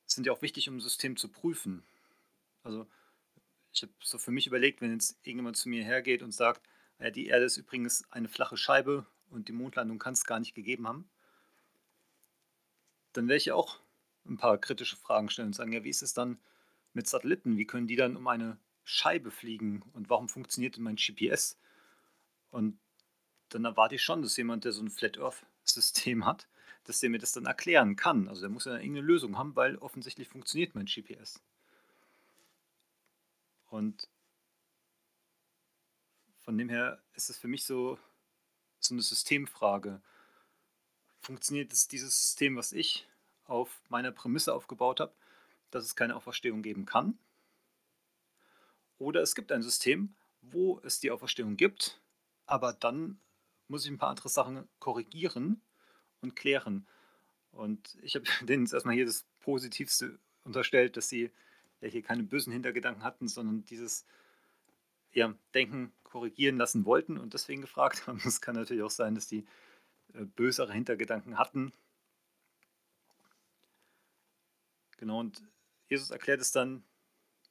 sind 0.05 0.27
ja 0.27 0.33
auch 0.33 0.41
wichtig, 0.41 0.69
um 0.69 0.77
ein 0.77 0.81
System 0.81 1.17
zu 1.17 1.27
prüfen. 1.27 1.83
Also 2.63 2.87
ich 3.73 3.81
habe 3.81 3.91
so 3.99 4.17
für 4.19 4.31
mich 4.31 4.45
überlegt, 4.45 4.81
wenn 4.81 4.91
jetzt 4.91 5.17
irgendjemand 5.23 5.57
zu 5.57 5.69
mir 5.69 5.83
hergeht 5.83 6.21
und 6.21 6.31
sagt, 6.31 6.61
ja, 6.99 7.09
die 7.09 7.27
Erde 7.27 7.45
ist 7.45 7.57
übrigens 7.57 8.09
eine 8.11 8.29
flache 8.29 8.57
Scheibe 8.57 9.05
und 9.29 9.47
die 9.47 9.53
Mondlandung 9.53 9.97
kann 9.97 10.13
es 10.13 10.25
gar 10.25 10.39
nicht 10.39 10.53
gegeben 10.53 10.87
haben, 10.87 11.09
dann 13.13 13.27
werde 13.27 13.37
ich 13.37 13.51
auch 13.51 13.79
ein 14.25 14.37
paar 14.37 14.57
kritische 14.59 14.95
Fragen 14.95 15.29
stellen 15.29 15.47
und 15.47 15.53
sagen, 15.53 15.73
ja, 15.73 15.83
wie 15.83 15.89
ist 15.89 16.03
es 16.03 16.13
dann 16.13 16.39
mit 16.93 17.07
Satelliten? 17.07 17.57
Wie 17.57 17.65
können 17.65 17.87
die 17.87 17.95
dann 17.95 18.15
um 18.15 18.27
eine 18.27 18.57
Scheibe 18.83 19.31
fliegen 19.31 19.83
und 19.93 20.09
warum 20.09 20.29
funktioniert 20.29 20.75
denn 20.77 20.83
mein 20.83 20.95
GPS? 20.95 21.57
Und 22.51 22.79
dann 23.49 23.65
erwarte 23.65 23.95
ich 23.95 24.03
schon, 24.03 24.21
dass 24.21 24.37
jemand, 24.37 24.65
der 24.65 24.71
so 24.71 24.81
ein 24.81 24.89
Flat 24.89 25.17
Earth 25.17 25.45
System 25.63 26.25
hat, 26.25 26.47
dass 26.83 26.99
der 26.99 27.09
mir 27.09 27.19
das 27.19 27.31
dann 27.31 27.45
erklären 27.45 27.95
kann. 27.95 28.27
Also 28.27 28.41
der 28.41 28.49
muss 28.49 28.65
ja 28.65 28.73
irgendeine 28.73 29.05
Lösung 29.05 29.37
haben, 29.37 29.55
weil 29.55 29.77
offensichtlich 29.77 30.27
funktioniert 30.27 30.75
mein 30.75 30.85
GPS. 30.85 31.41
Und 33.69 34.09
von 36.39 36.57
dem 36.57 36.69
her 36.69 37.01
ist 37.15 37.29
es 37.29 37.37
für 37.37 37.47
mich 37.47 37.65
so, 37.65 37.97
so 38.79 38.93
eine 38.93 39.01
Systemfrage. 39.01 40.01
Funktioniert 41.21 41.71
es 41.71 41.87
dieses 41.87 42.21
System, 42.21 42.57
was 42.57 42.73
ich 42.73 43.07
auf 43.45 43.81
meiner 43.89 44.11
Prämisse 44.11 44.53
aufgebaut 44.53 44.99
habe, 44.99 45.13
dass 45.75 45.85
es 45.85 45.95
keine 45.95 46.15
Auferstehung 46.15 46.61
geben 46.61 46.85
kann? 46.85 47.17
Oder 48.97 49.21
es 49.21 49.35
gibt 49.35 49.51
ein 49.51 49.61
System, 49.61 50.15
wo 50.41 50.79
es 50.83 50.99
die 50.99 51.11
Auferstehung 51.11 51.57
gibt, 51.57 52.01
aber 52.45 52.73
dann 52.73 53.19
muss 53.67 53.85
ich 53.85 53.91
ein 53.91 53.97
paar 53.97 54.09
andere 54.09 54.29
Sachen 54.29 54.67
korrigieren 54.79 55.61
und 56.21 56.35
klären. 56.35 56.85
Und 57.51 57.97
ich 58.01 58.15
habe 58.15 58.25
denen 58.45 58.63
jetzt 58.63 58.73
erstmal 58.73 58.95
hier 58.95 59.05
das 59.05 59.25
Positivste 59.39 60.19
unterstellt, 60.43 60.97
dass 60.97 61.09
sie 61.09 61.31
ja 61.81 61.87
hier 61.87 62.01
keine 62.01 62.23
bösen 62.23 62.53
Hintergedanken 62.53 63.03
hatten, 63.03 63.27
sondern 63.27 63.65
dieses 63.65 64.05
ja, 65.11 65.33
Denken 65.53 65.93
korrigieren 66.03 66.57
lassen 66.57 66.85
wollten 66.85 67.17
und 67.17 67.33
deswegen 67.33 67.61
gefragt 67.61 68.07
haben. 68.07 68.21
Es 68.25 68.41
kann 68.41 68.55
natürlich 68.55 68.83
auch 68.83 68.91
sein, 68.91 69.15
dass 69.15 69.27
die 69.27 69.45
äh, 70.13 70.25
bösere 70.25 70.73
Hintergedanken 70.73 71.37
hatten. 71.37 71.71
Genau, 74.97 75.19
und 75.19 75.43
Jesus 75.93 76.09
erklärt 76.09 76.41
es 76.41 76.51
dann, 76.51 76.83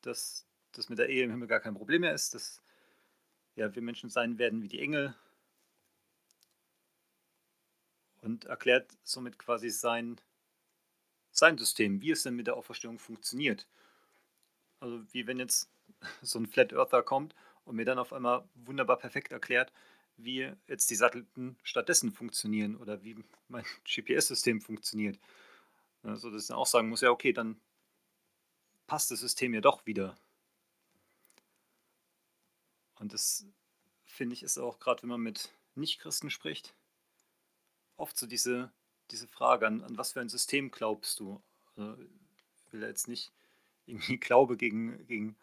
dass 0.00 0.48
das 0.72 0.88
mit 0.88 0.98
der 0.98 1.08
Ehe 1.08 1.22
im 1.22 1.30
Himmel 1.30 1.46
gar 1.46 1.60
kein 1.60 1.74
Problem 1.74 2.00
mehr 2.00 2.12
ist, 2.12 2.34
dass 2.34 2.60
ja, 3.54 3.72
wir 3.72 3.82
Menschen 3.82 4.10
sein 4.10 4.36
werden 4.36 4.62
wie 4.62 4.68
die 4.68 4.80
Engel 4.80 5.14
und 8.20 8.46
erklärt 8.46 8.90
somit 9.04 9.38
quasi 9.38 9.70
sein, 9.70 10.20
sein 11.30 11.56
System, 11.56 12.02
wie 12.02 12.10
es 12.10 12.24
denn 12.24 12.34
mit 12.34 12.48
der 12.48 12.56
Auferstehung 12.56 12.98
funktioniert. 12.98 13.68
Also 14.80 15.00
wie 15.12 15.28
wenn 15.28 15.38
jetzt 15.38 15.70
so 16.22 16.40
ein 16.40 16.48
Flat 16.48 16.72
Earther 16.72 17.04
kommt 17.04 17.36
und 17.64 17.76
mir 17.76 17.84
dann 17.84 18.00
auf 18.00 18.12
einmal 18.12 18.48
wunderbar 18.54 18.98
perfekt 18.98 19.30
erklärt, 19.30 19.72
wie 20.16 20.52
jetzt 20.66 20.90
die 20.90 20.96
Satelliten 20.96 21.56
stattdessen 21.62 22.10
funktionieren 22.10 22.74
oder 22.74 23.04
wie 23.04 23.22
mein 23.46 23.64
GPS-System 23.84 24.60
funktioniert. 24.60 25.20
Also 26.02 26.28
dass 26.28 26.42
ich 26.42 26.48
dann 26.48 26.56
auch 26.56 26.66
sagen 26.66 26.88
muss, 26.88 27.02
ja 27.02 27.10
okay, 27.10 27.32
dann 27.32 27.60
passt 28.86 29.10
das 29.10 29.20
System 29.20 29.54
ja 29.54 29.60
doch 29.60 29.86
wieder. 29.86 30.16
Und 32.98 33.12
das 33.12 33.46
finde 34.04 34.34
ich 34.34 34.42
ist 34.42 34.58
auch 34.58 34.78
gerade, 34.78 35.02
wenn 35.02 35.08
man 35.08 35.20
mit 35.20 35.50
Nichtchristen 35.74 36.30
spricht, 36.30 36.74
oft 37.96 38.16
so 38.16 38.26
diese, 38.26 38.72
diese 39.10 39.26
Frage, 39.26 39.66
an, 39.66 39.82
an 39.82 39.96
was 39.96 40.12
für 40.12 40.20
ein 40.20 40.28
System 40.28 40.70
glaubst 40.70 41.18
du? 41.20 41.42
Also, 41.76 42.00
ich 42.66 42.72
will 42.72 42.82
jetzt 42.82 43.08
nicht 43.08 43.32
irgendwie 43.86 44.16
Glaube 44.20 44.56
gegen, 44.56 45.06
gegen 45.06 45.36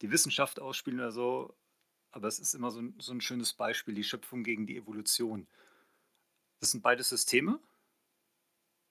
die 0.00 0.10
Wissenschaft 0.10 0.60
ausspielen 0.60 1.00
oder 1.00 1.12
so, 1.12 1.54
aber 2.10 2.28
es 2.28 2.38
ist 2.38 2.54
immer 2.54 2.70
so 2.70 2.80
ein, 2.80 2.94
so 2.98 3.12
ein 3.12 3.20
schönes 3.20 3.52
Beispiel, 3.52 3.94
die 3.94 4.04
Schöpfung 4.04 4.42
gegen 4.42 4.66
die 4.66 4.76
Evolution. 4.76 5.46
Das 6.60 6.70
sind 6.70 6.82
beide 6.82 7.02
Systeme 7.02 7.60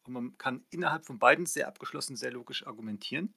und 0.04 0.14
man 0.14 0.38
kann 0.38 0.66
innerhalb 0.70 1.06
von 1.06 1.20
beiden 1.20 1.46
sehr 1.46 1.68
abgeschlossen, 1.68 2.16
sehr 2.16 2.32
logisch 2.32 2.66
argumentieren. 2.66 3.34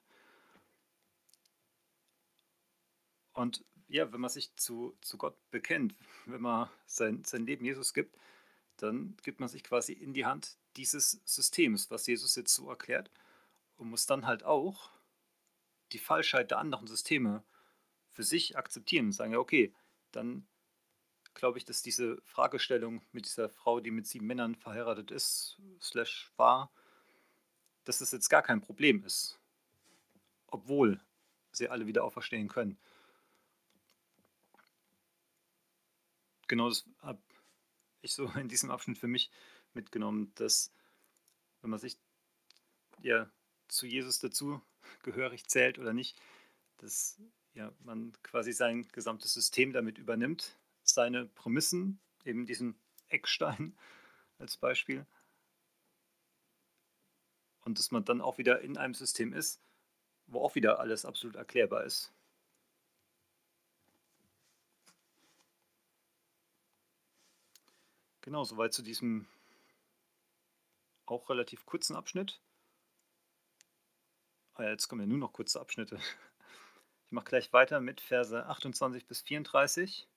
Und 3.35 3.63
ja, 3.87 4.11
wenn 4.11 4.21
man 4.21 4.29
sich 4.29 4.55
zu, 4.55 4.97
zu 5.01 5.17
Gott 5.17 5.37
bekennt, 5.51 5.93
wenn 6.25 6.41
man 6.41 6.69
sein, 6.87 7.23
sein 7.23 7.45
Leben 7.45 7.65
Jesus 7.65 7.93
gibt, 7.93 8.17
dann 8.77 9.15
gibt 9.23 9.39
man 9.39 9.49
sich 9.49 9.63
quasi 9.63 9.93
in 9.93 10.13
die 10.13 10.25
Hand 10.25 10.57
dieses 10.75 11.21
Systems, 11.25 11.91
was 11.91 12.07
Jesus 12.07 12.35
jetzt 12.35 12.55
so 12.55 12.69
erklärt, 12.69 13.11
und 13.75 13.89
muss 13.89 14.05
dann 14.05 14.25
halt 14.25 14.43
auch 14.43 14.89
die 15.91 15.99
Falschheit 15.99 16.51
der 16.51 16.59
anderen 16.59 16.87
Systeme 16.87 17.43
für 18.09 18.23
sich 18.23 18.57
akzeptieren 18.57 19.07
und 19.07 19.11
sagen, 19.11 19.33
ja, 19.33 19.39
okay, 19.39 19.73
dann 20.11 20.47
glaube 21.33 21.57
ich, 21.57 21.65
dass 21.65 21.81
diese 21.81 22.21
Fragestellung 22.23 23.01
mit 23.11 23.25
dieser 23.25 23.49
Frau, 23.49 23.81
die 23.81 23.91
mit 23.91 24.07
sieben 24.07 24.25
Männern 24.25 24.55
verheiratet 24.55 25.11
ist, 25.11 25.59
slash 25.81 26.31
war, 26.37 26.71
dass 27.83 27.99
das 27.99 28.13
jetzt 28.13 28.29
gar 28.29 28.41
kein 28.41 28.61
Problem 28.61 29.03
ist. 29.03 29.37
Obwohl 30.47 31.01
sie 31.51 31.67
alle 31.67 31.85
wieder 31.85 32.05
auferstehen 32.05 32.47
können. 32.47 32.77
Genau 36.47 36.69
das 36.69 36.85
habe 37.01 37.21
ich 38.01 38.13
so 38.13 38.25
in 38.39 38.47
diesem 38.47 38.71
Abschnitt 38.71 38.97
für 38.97 39.07
mich 39.07 39.31
mitgenommen, 39.73 40.31
dass 40.35 40.71
wenn 41.61 41.69
man 41.69 41.79
sich 41.79 41.97
ja 43.01 43.29
zu 43.67 43.87
Jesus 43.87 44.19
dazu 44.19 44.61
gehörig 45.03 45.47
zählt 45.47 45.79
oder 45.79 45.93
nicht, 45.93 46.19
dass 46.77 47.19
ja, 47.53 47.71
man 47.79 48.11
quasi 48.21 48.51
sein 48.51 48.87
gesamtes 48.89 49.33
System 49.33 49.73
damit 49.73 49.97
übernimmt, 49.97 50.57
seine 50.83 51.25
Prämissen, 51.25 51.99
eben 52.23 52.45
diesen 52.45 52.75
Eckstein 53.07 53.77
als 54.37 54.57
Beispiel, 54.57 55.05
und 57.61 57.79
dass 57.79 57.91
man 57.91 58.05
dann 58.05 58.21
auch 58.21 58.37
wieder 58.37 58.61
in 58.61 58.77
einem 58.77 58.93
System 58.93 59.33
ist, 59.33 59.59
wo 60.27 60.41
auch 60.41 60.55
wieder 60.55 60.79
alles 60.79 61.03
absolut 61.03 61.35
erklärbar 61.35 61.83
ist. 61.83 62.13
Genau, 68.25 68.43
soweit 68.43 68.73
zu 68.73 68.81
diesem 68.81 69.27
auch 71.05 71.29
relativ 71.29 71.67
kurzen 71.67 71.95
Abschnitt. 71.95 72.41
Ah 74.55 74.63
jetzt 74.63 74.87
kommen 74.87 75.01
ja 75.01 75.07
nur 75.07 75.19
noch 75.19 75.31
kurze 75.31 75.61
Abschnitte. 75.61 75.99
Ich 77.05 77.11
mache 77.11 77.25
gleich 77.25 77.53
weiter 77.53 77.79
mit 77.81 78.01
Verse 78.01 78.47
28 78.47 79.05
bis 79.05 79.21
34. 79.21 80.07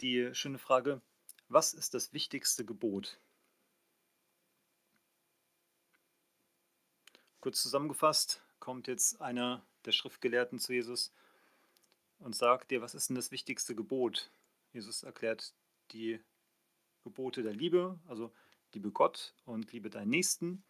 Die 0.00 0.32
schöne 0.36 0.58
Frage, 0.58 1.02
was 1.48 1.74
ist 1.74 1.94
das 1.94 2.12
wichtigste 2.12 2.64
Gebot? 2.64 3.18
Kurz 7.40 7.60
zusammengefasst 7.60 8.40
kommt 8.60 8.86
jetzt 8.86 9.20
einer 9.20 9.66
der 9.84 9.90
Schriftgelehrten 9.90 10.60
zu 10.60 10.72
Jesus 10.72 11.12
und 12.20 12.36
sagt 12.36 12.70
dir, 12.70 12.82
was 12.82 12.94
ist 12.94 13.08
denn 13.08 13.16
das 13.16 13.32
wichtigste 13.32 13.74
Gebot? 13.74 14.30
Jesus 14.72 15.02
erklärt 15.02 15.52
die 15.90 16.22
Gebote 17.02 17.42
der 17.42 17.52
Liebe, 17.52 17.98
also 18.08 18.32
liebe 18.72 18.90
Gott 18.90 19.34
und 19.44 19.72
liebe 19.72 19.90
deinen 19.90 20.10
Nächsten. 20.10 20.62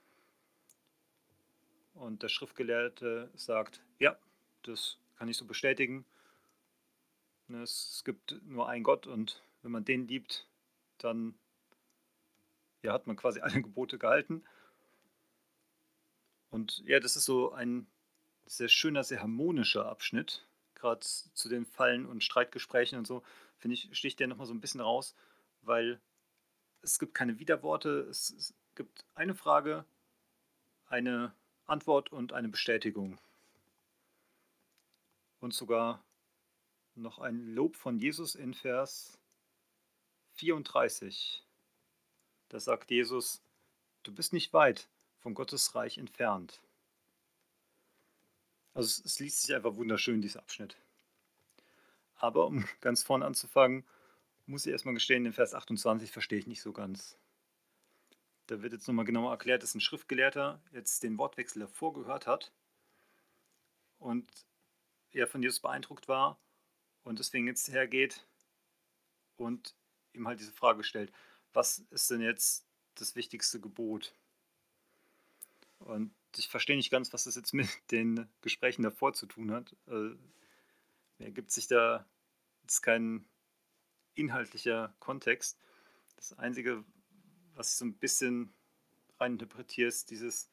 Und 1.95 2.23
der 2.23 2.29
Schriftgelehrte 2.29 3.31
sagt, 3.35 3.83
ja, 3.99 4.17
das 4.63 4.99
kann 5.17 5.29
ich 5.29 5.37
so 5.37 5.45
bestätigen. 5.45 6.05
Ne, 7.49 7.63
es 7.63 8.03
gibt 8.05 8.41
nur 8.45 8.69
einen 8.69 8.85
Gott 8.85 9.07
und 9.07 9.43
wenn 9.63 9.73
man 9.73 9.85
den 9.85 10.07
liebt, 10.09 10.49
dann 10.99 11.35
ja, 12.83 12.93
hat 12.93 13.07
man 13.07 13.17
quasi 13.17 13.41
alle 13.43 13.63
Gebote 13.63 13.99
gehalten. 13.99 14.43
Und 16.51 16.83
ja, 16.87 17.01
das 17.01 17.17
ist 17.17 17.25
so 17.25 17.53
ein 17.53 17.87
sehr 18.47 18.69
schöner, 18.69 19.05
sehr 19.05 19.21
harmonischer 19.21 19.87
Abschnitt, 19.87 20.47
gerade 20.75 21.01
zu 21.01 21.49
den 21.49 21.65
Fallen 21.65 22.07
und 22.07 22.23
Streitgesprächen 22.23 22.99
und 22.99 23.07
so, 23.07 23.23
finde 23.57 23.75
ich, 23.75 23.89
sticht 23.93 24.21
der 24.21 24.27
nochmal 24.27 24.47
so 24.47 24.53
ein 24.53 24.61
bisschen 24.61 24.81
raus, 24.81 25.15
weil 25.63 26.01
es 26.83 26.99
gibt 26.99 27.15
keine 27.15 27.39
Widerworte, 27.39 28.01
es, 28.11 28.31
es 28.31 28.55
gibt 28.75 29.05
eine 29.15 29.35
Frage, 29.35 29.85
eine 30.87 31.35
Antwort 31.67 32.13
und 32.13 32.33
eine 32.33 32.49
Bestätigung. 32.49 33.19
Und 35.41 35.55
sogar 35.55 36.05
noch 36.95 37.19
ein 37.19 37.55
Lob 37.55 37.77
von 37.77 37.99
Jesus 37.99 38.35
in 38.35 38.55
Vers 38.55 39.19
34. 40.35 41.45
Da 42.49 42.61
sagt 42.61 42.91
Jesus, 42.91 43.43
du 44.03 44.13
bist 44.13 44.33
nicht 44.33 44.53
weit 44.53 44.89
von 45.21 45.35
Gottes 45.35 45.75
Reich 45.75 45.99
entfernt. 45.99 46.61
Also 48.75 48.87
es, 48.87 49.05
es 49.05 49.21
liest 49.21 49.43
sich 49.43 49.55
einfach 49.55 49.77
wunderschön, 49.77 50.21
dieser 50.21 50.41
Abschnitt. 50.41 50.77
Aber 52.17 52.47
um 52.47 52.65
ganz 52.81 53.03
vorne 53.03 53.25
anzufangen, 53.25 53.85
muss 54.47 54.67
ich 54.67 54.73
erstmal 54.73 54.95
gestehen, 54.95 55.25
den 55.25 55.33
Vers 55.33 55.55
28 55.55 56.11
verstehe 56.11 56.39
ich 56.39 56.47
nicht 56.47 56.63
so 56.63 56.73
ganz. 56.73 57.19
Da 58.47 58.63
wird 58.63 58.73
jetzt 58.73 58.89
nochmal 58.89 59.05
genauer 59.05 59.31
erklärt, 59.31 59.63
dass 59.63 59.75
ein 59.75 59.81
Schriftgelehrter 59.81 60.61
jetzt 60.73 61.03
den 61.03 61.17
Wortwechsel 61.19 61.61
davor 61.61 61.93
gehört 61.93 62.27
hat 62.27 62.53
und 63.99 64.29
er 65.13 65.27
von 65.27 65.43
Jesus 65.43 65.61
beeindruckt 65.61 66.09
war 66.09 66.39
und 67.05 67.19
deswegen 67.19 67.47
jetzt 67.47 67.69
hergeht 67.69 68.27
und 69.37 69.75
ihm 70.13 70.27
halt 70.27 70.41
diese 70.41 70.53
Frage 70.53 70.85
stellt, 70.85 71.13
was 71.53 71.79
ist 71.91 72.11
denn 72.11 72.21
jetzt 72.21 72.67
das 72.95 73.15
wichtigste 73.15 73.61
Gebot? 73.61 74.15
Und 75.79 76.15
ich 76.37 76.49
verstehe 76.49 76.77
nicht 76.77 76.91
ganz, 76.91 77.13
was 77.13 77.25
das 77.25 77.37
jetzt 77.37 77.53
mit 77.53 77.69
den 77.91 78.29
Gesprächen 78.41 78.83
davor 78.83 79.13
zu 79.13 79.27
tun 79.27 79.53
hat. 79.53 79.75
Äh, 79.87 80.17
ergibt 81.19 81.51
sich 81.51 81.69
da 81.69 82.07
jetzt 82.63 82.83
kein 82.83 83.25
inhaltlicher 84.15 84.95
Kontext. 85.01 85.59
Das 86.17 86.39
Einzige, 86.39 86.85
was 87.55 87.73
ich 87.73 87.77
so 87.77 87.85
ein 87.85 87.95
bisschen 87.95 88.53
reininterpretiere, 89.19 89.89
ist 89.89 90.11
dieses 90.11 90.51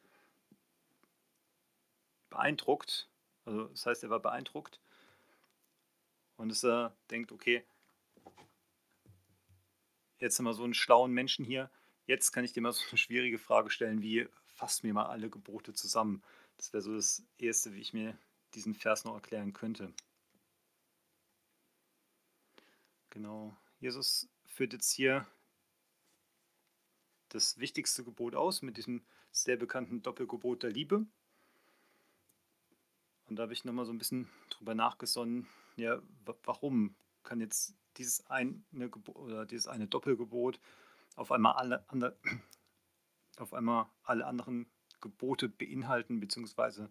beeindruckt. 2.30 3.10
Also 3.46 3.66
das 3.66 3.86
heißt, 3.86 4.04
er 4.04 4.10
war 4.10 4.20
beeindruckt 4.20 4.80
und 6.38 6.50
dass 6.50 6.64
er 6.64 6.96
denkt, 7.10 7.32
okay, 7.32 7.64
jetzt 10.20 10.38
haben 10.38 10.46
wir 10.46 10.54
so 10.54 10.64
einen 10.64 10.74
schlauen 10.74 11.12
Menschen 11.12 11.46
hier, 11.46 11.70
jetzt 12.06 12.32
kann 12.32 12.44
ich 12.44 12.54
dir 12.54 12.62
mal 12.62 12.72
so 12.72 12.84
eine 12.90 12.98
schwierige 12.98 13.38
Frage 13.38 13.70
stellen, 13.70 14.02
wie 14.02 14.28
fass 14.46 14.84
mir 14.84 14.94
mal 14.94 15.08
alle 15.08 15.30
Gebote 15.30 15.74
zusammen. 15.74 16.22
Das 16.58 16.74
wäre 16.74 16.82
so 16.82 16.94
das 16.96 17.24
Erste, 17.38 17.74
wie 17.74 17.82
ich 17.82 17.94
mir 17.94 18.18
diesen 18.54 18.74
Vers 18.74 19.06
noch 19.06 19.16
erklären 19.16 19.54
könnte. 19.54 19.94
Genau. 23.10 23.56
Jesus 23.80 24.30
führt 24.46 24.74
jetzt 24.74 24.92
hier 24.92 25.26
das 27.30 27.60
wichtigste 27.60 28.04
Gebot 28.04 28.36
aus 28.36 28.62
mit 28.62 28.78
diesem 28.78 29.04
sehr 29.32 29.58
bekannten 29.58 30.02
Doppelgebot 30.02 30.64
der 30.64 30.72
Liebe. 30.72 31.06
Und 33.28 33.36
da 33.36 33.44
habe 33.44 33.54
ich 33.54 33.64
nochmal 33.64 33.86
so 33.86 33.94
ein 33.94 34.00
bisschen 34.00 34.28
drüber 34.50 34.74
nachgesonnen, 34.74 35.48
ja, 35.76 36.02
warum 36.44 36.96
kann 37.24 37.40
jetzt 37.40 37.76
dieses 37.98 38.26
eine 38.28 38.62
Gebot 38.72 39.16
oder 39.16 39.46
dieses 39.46 39.68
eine 39.68 39.88
Doppelgebot 39.88 40.60
auf 41.16 41.32
einmal 41.32 41.54
alle 41.54 41.88
andere, 41.90 42.18
auf 43.38 43.54
einmal 43.54 43.88
alle 44.04 44.26
anderen 44.26 44.66
Gebote 45.00 45.48
beinhalten, 45.48 46.20
beziehungsweise, 46.20 46.90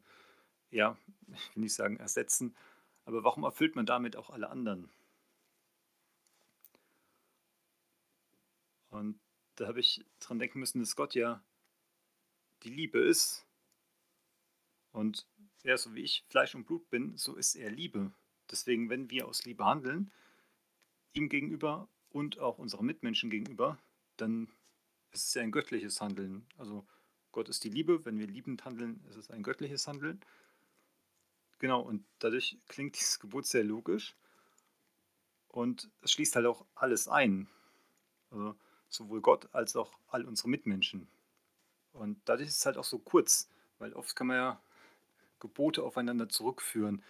ja, 0.71 0.97
ich 1.33 1.57
will 1.57 1.65
nicht 1.65 1.75
sagen 1.75 1.97
ersetzen, 1.97 2.55
aber 3.05 3.25
warum 3.25 3.43
erfüllt 3.43 3.75
man 3.75 3.87
damit 3.87 4.17
auch 4.17 4.31
alle 4.31 4.51
anderen? 4.51 4.91
Und 8.91 9.19
da 9.57 9.67
habe 9.67 9.81
ich 9.81 10.05
dran 10.21 10.39
denken 10.39 10.61
müssen, 10.61 10.81
dass 10.81 10.97
Gott 10.97 11.15
ja 11.15 11.43
die 12.63 12.71
Liebe 12.71 12.99
ist. 13.01 13.47
Und 14.93 15.27
ja, 15.63 15.77
so 15.77 15.95
wie 15.95 16.03
ich 16.03 16.25
Fleisch 16.29 16.55
und 16.55 16.65
Blut 16.65 16.89
bin, 16.91 17.17
so 17.17 17.37
ist 17.37 17.55
er 17.55 17.71
Liebe. 17.71 18.13
Deswegen, 18.51 18.89
wenn 18.89 19.11
wir 19.11 19.27
aus 19.27 19.45
Liebe 19.45 19.65
handeln, 19.65 20.11
ihm 21.13 21.29
gegenüber 21.29 21.89
und 22.11 22.39
auch 22.39 22.59
unseren 22.59 22.87
Mitmenschen 22.87 23.31
gegenüber, 23.31 23.79
dann 24.17 24.49
ist 25.13 25.29
es 25.29 25.35
ja 25.35 25.43
ein 25.43 25.51
göttliches 25.51 26.01
Handeln. 26.01 26.47
Also 26.57 26.87
Gott 27.33 27.49
ist 27.49 27.65
die 27.65 27.71
Liebe, 27.71 28.05
wenn 28.05 28.19
wir 28.19 28.27
liebend 28.27 28.65
handeln, 28.65 29.05
ist 29.09 29.17
es 29.17 29.31
ein 29.31 29.43
göttliches 29.43 29.87
Handeln. 29.87 30.21
Genau, 31.59 31.81
und 31.83 32.05
dadurch 32.21 32.57
klingt 32.69 32.97
dieses 32.97 33.19
Gebot 33.19 33.47
sehr 33.47 33.65
logisch. 33.65 34.15
Und 35.49 35.91
es 36.03 36.13
schließt 36.13 36.37
halt 36.37 36.47
auch 36.47 36.65
alles 36.75 37.09
ein. 37.09 37.49
Also 38.31 38.55
sowohl 38.89 39.21
Gott 39.21 39.49
als 39.53 39.77
auch 39.77 39.99
all 40.09 40.25
unsere 40.25 40.49
Mitmenschen. 40.49 41.09
Und 41.93 42.21
dadurch 42.25 42.49
ist 42.49 42.59
es 42.59 42.67
halt 42.67 42.77
auch 42.77 42.85
so 42.85 42.99
kurz, 42.99 43.49
weil 43.79 43.93
oft 43.93 44.15
kann 44.15 44.29
man 44.29 44.37
ja 44.37 44.63
Gebote 45.41 45.83
aufeinander 45.83 46.29
zurückführen. 46.29 47.03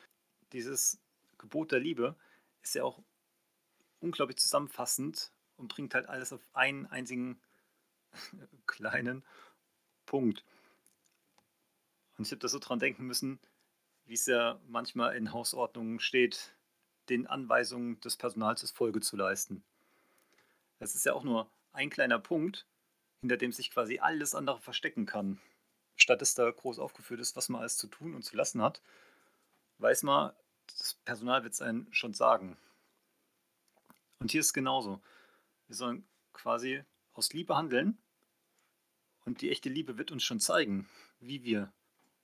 Dieses 0.52 0.98
Gebot 1.38 1.72
der 1.72 1.80
Liebe 1.80 2.16
ist 2.62 2.74
ja 2.74 2.84
auch 2.84 3.02
unglaublich 4.00 4.38
zusammenfassend 4.38 5.32
und 5.56 5.68
bringt 5.68 5.94
halt 5.94 6.08
alles 6.08 6.32
auf 6.32 6.42
einen 6.52 6.86
einzigen 6.86 7.40
kleinen 8.66 9.24
Punkt. 10.06 10.44
Und 12.16 12.26
ich 12.26 12.32
habe 12.32 12.40
da 12.40 12.48
so 12.48 12.58
dran 12.58 12.78
denken 12.78 13.06
müssen, 13.06 13.38
wie 14.06 14.14
es 14.14 14.26
ja 14.26 14.58
manchmal 14.66 15.16
in 15.16 15.32
Hausordnungen 15.32 16.00
steht, 16.00 16.54
den 17.08 17.26
Anweisungen 17.26 18.00
des 18.00 18.16
Personals 18.16 18.70
Folge 18.70 19.00
zu 19.00 19.16
leisten. 19.16 19.62
Das 20.78 20.94
ist 20.94 21.04
ja 21.04 21.12
auch 21.12 21.24
nur 21.24 21.50
ein 21.78 21.90
kleiner 21.90 22.18
Punkt, 22.18 22.66
hinter 23.20 23.36
dem 23.36 23.52
sich 23.52 23.70
quasi 23.70 24.00
alles 24.00 24.34
andere 24.34 24.60
verstecken 24.60 25.06
kann. 25.06 25.40
Statt 25.96 26.20
dass 26.20 26.34
da 26.34 26.50
groß 26.50 26.78
aufgeführt 26.78 27.20
ist, 27.20 27.36
was 27.36 27.48
man 27.48 27.60
alles 27.60 27.76
zu 27.76 27.86
tun 27.86 28.14
und 28.14 28.22
zu 28.22 28.36
lassen 28.36 28.62
hat, 28.62 28.82
weiß 29.78 30.02
man, 30.02 30.32
das 30.66 30.94
Personal 31.04 31.44
wird 31.44 31.54
es 31.54 31.62
einem 31.62 31.86
schon 31.92 32.14
sagen. 32.14 32.56
Und 34.18 34.32
hier 34.32 34.40
ist 34.40 34.48
es 34.48 34.52
genauso. 34.52 35.00
Wir 35.68 35.76
sollen 35.76 36.06
quasi 36.32 36.82
aus 37.14 37.32
Liebe 37.32 37.56
handeln 37.56 37.96
und 39.24 39.40
die 39.40 39.50
echte 39.50 39.68
Liebe 39.68 39.98
wird 39.98 40.10
uns 40.10 40.24
schon 40.24 40.40
zeigen, 40.40 40.88
wie 41.20 41.44
wir 41.44 41.72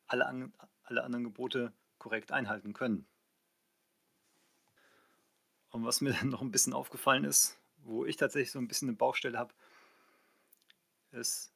alle, 0.06 0.26
an, 0.26 0.52
alle 0.82 1.04
anderen 1.04 1.24
Gebote 1.24 1.72
korrekt 1.98 2.32
einhalten 2.32 2.72
können. 2.72 3.06
Und 5.70 5.84
was 5.84 6.00
mir 6.00 6.12
dann 6.12 6.28
noch 6.30 6.42
ein 6.42 6.50
bisschen 6.50 6.72
aufgefallen 6.72 7.24
ist, 7.24 7.56
wo 7.84 8.04
ich 8.04 8.16
tatsächlich 8.16 8.50
so 8.50 8.58
ein 8.58 8.68
bisschen 8.68 8.88
eine 8.88 8.96
Baustelle 8.96 9.38
habe, 9.38 9.54
ist, 11.12 11.52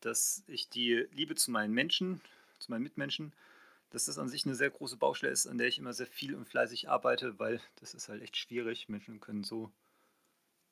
dass 0.00 0.44
ich 0.46 0.68
die 0.68 1.06
Liebe 1.12 1.34
zu 1.34 1.50
meinen 1.50 1.74
Menschen, 1.74 2.20
zu 2.58 2.70
meinen 2.70 2.82
Mitmenschen, 2.82 3.32
dass 3.90 4.04
das 4.04 4.18
an 4.18 4.28
sich 4.28 4.46
eine 4.46 4.54
sehr 4.54 4.70
große 4.70 4.96
Baustelle 4.96 5.32
ist, 5.32 5.46
an 5.46 5.58
der 5.58 5.66
ich 5.66 5.78
immer 5.78 5.92
sehr 5.92 6.06
viel 6.06 6.34
und 6.34 6.48
fleißig 6.48 6.88
arbeite, 6.88 7.38
weil 7.38 7.60
das 7.76 7.94
ist 7.94 8.08
halt 8.08 8.22
echt 8.22 8.36
schwierig. 8.36 8.88
Menschen 8.88 9.20
können 9.20 9.42
so 9.42 9.72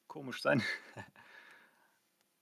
komisch 0.07 0.41
sein. 0.41 0.63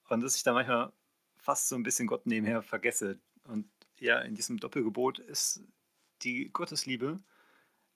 Und 0.09 0.21
dass 0.21 0.37
ich 0.37 0.45
da 0.45 0.53
manchmal 0.53 0.93
fast 1.37 1.69
so 1.69 1.75
ein 1.75 1.83
bisschen 1.83 2.07
Gott 2.07 2.27
nebenher 2.27 2.63
vergesse. 2.63 3.19
Und 3.45 3.69
ja, 3.99 4.21
in 4.21 4.35
diesem 4.35 4.59
Doppelgebot 4.59 5.19
ist 5.19 5.63
die 6.23 6.51
Gottesliebe 6.53 7.21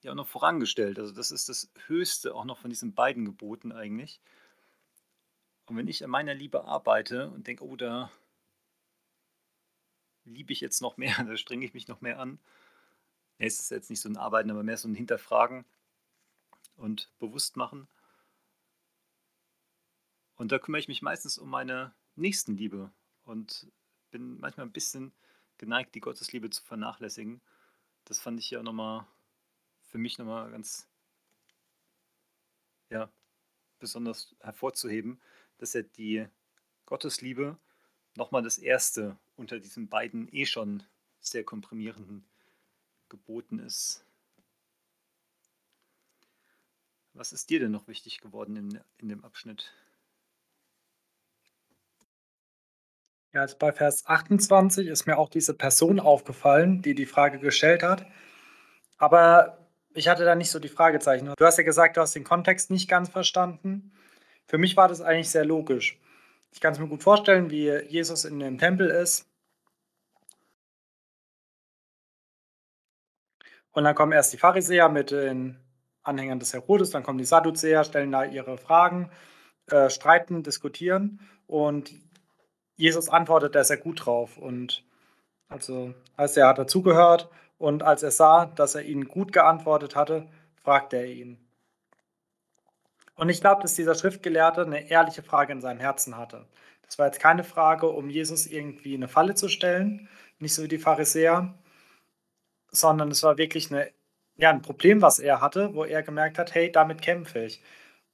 ja 0.03 0.13
auch 0.13 0.17
noch 0.17 0.29
vorangestellt. 0.29 0.99
Also 0.99 1.13
das 1.13 1.31
ist 1.31 1.49
das 1.49 1.71
Höchste 1.87 2.35
auch 2.35 2.45
noch 2.45 2.59
von 2.59 2.71
diesen 2.71 2.95
beiden 2.95 3.25
Geboten 3.25 3.73
eigentlich. 3.73 4.21
Und 5.71 5.77
wenn 5.77 5.87
ich 5.87 6.03
an 6.03 6.11
meiner 6.11 6.35
Liebe 6.35 6.65
arbeite 6.65 7.31
und 7.31 7.47
denke, 7.47 7.65
oh, 7.65 7.77
da 7.77 8.11
liebe 10.25 10.53
ich 10.53 10.61
jetzt 10.61 10.83
noch 10.83 10.97
mehr, 10.97 11.15
da 11.25 11.37
strenge 11.37 11.65
ich 11.65 11.75
mich 11.75 11.87
noch 11.87 12.01
mehr 12.01 12.19
an, 12.19 12.41
ja, 13.39 13.47
ist 13.47 13.61
es 13.61 13.71
jetzt 13.71 13.89
nicht 13.89 14.01
so 14.01 14.09
ein 14.09 14.17
Arbeiten, 14.17 14.51
aber 14.51 14.65
mehr 14.65 14.77
so 14.77 14.89
ein 14.89 14.97
Hinterfragen 14.97 15.65
und 16.75 17.09
Bewusstmachen. 17.21 17.87
Und 20.35 20.51
da 20.51 20.59
kümmere 20.59 20.81
ich 20.81 20.89
mich 20.89 21.03
meistens 21.03 21.39
um 21.39 21.49
meine 21.49 21.95
Nächstenliebe 22.17 22.91
und 23.23 23.69
bin 24.11 24.41
manchmal 24.41 24.67
ein 24.67 24.73
bisschen 24.73 25.13
geneigt, 25.57 25.95
die 25.95 26.01
Gottesliebe 26.01 26.51
zu 26.51 26.65
vernachlässigen. 26.65 27.41
Das 28.07 28.19
fand 28.19 28.41
ich 28.41 28.51
ja 28.51 28.61
nochmal 28.65 29.07
für 29.83 29.99
mich 29.99 30.19
nochmal 30.19 30.51
ganz 30.51 30.89
ja, 32.89 33.09
besonders 33.79 34.35
hervorzuheben, 34.41 35.21
dass 35.61 35.75
er 35.75 35.83
die 35.83 36.27
Gottesliebe 36.87 37.57
nochmal 38.17 38.43
das 38.43 38.59
erste 38.59 39.17
unter 39.37 39.59
diesen 39.59 39.89
beiden 39.89 40.29
eh 40.35 40.47
schon 40.47 40.83
sehr 41.21 41.45
komprimierenden 41.45 42.25
Geboten 43.09 43.59
ist. 43.59 44.05
Was 47.13 47.33
ist 47.33 47.51
dir 47.51 47.61
denn 47.61 47.73
noch 47.73 47.89
wichtig 47.89 48.21
geworden 48.21 48.57
in, 48.57 48.81
in 48.99 49.09
dem 49.09 49.25
Abschnitt? 49.25 49.73
Ja, 53.33 53.43
also 53.43 53.57
bei 53.59 53.73
Vers 53.73 54.07
28 54.07 54.89
ist 54.89 55.07
mir 55.07 55.19
auch 55.19 55.29
diese 55.29 55.55
Person 55.55 56.01
aufgefallen, 56.01 56.83
die 56.83 56.95
die 56.95 57.07
Frage 57.07 57.39
gestellt 57.39 57.83
hat. 57.83 58.07
Aber 58.99 59.69
ich 59.95 60.09
hatte 60.09 60.25
da 60.25 60.35
nicht 60.35 60.51
so 60.51 60.59
die 60.59 60.69
Fragezeichen. 60.69 61.33
Du 61.37 61.45
hast 61.45 61.59
ja 61.59 61.65
gesagt, 61.65 61.97
du 61.97 62.01
hast 62.01 62.15
den 62.15 62.25
Kontext 62.25 62.71
nicht 62.71 62.89
ganz 62.89 63.09
verstanden. 63.09 63.93
Für 64.51 64.59
mich 64.59 64.77
war 64.77 64.89
das 64.89 65.01
eigentlich 65.01 65.31
sehr 65.31 65.45
logisch. 65.45 65.97
Ich 66.51 66.61
kann 66.61 66.73
es 66.73 66.81
mir 66.81 66.89
gut 66.89 67.05
vorstellen, 67.05 67.51
wie 67.51 67.71
Jesus 67.89 68.25
in 68.25 68.41
dem 68.41 68.59
Tempel 68.59 68.91
ist. 68.91 69.31
Und 73.71 73.85
dann 73.85 73.95
kommen 73.95 74.11
erst 74.11 74.33
die 74.33 74.39
Pharisäer 74.39 74.89
mit 74.89 75.13
den 75.13 75.57
Anhängern 76.03 76.41
des 76.41 76.53
Herodes, 76.53 76.91
dann 76.91 77.05
kommen 77.05 77.19
die 77.19 77.25
Sadduzäer, 77.25 77.85
stellen 77.85 78.11
da 78.11 78.25
ihre 78.25 78.59
Fragen, 78.59 79.13
äh, 79.67 79.89
streiten, 79.89 80.43
diskutieren. 80.43 81.21
Und 81.47 81.93
Jesus 82.75 83.09
antwortet 83.09 83.55
er 83.55 83.63
sehr 83.63 83.77
gut 83.77 84.05
drauf. 84.05 84.37
Und 84.37 84.83
also, 85.47 85.95
als 86.17 86.37
er 86.37 86.49
hat 86.49 86.59
dazugehört 86.59 87.29
und 87.59 87.85
als 87.85 88.03
er 88.03 88.11
sah, 88.11 88.47
dass 88.47 88.75
er 88.75 88.83
ihnen 88.83 89.07
gut 89.07 89.33
geantwortet 89.33 89.95
hatte, 89.95 90.27
fragte 90.57 90.97
er 90.97 91.07
ihn. 91.07 91.39
Und 93.21 93.29
ich 93.29 93.43
glaube, 93.43 93.61
dass 93.61 93.75
dieser 93.75 93.95
Schriftgelehrte 93.95 94.63
eine 94.63 94.89
ehrliche 94.91 95.23
Frage 95.23 95.53
in 95.53 95.61
seinem 95.61 95.79
Herzen 95.79 96.17
hatte. 96.17 96.47
Das 96.87 96.99
war 96.99 97.05
jetzt 97.05 97.21
keine 97.21 97.45
Frage, 97.45 97.87
um 97.87 98.09
Jesus 98.09 98.47
irgendwie 98.47 98.95
eine 98.95 99.09
Falle 99.09 99.35
zu 99.35 99.49
stellen, 99.49 100.09
nicht 100.39 100.55
so 100.55 100.63
wie 100.63 100.69
die 100.69 100.79
Pharisäer, 100.79 101.53
sondern 102.71 103.11
es 103.11 103.23
war 103.23 103.37
wirklich 103.37 103.71
eine, 103.71 103.91
ja, 104.37 104.49
ein 104.49 104.63
Problem, 104.63 105.03
was 105.03 105.19
er 105.19 105.43
hatte, 105.43 105.75
wo 105.75 105.85
er 105.85 106.03
gemerkt 106.03 106.39
hat, 106.39 106.55
hey, 106.55 106.73
damit 106.73 107.03
kämpfe 107.03 107.45
ich. 107.45 107.63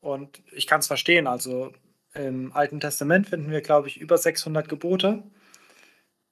Und 0.00 0.42
ich 0.50 0.66
kann 0.66 0.80
es 0.80 0.88
verstehen. 0.88 1.28
Also 1.28 1.72
im 2.14 2.52
Alten 2.52 2.80
Testament 2.80 3.28
finden 3.28 3.52
wir, 3.52 3.60
glaube 3.60 3.86
ich, 3.86 4.00
über 4.00 4.18
600 4.18 4.68
Gebote. 4.68 5.22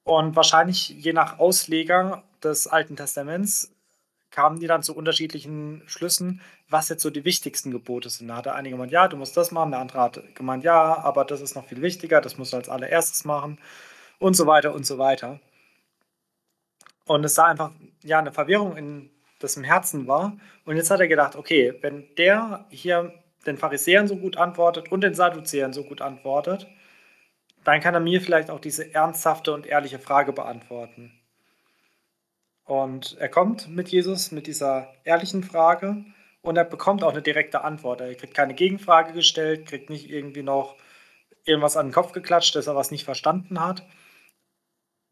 Und 0.02 0.34
wahrscheinlich 0.34 0.88
je 0.88 1.12
nach 1.12 1.38
Ausleger 1.38 2.24
des 2.42 2.66
Alten 2.66 2.96
Testaments 2.96 3.73
kamen 4.34 4.58
die 4.58 4.66
dann 4.66 4.82
zu 4.82 4.96
unterschiedlichen 4.96 5.82
Schlüssen, 5.86 6.40
was 6.68 6.88
jetzt 6.88 7.02
so 7.02 7.10
die 7.10 7.24
wichtigsten 7.24 7.70
Gebote 7.70 8.10
sind. 8.10 8.26
Da 8.26 8.36
hat 8.36 8.46
der 8.46 8.56
eine 8.56 8.68
gemeint, 8.68 8.90
ja, 8.90 9.06
du 9.06 9.16
musst 9.16 9.36
das 9.36 9.52
machen, 9.52 9.70
der 9.70 9.78
andere 9.78 10.00
hat 10.00 10.34
gemeint, 10.34 10.64
ja, 10.64 10.98
aber 10.98 11.24
das 11.24 11.40
ist 11.40 11.54
noch 11.54 11.66
viel 11.68 11.82
wichtiger, 11.82 12.20
das 12.20 12.36
musst 12.36 12.52
du 12.52 12.56
als 12.56 12.68
allererstes 12.68 13.24
machen 13.24 13.60
und 14.18 14.34
so 14.34 14.46
weiter 14.48 14.74
und 14.74 14.84
so 14.84 14.98
weiter. 14.98 15.38
Und 17.06 17.22
es 17.24 17.34
da 17.34 17.44
einfach 17.44 17.70
ja 18.02 18.18
eine 18.18 18.32
Verwirrung 18.32 18.76
in 18.76 19.10
das 19.38 19.56
im 19.56 19.62
Herzen 19.62 20.08
war. 20.08 20.36
Und 20.64 20.76
jetzt 20.76 20.90
hat 20.90 20.98
er 20.98 21.06
gedacht, 21.06 21.36
okay, 21.36 21.74
wenn 21.82 22.12
der 22.16 22.66
hier 22.70 23.14
den 23.46 23.56
Pharisäern 23.56 24.08
so 24.08 24.16
gut 24.16 24.36
antwortet 24.36 24.90
und 24.90 25.02
den 25.02 25.14
Sadduzäern 25.14 25.72
so 25.72 25.84
gut 25.84 26.00
antwortet, 26.00 26.66
dann 27.62 27.80
kann 27.80 27.94
er 27.94 28.00
mir 28.00 28.20
vielleicht 28.20 28.50
auch 28.50 28.60
diese 28.60 28.92
ernsthafte 28.94 29.52
und 29.52 29.66
ehrliche 29.66 30.00
Frage 30.00 30.32
beantworten. 30.32 31.12
Und 32.64 33.16
er 33.18 33.28
kommt 33.28 33.68
mit 33.68 33.88
Jesus 33.88 34.32
mit 34.32 34.46
dieser 34.46 34.92
ehrlichen 35.04 35.44
Frage 35.44 36.04
und 36.40 36.56
er 36.56 36.64
bekommt 36.64 37.04
auch 37.04 37.12
eine 37.12 37.22
direkte 37.22 37.62
Antwort. 37.62 38.00
Er 38.00 38.14
kriegt 38.14 38.34
keine 38.34 38.54
Gegenfrage 38.54 39.12
gestellt, 39.12 39.66
kriegt 39.66 39.90
nicht 39.90 40.10
irgendwie 40.10 40.42
noch 40.42 40.76
irgendwas 41.44 41.76
an 41.76 41.88
den 41.88 41.92
Kopf 41.92 42.12
geklatscht, 42.12 42.56
dass 42.56 42.66
er 42.66 42.76
was 42.76 42.90
nicht 42.90 43.04
verstanden 43.04 43.60
hat, 43.60 43.86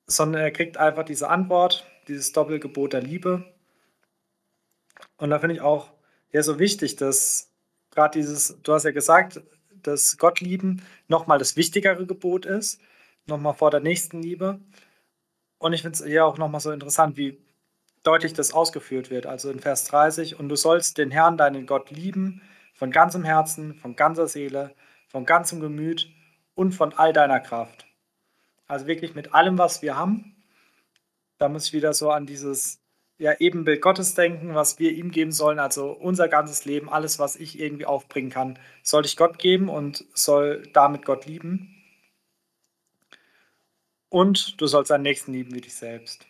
sondern 0.07 0.43
er 0.43 0.51
kriegt 0.51 0.79
einfach 0.79 1.05
diese 1.05 1.29
Antwort, 1.29 1.87
dieses 2.09 2.33
Doppelgebot 2.33 2.95
der 2.95 3.03
Liebe. 3.03 3.45
Und 5.19 5.31
da 5.31 5.39
finde 5.39 5.57
ich 5.57 5.61
auch 5.61 5.93
ja 6.33 6.43
so 6.43 6.59
wichtig, 6.59 6.97
dass 6.97 7.53
gerade 7.91 8.19
dieses, 8.19 8.61
du 8.63 8.73
hast 8.73 8.85
ja 8.85 8.93
gesagt, 8.93 9.43
dass 9.71 10.17
Gott 10.17 10.41
lieben 10.41 10.83
nochmal 11.09 11.39
das 11.39 11.57
wichtigere 11.57 12.07
Gebot 12.07 12.47
ist, 12.47 12.81
nochmal 13.27 13.55
vor 13.55 13.71
der 13.71 13.81
nächsten 13.81 14.23
Liebe. 14.23 14.61
Und 15.63 15.75
ich 15.75 15.83
finde 15.83 15.95
es 15.95 16.13
ja 16.13 16.25
auch 16.25 16.39
nochmal 16.39 16.61
so 16.61 16.73
interessant, 16.73 17.17
wie 17.17 17.39
deutlich 18.03 18.33
das 18.33 18.53
ausgeführt 18.53 19.11
wird. 19.11 19.27
Also 19.27 19.49
in 19.49 19.61
Vers 19.61 19.85
30, 19.85 20.41
und 20.41 20.49
du 20.49 20.57
sollst 20.57 20.99
den 20.99 21.13
Herrn, 21.13 21.37
deinen 21.37 21.67
Gott, 21.67 21.93
lieben, 21.93 22.43
von 22.75 22.91
ganzem 22.91 23.23
Herzen, 23.23 23.75
von 23.77 23.95
ganzer 23.95 24.27
Seele, 24.27 24.75
von 25.07 25.25
ganzem 25.25 25.61
Gemüt 25.61 26.11
und 26.55 26.73
von 26.73 26.93
all 26.95 27.13
deiner 27.13 27.39
Kraft. 27.39 27.87
Also 28.67 28.89
wirklich 28.89 29.15
mit 29.15 29.35
allem, 29.35 29.57
was 29.57 29.83
wir 29.83 29.97
haben. 29.97 30.35
Da 31.39 31.49
muss 31.49 31.67
ich 31.67 31.73
wieder 31.73 31.95
so 31.95 32.11
an 32.11 32.27
dieses 32.27 32.81
ja, 33.19 33.33
Ebenbild 33.39 33.81
Gottes 33.81 34.15
denken, 34.15 34.57
was 34.57 34.81
wir 34.81 34.91
ihm 34.91 35.13
geben 35.13 35.31
sollen. 35.31 35.61
Also 35.61 35.93
unser 35.93 36.27
ganzes 36.27 36.65
Leben, 36.65 36.89
alles, 36.89 37.21
was 37.21 37.37
ich 37.37 37.61
irgendwie 37.61 37.87
aufbringen 37.87 38.31
kann, 38.31 38.59
soll 38.83 39.05
ich 39.05 39.17
Gott 39.17 39.39
geben 39.39 39.69
und 39.69 40.05
soll 40.13 40.69
damit 40.73 41.05
Gott 41.05 41.27
lieben. 41.27 41.82
Und 44.13 44.61
du 44.61 44.67
sollst 44.67 44.91
deinen 44.91 45.05
Nächsten 45.05 45.33
lieben 45.33 45.55
wie 45.55 45.63
dich 45.63 45.75
selbst. 45.75 46.27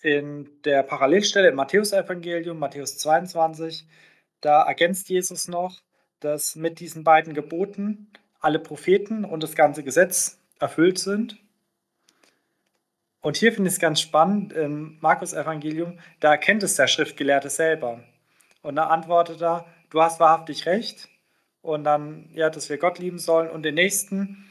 In 0.00 0.48
der 0.64 0.82
Parallelstelle 0.82 1.50
im 1.50 1.56
Matthäusevangelium, 1.56 2.58
Matthäus 2.58 2.96
22, 2.96 3.86
da 4.40 4.62
ergänzt 4.62 5.10
Jesus 5.10 5.48
noch, 5.48 5.82
dass 6.20 6.56
mit 6.56 6.80
diesen 6.80 7.04
beiden 7.04 7.34
Geboten 7.34 8.10
alle 8.40 8.58
Propheten 8.58 9.26
und 9.26 9.42
das 9.42 9.54
ganze 9.54 9.84
Gesetz 9.84 10.40
erfüllt 10.58 10.98
sind. 10.98 11.36
Und 13.20 13.36
hier 13.36 13.52
finde 13.52 13.68
ich 13.68 13.74
es 13.74 13.80
ganz 13.80 14.00
spannend, 14.00 14.54
im 14.54 14.96
Markus-Evangelium, 15.02 15.98
da 16.20 16.30
erkennt 16.30 16.62
es 16.62 16.76
der 16.76 16.86
Schriftgelehrte 16.86 17.50
selber. 17.50 18.02
Und 18.62 18.76
da 18.76 18.86
antwortet 18.86 19.42
er, 19.42 19.66
du 19.90 20.00
hast 20.00 20.20
wahrhaftig 20.20 20.64
recht. 20.64 21.10
Und 21.60 21.84
dann, 21.84 22.30
ja, 22.32 22.48
dass 22.48 22.70
wir 22.70 22.78
Gott 22.78 22.98
lieben 22.98 23.18
sollen 23.18 23.50
und 23.50 23.62
den 23.62 23.74
Nächsten. 23.74 24.50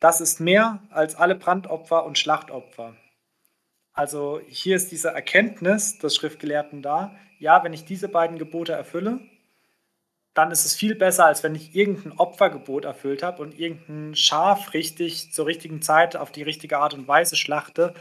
Das 0.00 0.20
ist 0.20 0.40
mehr 0.40 0.82
als 0.90 1.14
alle 1.14 1.34
Brandopfer 1.34 2.04
und 2.04 2.18
Schlachtopfer. 2.18 2.94
Also 3.92 4.40
hier 4.46 4.76
ist 4.76 4.92
diese 4.92 5.08
Erkenntnis 5.08 5.98
des 5.98 6.14
Schriftgelehrten 6.14 6.82
da. 6.82 7.14
Ja, 7.38 7.64
wenn 7.64 7.72
ich 7.72 7.84
diese 7.84 8.08
beiden 8.08 8.38
Gebote 8.38 8.72
erfülle, 8.72 9.20
dann 10.34 10.50
ist 10.50 10.66
es 10.66 10.74
viel 10.74 10.94
besser, 10.94 11.24
als 11.24 11.42
wenn 11.42 11.54
ich 11.54 11.74
irgendein 11.74 12.12
Opfergebot 12.18 12.84
erfüllt 12.84 13.22
habe 13.22 13.42
und 13.42 13.58
irgendein 13.58 14.14
Schaf 14.14 14.74
richtig 14.74 15.32
zur 15.32 15.46
richtigen 15.46 15.80
Zeit 15.80 16.14
auf 16.14 16.30
die 16.30 16.42
richtige 16.42 16.76
Art 16.78 16.92
und 16.92 17.08
Weise 17.08 17.36
schlachte 17.36 17.94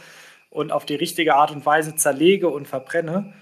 und 0.49 0.73
auf 0.73 0.85
die 0.85 0.95
richtige 0.95 1.35
Art 1.35 1.51
und 1.51 1.65
Weise 1.65 1.95
zerlege 1.95 2.49
und 2.49 2.67
verbrenne. 2.67 3.33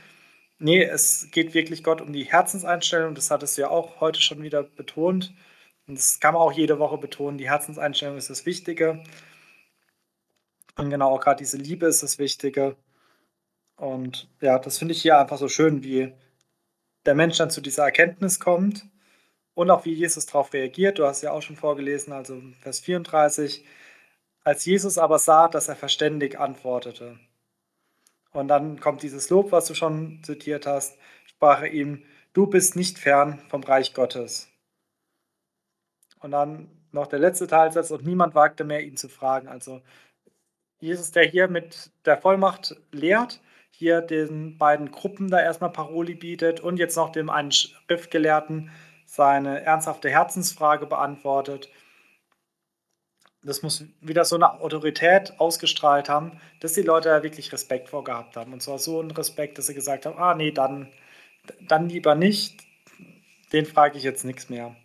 Nee, 0.60 0.84
es 0.84 1.30
geht 1.32 1.56
wirklich 1.56 1.84
Gott 1.84 2.02
um 2.02 2.14
die 2.14 2.26
Herzenseinstellung. 2.26 3.16
Das 3.16 3.32
hat 3.32 3.42
es 3.42 3.58
ja 3.58 3.70
auch 3.70 4.00
heute 4.00 4.22
schon 4.22 4.44
wieder 4.44 4.62
betont. 4.62 5.34
Und 5.88 5.98
das 5.98 6.20
kann 6.20 6.34
man 6.34 6.44
auch 6.44 6.52
jede 6.52 6.80
Woche 6.80 6.98
betonen. 6.98 7.38
Die 7.38 7.50
Herzenseinstellung 7.50 8.18
ist 8.18 8.30
das 8.30 8.46
Wichtige. 8.46 9.04
Und 10.76 10.90
genau, 10.90 11.18
gerade 11.18 11.40
diese 11.40 11.58
Liebe 11.58 11.86
ist 11.86 12.04
das 12.04 12.20
Wichtige. 12.20 12.76
Und 13.76 14.30
ja, 14.42 14.60
das 14.60 14.78
finde 14.78 14.94
ich 14.94 15.02
hier 15.02 15.18
einfach 15.18 15.38
so 15.38 15.48
schön, 15.48 15.84
wie 15.84 16.14
der 17.06 17.16
Mensch 17.16 17.38
dann 17.38 17.50
zu 17.50 17.62
dieser 17.62 17.84
Erkenntnis 17.84 18.40
kommt 18.40 18.86
und 19.56 19.70
auch 19.70 19.86
wie 19.86 19.94
Jesus 19.94 20.26
darauf 20.26 20.54
reagiert. 20.54 21.00
Du 21.00 21.06
hast 21.06 21.22
ja 21.22 21.32
auch 21.32 21.42
schon 21.42 21.56
vorgelesen, 21.56 22.14
also 22.14 22.42
Vers 22.62 22.80
34. 22.80 23.66
Als 24.44 24.66
Jesus 24.66 24.98
aber 24.98 25.20
sah, 25.20 25.48
dass 25.48 25.68
er 25.70 25.76
verständig 25.76 26.40
antwortete. 26.40 27.20
Und 28.32 28.48
dann 28.48 28.80
kommt 28.80 29.04
dieses 29.04 29.30
Lob, 29.30 29.52
was 29.52 29.68
du 29.68 29.76
schon 29.76 30.22
zitiert 30.24 30.66
hast, 30.66 30.98
sprach 31.26 31.62
er 31.62 31.72
ihm, 31.72 32.04
du 32.34 32.48
bist 32.48 32.76
nicht 32.76 32.98
fern 32.98 33.42
vom 33.50 33.64
Reich 33.64 33.94
Gottes. 33.94 34.53
Und 36.24 36.32
dann 36.32 36.70
noch 36.92 37.08
der 37.08 37.20
letzte 37.20 37.48
Teilsatz, 37.48 37.92
und 37.92 38.06
niemand 38.06 38.34
wagte 38.34 38.64
mehr, 38.64 38.82
ihn 38.82 38.98
zu 38.98 39.10
fragen. 39.10 39.48
Also 39.48 39.82
Jesus, 40.80 41.12
der 41.12 41.26
hier 41.26 41.48
mit 41.48 41.92
der 42.06 42.18
Vollmacht 42.18 42.76
lehrt, 42.92 43.42
hier 43.72 44.02
den 44.02 44.58
beiden 44.58 44.92
Gruppen 44.92 45.30
da 45.30 45.42
erstmal 45.42 45.72
Paroli 45.72 46.16
bietet 46.16 46.60
und 46.60 46.78
jetzt 46.78 46.96
noch 46.96 47.12
dem 47.12 47.30
einen 47.30 47.52
Schriftgelehrten 47.52 48.70
seine 49.06 49.62
ernsthafte 49.62 50.10
Herzensfrage 50.10 50.86
beantwortet. 50.86 51.70
Das 53.42 53.62
muss 53.62 53.86
wieder 54.00 54.24
so 54.26 54.36
eine 54.36 54.62
Autorität 54.62 55.34
ausgestrahlt 55.40 56.08
haben, 56.08 56.40
dass 56.62 56.74
die 56.74 56.82
Leute 56.82 57.10
da 57.10 57.24
wirklich 57.24 57.52
Respekt 57.52 57.90
vor 57.90 58.04
gehabt 58.04 58.38
haben. 58.38 58.54
Und 58.54 58.62
zwar 58.62 58.80
so 58.80 59.02
ein 59.02 59.12
Respekt, 59.12 59.58
dass 59.58 59.68
sie 59.68 59.74
gesagt 59.74 60.06
haben, 60.06 60.18
ah 60.18 60.36
nee, 60.36 60.52
dann, 60.52 60.92
dann 61.68 61.90
lieber 61.90 62.16
nicht, 62.16 62.62
den 63.52 63.66
frage 63.66 63.98
ich 63.98 64.04
jetzt 64.04 64.24
nichts 64.24 64.50
mehr. 64.50 64.76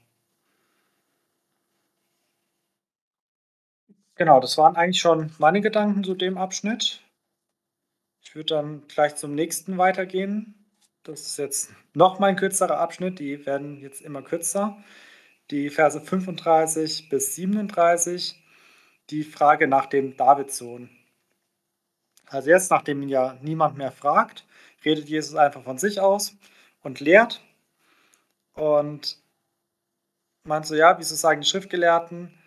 Genau, 4.18 4.40
das 4.40 4.58
waren 4.58 4.74
eigentlich 4.74 5.00
schon 5.00 5.30
meine 5.38 5.60
Gedanken 5.60 6.02
zu 6.02 6.14
dem 6.14 6.38
Abschnitt. 6.38 7.02
Ich 8.20 8.34
würde 8.34 8.54
dann 8.56 8.88
gleich 8.88 9.14
zum 9.14 9.36
nächsten 9.36 9.78
weitergehen. 9.78 10.66
Das 11.04 11.20
ist 11.20 11.38
jetzt 11.38 11.70
noch 11.94 12.18
mal 12.18 12.26
ein 12.26 12.36
kürzerer 12.36 12.80
Abschnitt. 12.80 13.20
Die 13.20 13.46
werden 13.46 13.80
jetzt 13.80 14.02
immer 14.02 14.22
kürzer. 14.22 14.76
Die 15.52 15.70
Verse 15.70 16.00
35 16.00 17.08
bis 17.08 17.36
37. 17.36 18.42
Die 19.10 19.22
Frage 19.22 19.68
nach 19.68 19.86
dem 19.86 20.16
Davidsohn. 20.16 20.90
Also 22.26 22.50
jetzt, 22.50 22.72
nachdem 22.72 23.00
ihn 23.02 23.08
ja 23.08 23.38
niemand 23.40 23.78
mehr 23.78 23.92
fragt, 23.92 24.46
redet 24.84 25.08
Jesus 25.08 25.36
einfach 25.36 25.62
von 25.62 25.78
sich 25.78 26.00
aus 26.00 26.36
und 26.82 26.98
lehrt. 26.98 27.40
Und 28.54 29.16
meinst 30.42 30.72
du, 30.72 30.74
ja, 30.74 30.98
wieso 30.98 31.14
sagen 31.14 31.40
die 31.40 31.46
Schriftgelehrten, 31.46 32.37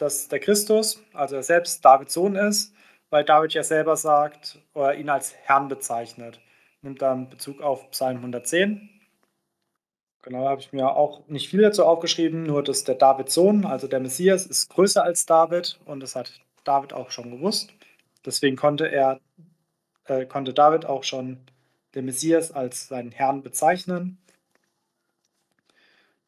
dass 0.00 0.28
der 0.28 0.40
Christus, 0.40 1.02
also 1.12 1.36
er 1.36 1.42
selbst 1.42 1.84
Davids 1.84 2.14
Sohn 2.14 2.36
ist 2.36 2.74
weil 3.10 3.24
David 3.24 3.52
ja 3.52 3.62
selber 3.62 3.96
sagt 3.96 4.58
oder 4.72 4.94
ihn 4.94 5.08
als 5.08 5.34
Herrn 5.42 5.68
bezeichnet. 5.68 6.40
Nimmt 6.82 7.02
dann 7.02 7.28
Bezug 7.28 7.60
auf 7.60 7.90
Psalm 7.90 8.18
110. 8.18 8.88
Genau, 10.22 10.48
habe 10.48 10.60
ich 10.60 10.72
mir 10.72 10.90
auch 10.96 11.26
nicht 11.28 11.48
viel 11.48 11.62
dazu 11.62 11.84
aufgeschrieben, 11.84 12.44
nur 12.44 12.62
dass 12.62 12.84
der 12.84 12.94
Davids 12.94 13.34
Sohn, 13.34 13.64
also 13.64 13.88
der 13.88 14.00
Messias, 14.00 14.46
ist 14.46 14.68
größer 14.68 15.02
als 15.02 15.26
David 15.26 15.80
und 15.86 16.00
das 16.00 16.14
hat 16.14 16.40
David 16.64 16.92
auch 16.92 17.10
schon 17.10 17.30
gewusst. 17.30 17.72
Deswegen 18.24 18.56
konnte 18.56 18.86
er, 18.86 19.20
äh, 20.04 20.26
konnte 20.26 20.52
David 20.52 20.84
auch 20.84 21.04
schon 21.04 21.38
den 21.94 22.04
Messias 22.04 22.52
als 22.52 22.88
seinen 22.88 23.12
Herrn 23.12 23.42
bezeichnen. 23.42 24.18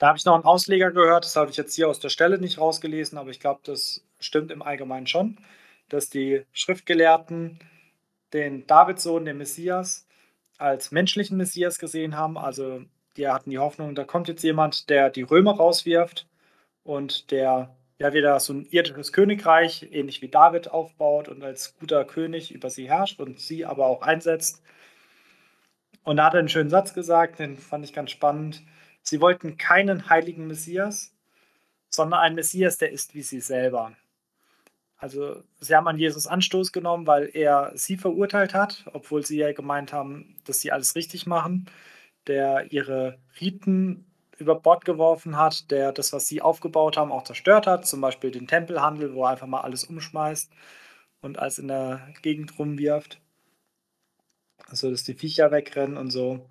Da 0.03 0.09
habe 0.09 0.19
ich 0.19 0.25
noch 0.25 0.35
einen 0.35 0.43
Ausleger 0.43 0.91
gehört, 0.91 1.25
das 1.25 1.37
habe 1.37 1.53
ich 1.53 1.57
jetzt 1.57 1.77
hier 1.77 1.89
aus 1.89 2.01
der 2.01 2.09
Stelle 2.09 2.41
nicht 2.41 2.59
rausgelesen, 2.59 3.19
aber 3.19 3.31
ich 3.31 3.39
glaube, 3.39 3.61
das 3.63 4.05
stimmt 4.19 4.51
im 4.51 4.61
Allgemeinen 4.61 5.07
schon, 5.07 5.39
dass 5.89 6.11
die 6.11 6.45
Schriftgelehrten 6.53 7.61
den 8.33 8.67
Davidsohn, 8.67 9.25
den 9.25 9.39
Messias, 9.39 10.09
als 10.59 10.91
menschlichen 10.91 11.37
Messias 11.37 11.79
gesehen 11.79 12.17
haben. 12.17 12.37
Also 12.37 12.83
die 13.17 13.29
hatten 13.29 13.51
die 13.51 13.61
Hoffnung, 13.61 13.95
da 13.95 14.03
kommt 14.03 14.27
jetzt 14.27 14.43
jemand, 14.43 14.91
der 14.91 15.09
die 15.09 15.23
Römer 15.23 15.55
rauswirft 15.55 16.27
und 16.83 17.31
der 17.31 17.73
ja 18.01 18.13
wieder 18.13 18.41
so 18.41 18.55
ein 18.55 18.67
irdisches 18.73 19.13
Königreich, 19.13 19.87
ähnlich 19.93 20.21
wie 20.21 20.29
David, 20.31 20.67
aufbaut 20.67 21.29
und 21.29 21.45
als 21.45 21.77
guter 21.79 22.05
König 22.05 22.51
über 22.51 22.71
sie 22.71 22.89
herrscht 22.89 23.21
und 23.21 23.39
sie 23.39 23.65
aber 23.65 23.87
auch 23.87 24.03
einsetzt. 24.03 24.65
Und 26.03 26.17
da 26.17 26.25
hat 26.25 26.35
er 26.35 26.41
einen 26.41 26.49
schönen 26.49 26.71
Satz 26.71 26.93
gesagt, 26.93 27.39
den 27.39 27.57
fand 27.57 27.85
ich 27.85 27.93
ganz 27.93 28.11
spannend. 28.11 28.65
Sie 29.03 29.21
wollten 29.21 29.57
keinen 29.57 30.09
heiligen 30.09 30.47
Messias, 30.47 31.15
sondern 31.89 32.21
einen 32.21 32.37
Messias, 32.37 32.79
der 32.79 32.93
ist 32.93 33.15
wie 33.15 33.23
sie 33.23 33.41
selber. 33.41 33.97
Also 34.97 35.43
sie 35.59 35.75
haben 35.75 35.89
an 35.89 35.99
Jesus 35.99 36.29
Anstoß 36.29 36.71
genommen, 36.71 37.09
weil 37.09 37.29
er 37.35 37.73
sie 37.75 37.97
verurteilt 37.97 38.55
hat, 38.55 38.85
obwohl 38.93 39.27
sie 39.27 39.39
ja 39.39 39.53
gemeint 39.53 39.93
haben, 39.93 40.37
dass 40.45 40.61
sie 40.61 40.71
alles 40.71 40.95
richtig 40.95 41.27
machen, 41.27 41.67
der 42.29 42.73
ihre 42.73 43.19
Riten 43.41 44.07
über 44.39 44.55
Bord 44.55 44.85
geworfen 44.85 45.37
hat, 45.37 45.71
der 45.73 45.93
das, 45.93 46.13
was 46.13 46.29
sie 46.29 46.41
aufgebaut 46.41 46.97
haben, 46.97 47.11
auch 47.11 47.25
zerstört 47.25 47.67
hat, 47.67 47.87
zum 47.87 48.01
Beispiel 48.01 48.31
den 48.31 48.47
Tempelhandel, 48.47 49.15
wo 49.15 49.25
er 49.25 49.31
einfach 49.31 49.49
mal 49.49 49.63
alles 49.63 49.85
umschmeißt 49.85 50.53
und 51.21 51.39
alles 51.39 51.59
in 51.59 51.69
der 51.69 52.09
Gegend 52.23 52.59
rumwirft. 52.59 53.21
Also 54.69 54.91
dass 54.91 55.05
die 55.05 55.15
Viecher 55.15 55.51
wegrennen 55.51 55.97
und 55.97 56.11
so. 56.11 56.47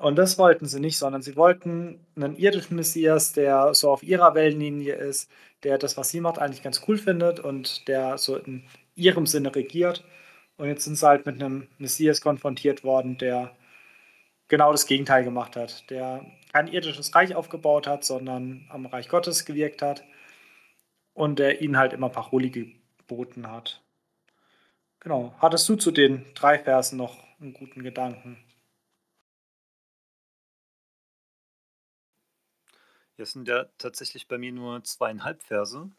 Und 0.00 0.16
das 0.16 0.38
wollten 0.38 0.66
sie 0.66 0.80
nicht, 0.80 0.98
sondern 0.98 1.22
sie 1.22 1.36
wollten 1.36 2.00
einen 2.16 2.36
irdischen 2.36 2.76
Messias, 2.76 3.32
der 3.32 3.74
so 3.74 3.90
auf 3.90 4.02
ihrer 4.02 4.34
Wellenlinie 4.34 4.94
ist, 4.94 5.30
der 5.62 5.78
das, 5.78 5.96
was 5.96 6.10
sie 6.10 6.20
macht, 6.20 6.38
eigentlich 6.38 6.62
ganz 6.62 6.82
cool 6.86 6.98
findet 6.98 7.40
und 7.40 7.88
der 7.88 8.18
so 8.18 8.36
in 8.36 8.64
ihrem 8.94 9.26
Sinne 9.26 9.54
regiert. 9.54 10.04
Und 10.56 10.68
jetzt 10.68 10.84
sind 10.84 10.96
sie 10.96 11.06
halt 11.06 11.26
mit 11.26 11.42
einem 11.42 11.68
Messias 11.78 12.20
konfrontiert 12.20 12.84
worden, 12.84 13.18
der 13.18 13.56
genau 14.48 14.72
das 14.72 14.86
Gegenteil 14.86 15.24
gemacht 15.24 15.56
hat, 15.56 15.88
der 15.90 16.24
kein 16.52 16.68
irdisches 16.68 17.14
Reich 17.14 17.34
aufgebaut 17.34 17.86
hat, 17.86 18.04
sondern 18.04 18.66
am 18.70 18.86
Reich 18.86 19.08
Gottes 19.08 19.44
gewirkt 19.44 19.82
hat 19.82 20.04
und 21.14 21.38
der 21.38 21.60
ihnen 21.60 21.76
halt 21.76 21.92
immer 21.92 22.08
Paroli 22.08 22.76
geboten 22.98 23.50
hat. 23.50 23.82
Genau. 25.00 25.34
Hattest 25.38 25.68
du 25.68 25.76
zu 25.76 25.90
den 25.90 26.26
drei 26.34 26.58
Versen 26.58 26.96
noch 26.98 27.18
einen 27.40 27.52
guten 27.52 27.82
Gedanken? 27.82 28.38
Es 33.18 33.32
sind 33.32 33.48
ja 33.48 33.64
tatsächlich 33.78 34.28
bei 34.28 34.36
mir 34.36 34.52
nur 34.52 34.84
zweieinhalb 34.84 35.42
Verse. 35.42 35.90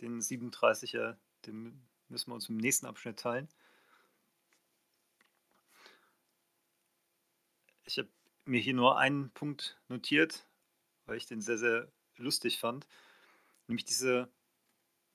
Den 0.00 0.20
37er, 0.20 1.16
den 1.46 1.82
müssen 2.08 2.30
wir 2.30 2.34
uns 2.34 2.48
im 2.48 2.58
nächsten 2.58 2.86
Abschnitt 2.86 3.18
teilen. 3.18 3.48
Ich 7.84 7.98
habe 7.98 8.08
mir 8.44 8.60
hier 8.60 8.74
nur 8.74 8.98
einen 8.98 9.30
Punkt 9.30 9.80
notiert, 9.88 10.46
weil 11.06 11.16
ich 11.16 11.26
den 11.26 11.40
sehr, 11.40 11.58
sehr 11.58 11.90
lustig 12.16 12.58
fand. 12.58 12.86
Nämlich 13.66 13.84
diese 13.84 14.28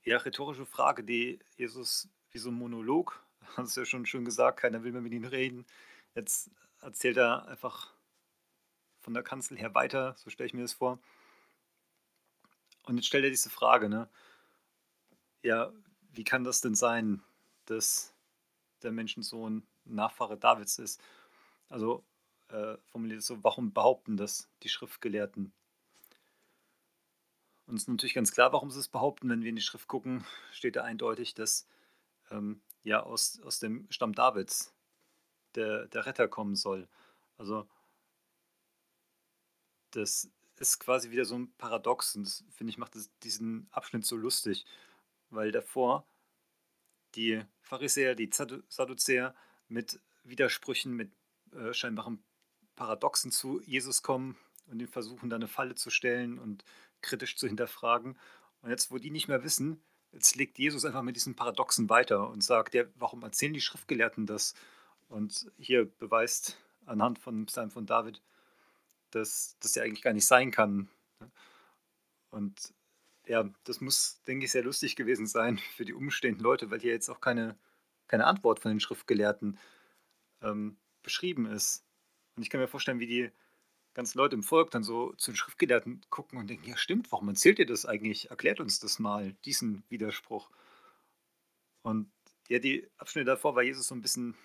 eher 0.03 0.26
rhetorische 0.26 0.65
Frage, 0.65 1.03
die 1.03 1.39
Jesus 1.55 2.09
wie 2.32 2.39
so 2.39 2.49
ein 2.49 2.55
Monolog, 2.55 3.24
hast 3.57 3.78
du 3.78 3.82
ja 3.82 3.86
schon 3.86 4.05
schön 4.05 4.26
gesagt, 4.26 4.59
keiner 4.59 4.84
will 4.84 4.91
mehr 4.91 5.01
mit 5.01 5.13
ihm 5.13 5.26
reden. 5.26 5.65
Jetzt 6.15 6.49
erzählt 6.82 7.17
er 7.17 7.45
einfach 7.47 7.93
von 9.02 9.14
der 9.14 9.24
Kanzel 9.24 9.58
her 9.58 9.74
weiter, 9.76 10.16
so 10.18 10.30
stelle 10.30 10.47
ich 10.47 10.54
mir 10.54 10.62
das 10.62 10.74
vor. 10.74 10.99
Und 12.84 12.95
jetzt 12.95 13.08
stellt 13.08 13.24
er 13.24 13.30
diese 13.30 13.49
Frage, 13.49 13.89
ne? 13.89 14.10
Ja, 15.43 15.72
wie 16.14 16.24
kann 16.24 16.43
das 16.43 16.62
denn 16.62 16.76
sein, 16.76 17.22
dass 17.66 18.14
der 18.84 18.91
Menschensohn 18.91 19.66
Nachfahre 19.86 20.38
Davids 20.38 20.78
ist? 20.80 21.02
Also 21.70 22.04
äh, 22.49 22.78
formuliert 22.86 23.24
so, 23.24 23.43
warum 23.43 23.74
behaupten 23.74 24.18
das 24.18 24.49
die 24.64 24.70
Schriftgelehrten? 24.70 25.52
Und 27.66 27.76
es 27.76 27.84
ist 27.84 27.88
natürlich 27.88 28.14
ganz 28.14 28.32
klar, 28.32 28.52
warum 28.52 28.70
sie 28.70 28.80
es 28.80 28.89
behaupten. 28.89 29.30
Wenn 29.30 29.41
wir 29.41 29.49
in 29.49 29.56
die 29.56 29.62
Schrift 29.62 29.88
gucken, 29.88 30.26
steht 30.52 30.76
da 30.76 30.84
eindeutig, 30.84 31.34
dass 31.34 31.68
ähm, 32.30 32.62
ja 32.84 33.02
aus, 33.02 33.39
aus 33.41 33.60
dem 33.60 33.88
Stamm 33.89 34.14
Davids 34.14 34.74
der, 35.56 35.88
der 35.88 36.06
Retter 36.06 36.28
kommen 36.28 36.56
soll. 36.56 36.88
Also 37.38 37.68
das 39.91 40.29
ist 40.59 40.79
quasi 40.79 41.09
wieder 41.11 41.25
so 41.25 41.35
ein 41.35 41.51
Paradox 41.57 42.15
und 42.15 42.25
das 42.25 42.43
finde 42.51 42.71
ich 42.71 42.77
macht 42.77 42.95
das, 42.95 43.09
diesen 43.23 43.67
Abschnitt 43.71 44.05
so 44.05 44.15
lustig, 44.15 44.65
weil 45.29 45.51
davor 45.51 46.05
die 47.15 47.43
Pharisäer, 47.61 48.15
die 48.15 48.29
Sadduzäer 48.31 49.35
mit 49.67 49.99
Widersprüchen, 50.23 50.93
mit 50.93 51.11
äh, 51.53 51.73
scheinbaren 51.73 52.23
Paradoxen 52.75 53.31
zu 53.31 53.61
Jesus 53.61 54.03
kommen 54.03 54.37
und 54.67 54.79
ihn 54.79 54.87
versuchen, 54.87 55.29
da 55.29 55.35
eine 55.35 55.47
Falle 55.47 55.75
zu 55.75 55.89
stellen 55.89 56.39
und 56.39 56.63
kritisch 57.01 57.35
zu 57.35 57.47
hinterfragen. 57.47 58.17
Und 58.61 58.69
jetzt, 58.69 58.91
wo 58.91 58.97
die 58.97 59.11
nicht 59.11 59.27
mehr 59.27 59.43
wissen, 59.43 59.81
jetzt 60.11 60.35
legt 60.35 60.59
Jesus 60.59 60.85
einfach 60.85 61.01
mit 61.01 61.15
diesen 61.15 61.35
Paradoxen 61.35 61.89
weiter 61.89 62.29
und 62.29 62.43
sagt, 62.43 62.73
ja, 62.73 62.83
warum 62.95 63.23
erzählen 63.23 63.53
die 63.53 63.61
Schriftgelehrten 63.61 64.25
das? 64.25 64.53
Und 65.09 65.51
hier 65.57 65.85
beweist 65.85 66.57
anhand 66.85 67.19
von 67.19 67.45
Psalm 67.47 67.71
von 67.71 67.85
David, 67.85 68.21
dass 69.12 69.57
das 69.59 69.76
ja 69.76 69.84
eigentlich 69.84 70.01
gar 70.01 70.14
nicht 70.14 70.26
sein 70.26 70.51
kann. 70.51 70.89
Und 72.30 72.74
ja, 73.28 73.49
das 73.64 73.82
muss, 73.82 74.22
denke 74.28 74.45
ich, 74.45 74.51
sehr 74.51 74.64
lustig 74.64 74.95
gewesen 74.95 75.28
sein 75.28 75.57
für 75.76 75.86
die 75.86 75.93
umstehenden 75.93 76.43
Leute, 76.43 76.72
weil 76.72 76.80
hier 76.80 76.93
jetzt 76.93 77.09
auch 77.09 77.22
keine, 77.22 77.57
keine 78.07 78.26
Antwort 78.26 78.59
von 78.59 78.72
den 78.72 78.80
Schriftgelehrten 78.80 79.59
ähm, 80.41 80.78
beschrieben 81.03 81.45
ist. 81.45 81.86
Und 82.36 82.43
ich 82.43 82.49
kann 82.49 82.62
mir 82.62 82.68
vorstellen, 82.68 82.99
wie 82.99 83.07
die 83.07 83.32
ganzen 83.93 84.18
Leute 84.18 84.36
im 84.36 84.43
Volk 84.43 84.72
dann 84.72 84.84
so 84.84 85.14
zu 85.14 85.32
den 85.32 85.38
Schriftgelehrten 85.38 86.01
gucken 86.09 86.39
und 86.39 86.49
denken, 86.49 86.70
ja 86.70 86.78
stimmt, 86.78 87.12
warum 87.12 87.28
erzählt 87.30 87.59
ihr 87.59 87.66
das 87.66 87.86
eigentlich? 87.86 88.30
Erklärt 88.30 88.59
uns 88.59 88.80
das 88.80 88.99
mal, 88.99 89.34
diesen 89.45 89.84
Widerspruch. 89.89 90.49
Und 91.84 92.12
ja, 92.47 92.59
die 92.59 92.89
Abschnitte 92.97 93.26
davor 93.26 93.55
war 93.55 93.64
Jesus 93.64 93.88
so 93.88 93.95
ein 93.95 94.01
bisschen 94.01 94.36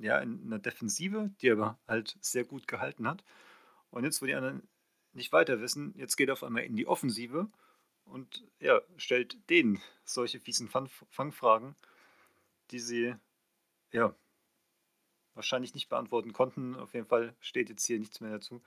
ja, 0.00 0.18
in 0.18 0.42
einer 0.44 0.58
Defensive, 0.58 1.30
die 1.40 1.50
aber 1.50 1.78
halt 1.88 2.16
sehr 2.20 2.44
gut 2.44 2.68
gehalten 2.68 3.08
hat. 3.08 3.24
Und 3.90 4.04
jetzt, 4.04 4.22
wo 4.22 4.26
die 4.26 4.34
anderen 4.34 4.68
nicht 5.12 5.32
weiter 5.32 5.60
wissen, 5.60 5.94
jetzt 5.96 6.16
geht 6.16 6.28
er 6.28 6.34
auf 6.34 6.44
einmal 6.44 6.64
in 6.64 6.76
die 6.76 6.86
Offensive 6.86 7.48
und 8.04 8.44
ja, 8.60 8.80
stellt 8.96 9.48
denen 9.50 9.80
solche 10.04 10.40
fiesen 10.40 10.68
Fangfragen, 10.68 11.74
die 12.70 12.78
sie 12.78 13.14
ja 13.92 14.14
wahrscheinlich 15.34 15.74
nicht 15.74 15.88
beantworten 15.88 16.32
konnten. 16.32 16.74
Auf 16.76 16.94
jeden 16.94 17.06
Fall 17.06 17.34
steht 17.40 17.68
jetzt 17.68 17.86
hier 17.86 17.98
nichts 17.98 18.20
mehr 18.20 18.30
dazu. 18.30 18.62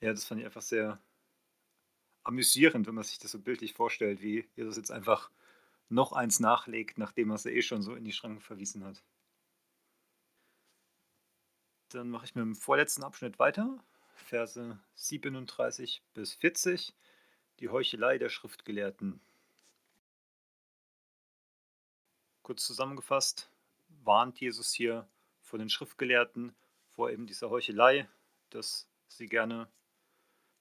Ja, 0.00 0.10
das 0.10 0.24
fand 0.24 0.40
ich 0.40 0.46
einfach 0.46 0.62
sehr 0.62 1.00
amüsierend, 2.24 2.86
wenn 2.86 2.94
man 2.94 3.04
sich 3.04 3.18
das 3.18 3.32
so 3.32 3.38
bildlich 3.38 3.74
vorstellt, 3.74 4.22
wie 4.22 4.48
Jesus 4.56 4.76
jetzt 4.76 4.90
einfach 4.90 5.30
noch 5.88 6.12
eins 6.12 6.40
nachlegt, 6.40 6.98
nachdem 6.98 7.30
er 7.30 7.36
es 7.36 7.46
eh 7.46 7.62
schon 7.62 7.82
so 7.82 7.94
in 7.94 8.04
die 8.04 8.12
Schranken 8.12 8.40
verwiesen 8.40 8.84
hat. 8.84 9.02
Dann 11.90 12.08
mache 12.08 12.24
ich 12.24 12.34
mit 12.34 12.42
dem 12.42 12.56
vorletzten 12.56 13.04
Abschnitt 13.04 13.38
weiter. 13.38 13.78
Verse 14.14 14.78
37 14.94 16.02
bis 16.14 16.34
40, 16.34 16.94
die 17.60 17.68
Heuchelei 17.68 18.18
der 18.18 18.28
Schriftgelehrten. 18.28 19.20
Kurz 22.42 22.66
zusammengefasst, 22.66 23.50
warnt 24.04 24.40
Jesus 24.40 24.72
hier 24.72 25.08
vor 25.40 25.58
den 25.58 25.68
Schriftgelehrten, 25.68 26.54
vor 26.88 27.10
eben 27.10 27.26
dieser 27.26 27.50
Heuchelei, 27.50 28.08
dass 28.50 28.88
sie 29.08 29.26
gerne 29.26 29.68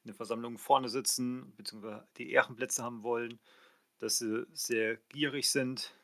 in 0.04 0.08
der 0.08 0.16
Versammlung 0.16 0.58
vorne 0.58 0.90
sitzen, 0.90 1.56
beziehungsweise 1.56 2.08
die 2.18 2.32
Ehrenplätze 2.32 2.84
haben 2.84 3.04
wollen, 3.04 3.40
dass 4.00 4.18
sie 4.18 4.46
sehr 4.52 4.98
gierig 5.10 5.50
sind 5.50 5.96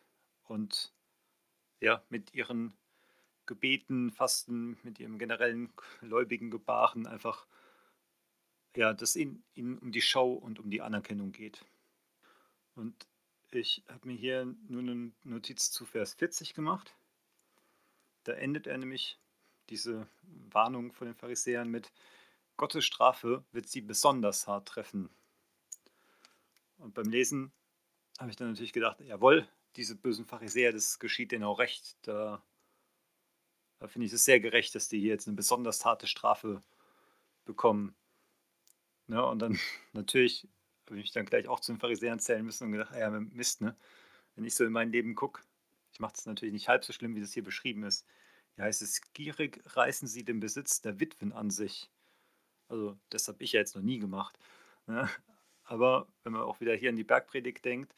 und 0.45 0.93
ja, 1.79 2.03
mit 2.09 2.33
ihren 2.33 2.73
Gebeten, 3.47 4.11
Fasten, 4.11 4.77
mit 4.83 4.99
ihrem 4.99 5.17
generellen 5.17 5.73
gläubigen 6.01 6.51
Gebaren 6.51 7.07
einfach, 7.07 7.47
ja, 8.75 8.93
dass 8.93 9.15
ihnen, 9.15 9.43
ihnen 9.55 9.79
um 9.79 9.91
die 9.91 10.01
Schau 10.01 10.33
und 10.33 10.59
um 10.59 10.69
die 10.69 10.81
Anerkennung 10.81 11.31
geht. 11.31 11.65
Und 12.75 13.07
ich 13.49 13.83
habe 13.87 14.07
mir 14.07 14.15
hier 14.15 14.53
nur 14.67 14.81
eine 14.81 15.11
Notiz 15.23 15.71
zu 15.71 15.85
Vers 15.85 16.13
40 16.13 16.53
gemacht. 16.53 16.95
Da 18.25 18.33
endet 18.33 18.67
er 18.67 18.77
nämlich 18.77 19.19
diese 19.69 20.07
Warnung 20.51 20.93
von 20.93 21.07
den 21.07 21.15
Pharisäern 21.15 21.69
mit, 21.69 21.91
Gottes 22.57 22.85
Strafe 22.85 23.43
wird 23.51 23.67
sie 23.67 23.81
besonders 23.81 24.47
hart 24.47 24.67
treffen. 24.67 25.09
Und 26.77 26.93
beim 26.93 27.09
Lesen 27.09 27.51
habe 28.19 28.31
ich 28.31 28.35
dann 28.35 28.49
natürlich 28.49 28.73
gedacht, 28.73 28.99
jawohl, 29.01 29.47
diese 29.75 29.95
bösen 29.95 30.25
Pharisäer, 30.25 30.73
das 30.73 30.97
geschieht 30.99 31.31
denen 31.31 31.43
auch 31.43 31.59
recht. 31.59 31.95
Da 32.01 32.41
da 33.79 33.87
finde 33.87 34.07
ich 34.07 34.13
es 34.13 34.25
sehr 34.25 34.39
gerecht, 34.39 34.75
dass 34.75 34.89
die 34.89 34.99
hier 34.99 35.11
jetzt 35.11 35.27
eine 35.27 35.35
besonders 35.35 35.85
harte 35.85 36.07
Strafe 36.07 36.61
bekommen. 37.45 37.95
Ne? 39.07 39.25
Und 39.25 39.39
dann 39.39 39.59
natürlich 39.93 40.47
habe 40.85 40.97
ich 40.97 41.03
mich 41.03 41.11
dann 41.11 41.25
gleich 41.25 41.47
auch 41.47 41.59
zu 41.59 41.73
den 41.73 41.79
Pharisäern 41.79 42.19
zählen 42.19 42.45
müssen 42.45 42.65
und 42.65 42.71
gedacht, 42.71 42.91
ah 42.93 42.99
ja, 42.99 43.09
Mist, 43.09 43.61
ne? 43.61 43.75
Wenn 44.35 44.45
ich 44.45 44.55
so 44.55 44.63
in 44.63 44.71
mein 44.71 44.91
Leben 44.91 45.15
gucke, 45.15 45.41
ich 45.91 45.99
mache 45.99 46.13
das 46.13 46.25
natürlich 46.27 46.53
nicht 46.53 46.69
halb 46.69 46.85
so 46.85 46.93
schlimm, 46.93 47.15
wie 47.15 47.21
das 47.21 47.33
hier 47.33 47.43
beschrieben 47.43 47.83
ist. 47.83 48.05
Hier 48.55 48.65
heißt 48.65 48.81
es, 48.83 49.01
gierig 49.13 49.63
reißen 49.65 50.07
sie 50.07 50.23
den 50.23 50.39
Besitz 50.39 50.79
der 50.81 50.99
Witwen 50.99 51.33
an 51.33 51.49
sich. 51.49 51.89
Also 52.69 52.97
das 53.09 53.27
habe 53.27 53.43
ich 53.43 53.53
ja 53.53 53.59
jetzt 53.59 53.75
noch 53.75 53.81
nie 53.81 53.99
gemacht. 53.99 54.37
Ne? 54.85 55.09
Aber 55.63 56.07
wenn 56.23 56.33
man 56.33 56.43
auch 56.43 56.59
wieder 56.59 56.75
hier 56.75 56.89
an 56.89 56.95
die 56.95 57.03
Bergpredigt 57.03 57.65
denkt, 57.65 57.93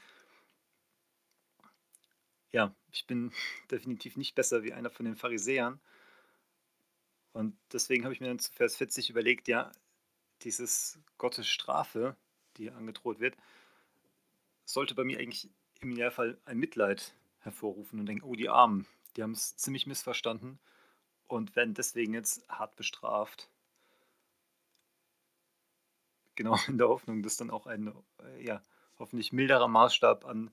ja, 2.51 2.73
ich 2.91 3.07
bin 3.07 3.31
definitiv 3.71 4.17
nicht 4.17 4.35
besser 4.35 4.63
wie 4.63 4.73
einer 4.73 4.89
von 4.89 5.05
den 5.05 5.15
Pharisäern. 5.15 5.79
Und 7.33 7.55
deswegen 7.71 8.03
habe 8.03 8.13
ich 8.13 8.21
mir 8.21 8.27
dann 8.27 8.39
zu 8.39 8.51
Vers 8.51 8.75
40 8.77 9.09
überlegt, 9.09 9.47
ja, 9.47 9.71
dieses 10.41 10.99
Gottes 11.17 11.47
Strafe, 11.47 12.15
die 12.57 12.71
angedroht 12.71 13.19
wird, 13.19 13.37
sollte 14.65 14.95
bei 14.95 15.03
mir 15.03 15.19
eigentlich 15.19 15.49
im 15.79 15.91
Idealfall 15.91 16.39
ein 16.45 16.57
Mitleid 16.57 17.13
hervorrufen 17.39 17.99
und 17.99 18.05
denken, 18.05 18.23
oh, 18.23 18.35
die 18.35 18.49
Armen, 18.49 18.85
die 19.15 19.23
haben 19.23 19.31
es 19.31 19.55
ziemlich 19.57 19.87
missverstanden 19.87 20.59
und 21.27 21.55
werden 21.55 21.73
deswegen 21.73 22.13
jetzt 22.13 22.47
hart 22.49 22.75
bestraft. 22.75 23.49
Genau 26.35 26.57
in 26.67 26.77
der 26.77 26.89
Hoffnung, 26.89 27.23
dass 27.23 27.37
dann 27.37 27.51
auch 27.51 27.67
ein 27.67 27.93
äh, 28.23 28.43
ja, 28.43 28.61
hoffentlich 28.97 29.31
milderer 29.31 29.67
Maßstab 29.67 30.25
an 30.25 30.51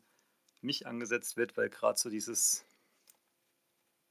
mich 0.66 0.86
angesetzt 0.86 1.36
wird, 1.36 1.56
weil 1.56 1.70
gerade 1.70 1.98
so 1.98 2.10
dieses 2.10 2.64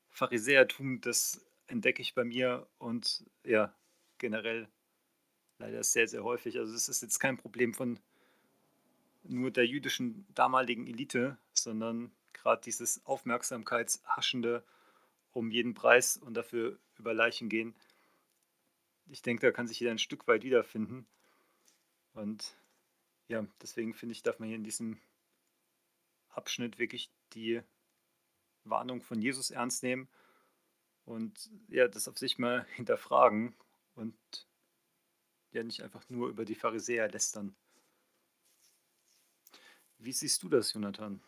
Pharisäertum, 0.10 1.02
das 1.02 1.46
entdecke 1.68 2.02
ich 2.02 2.16
bei 2.16 2.24
mir 2.24 2.68
und 2.78 3.24
ja, 3.44 3.74
generell 4.18 4.68
leider 5.60 5.84
sehr, 5.84 6.08
sehr 6.08 6.24
häufig. 6.24 6.58
Also 6.58 6.74
es 6.74 6.90
ist 6.90 7.02
jetzt 7.02 7.20
kein 7.20 7.38
Problem 7.38 7.74
von 7.74 8.00
nur 9.24 9.52
der 9.52 9.66
jüdischen 9.66 10.26
damaligen 10.34 10.88
Elite, 10.88 11.38
sondern 11.54 12.12
gerade 12.34 12.62
dieses 12.62 13.06
Aufmerksamkeitshaschende 13.06 14.64
um 15.34 15.52
jeden 15.52 15.74
Preis 15.74 16.18
und 16.18 16.36
dafür 16.36 16.78
über 16.98 17.14
Leichen 17.14 17.50
gehen. 17.50 17.76
Ich 19.08 19.22
denke, 19.22 19.46
da 19.46 19.52
kann 19.52 19.68
sich 19.68 19.80
jeder 19.80 19.92
ein 19.92 20.00
Stück 20.00 20.28
weit 20.28 20.44
wiederfinden. 20.44 21.06
Und 22.14 22.56
ja, 23.28 23.46
deswegen 23.62 23.94
finde 23.94 24.14
ich, 24.14 24.24
darf 24.24 24.40
man 24.40 24.48
hier 24.48 24.58
in 24.58 24.64
diesem 24.64 24.98
Abschnitt 26.36 26.80
wirklich 26.80 27.10
die 27.34 27.62
Warnung 28.64 29.02
von 29.02 29.22
Jesus 29.22 29.52
ernst 29.52 29.84
nehmen 29.84 30.10
und 31.06 31.50
ja, 31.70 31.88
das 31.88 32.08
auf 32.08 32.18
sich 32.18 32.38
mal 32.38 32.66
hinterfragen 32.76 33.56
und 33.96 34.16
ja 35.52 35.64
nicht 35.64 35.82
einfach 35.82 36.04
nur 36.10 36.30
über 36.30 36.46
die 36.46 36.56
Pharisäer 36.56 37.10
lästern. 37.10 37.56
Wie 39.98 40.12
siehst 40.12 40.44
du 40.44 40.50
das, 40.50 40.74
Jonathan? 40.74 41.22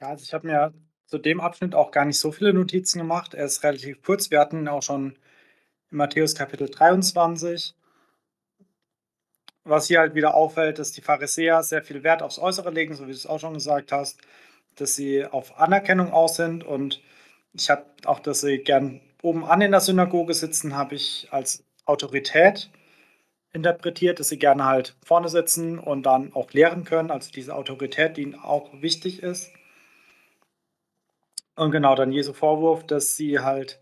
Ja, 0.00 0.08
also 0.08 0.22
ich 0.22 0.32
habe 0.32 0.46
mir 0.46 0.74
zu 1.06 1.18
dem 1.18 1.40
Abschnitt 1.40 1.74
auch 1.74 1.90
gar 1.90 2.04
nicht 2.04 2.18
so 2.18 2.32
viele 2.32 2.54
Notizen 2.54 2.98
gemacht. 2.98 3.34
Er 3.34 3.44
ist 3.44 3.62
relativ 3.64 4.02
kurz. 4.02 4.30
Wir 4.30 4.40
hatten 4.40 4.58
ihn 4.60 4.68
auch 4.68 4.82
schon 4.82 5.18
in 5.90 5.96
Matthäus 5.96 6.34
Kapitel 6.34 6.68
23. 6.68 7.74
Was 9.64 9.86
hier 9.86 10.00
halt 10.00 10.14
wieder 10.14 10.34
auffällt, 10.34 10.78
dass 10.78 10.92
die 10.92 11.02
Pharisäer 11.02 11.62
sehr 11.62 11.82
viel 11.82 12.02
Wert 12.02 12.22
aufs 12.22 12.38
Äußere 12.38 12.70
legen, 12.70 12.94
so 12.94 13.04
wie 13.04 13.12
du 13.12 13.16
es 13.16 13.26
auch 13.26 13.38
schon 13.38 13.54
gesagt 13.54 13.92
hast, 13.92 14.18
dass 14.76 14.96
sie 14.96 15.24
auf 15.24 15.58
Anerkennung 15.60 16.12
aus 16.12 16.36
sind 16.36 16.64
und 16.64 17.00
ich 17.54 17.70
habe 17.70 17.84
auch, 18.06 18.20
dass 18.20 18.40
sie 18.40 18.58
gern 18.58 19.00
oben 19.22 19.44
an 19.44 19.60
in 19.60 19.70
der 19.70 19.80
Synagoge 19.80 20.34
sitzen, 20.34 20.76
habe 20.76 20.94
ich 20.94 21.28
als 21.30 21.64
Autorität 21.84 22.70
interpretiert, 23.52 24.18
dass 24.18 24.30
sie 24.30 24.38
gerne 24.38 24.64
halt 24.64 24.96
vorne 25.04 25.28
sitzen 25.28 25.78
und 25.78 26.04
dann 26.04 26.32
auch 26.34 26.52
lehren 26.52 26.84
können, 26.84 27.10
also 27.10 27.30
diese 27.30 27.54
Autorität, 27.54 28.16
die 28.16 28.22
ihnen 28.22 28.34
auch 28.34 28.70
wichtig 28.80 29.22
ist. 29.22 29.50
Und 31.54 31.70
genau, 31.70 31.94
dann 31.94 32.12
Jesu 32.12 32.32
Vorwurf, 32.32 32.86
dass 32.86 33.16
sie 33.16 33.40
halt 33.40 33.80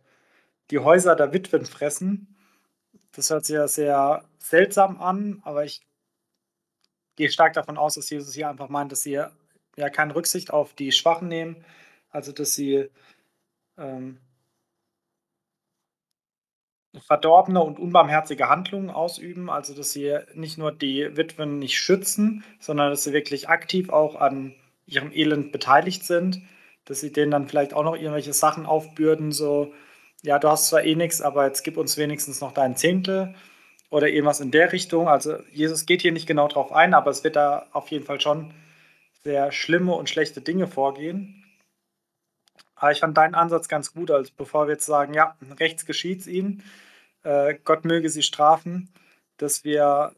die 0.70 0.80
Häuser 0.80 1.14
der 1.16 1.32
Witwen 1.32 1.66
fressen. 1.66 2.36
Das 3.12 3.30
hört 3.30 3.44
sich 3.44 3.54
ja 3.54 3.66
sehr 3.68 4.24
seltsam 4.38 5.00
an, 5.00 5.40
aber 5.44 5.64
ich 5.64 5.80
gehe 7.16 7.30
stark 7.30 7.52
davon 7.54 7.76
aus, 7.76 7.94
dass 7.94 8.10
Jesus 8.10 8.34
hier 8.34 8.48
einfach 8.48 8.68
meint, 8.68 8.92
dass 8.92 9.02
sie 9.02 9.12
ja 9.76 9.90
keine 9.90 10.14
Rücksicht 10.14 10.52
auf 10.52 10.74
die 10.74 10.92
Schwachen 10.92 11.28
nehmen, 11.28 11.64
also 12.10 12.32
dass 12.32 12.54
sie 12.54 12.88
ähm, 13.78 14.20
verdorbene 16.98 17.62
und 17.62 17.78
unbarmherzige 17.78 18.48
Handlungen 18.48 18.90
ausüben, 18.90 19.48
also 19.48 19.74
dass 19.74 19.92
sie 19.92 20.18
nicht 20.34 20.58
nur 20.58 20.72
die 20.72 21.16
Witwen 21.16 21.58
nicht 21.58 21.78
schützen, 21.78 22.44
sondern 22.58 22.90
dass 22.90 23.04
sie 23.04 23.12
wirklich 23.12 23.48
aktiv 23.48 23.90
auch 23.90 24.16
an 24.16 24.54
ihrem 24.86 25.12
Elend 25.12 25.52
beteiligt 25.52 26.04
sind, 26.04 26.42
dass 26.84 27.00
sie 27.00 27.12
denen 27.12 27.30
dann 27.30 27.48
vielleicht 27.48 27.74
auch 27.74 27.84
noch 27.84 27.94
irgendwelche 27.94 28.32
Sachen 28.32 28.66
aufbürden, 28.66 29.30
so, 29.30 29.72
ja, 30.22 30.38
du 30.38 30.48
hast 30.48 30.68
zwar 30.68 30.84
eh 30.84 30.94
nichts, 30.94 31.20
aber 31.20 31.46
jetzt 31.46 31.62
gib 31.62 31.76
uns 31.76 31.96
wenigstens 31.96 32.40
noch 32.40 32.52
dein 32.52 32.76
Zehntel 32.76 33.34
oder 33.90 34.08
irgendwas 34.08 34.40
in 34.40 34.50
der 34.50 34.72
Richtung. 34.72 35.08
Also 35.08 35.36
Jesus 35.52 35.86
geht 35.86 36.02
hier 36.02 36.12
nicht 36.12 36.26
genau 36.26 36.48
drauf 36.48 36.72
ein, 36.72 36.94
aber 36.94 37.10
es 37.10 37.24
wird 37.24 37.36
da 37.36 37.66
auf 37.72 37.88
jeden 37.90 38.04
Fall 38.04 38.20
schon 38.20 38.54
sehr 39.22 39.52
schlimme 39.52 39.94
und 39.94 40.08
schlechte 40.08 40.40
Dinge 40.40 40.66
vorgehen. 40.68 41.44
Aber 42.76 42.92
ich 42.92 43.00
fand 43.00 43.16
deinen 43.16 43.34
Ansatz 43.34 43.68
ganz 43.68 43.92
gut, 43.92 44.10
als 44.10 44.30
bevor 44.30 44.66
wir 44.66 44.72
jetzt 44.72 44.86
sagen, 44.86 45.12
ja, 45.14 45.36
rechts 45.58 45.84
geschieht 45.86 46.20
es 46.20 46.26
ihnen, 46.26 46.62
äh, 47.24 47.54
Gott 47.64 47.84
möge 47.84 48.08
sie 48.08 48.22
strafen, 48.22 48.88
dass 49.36 49.64
wir 49.64 50.14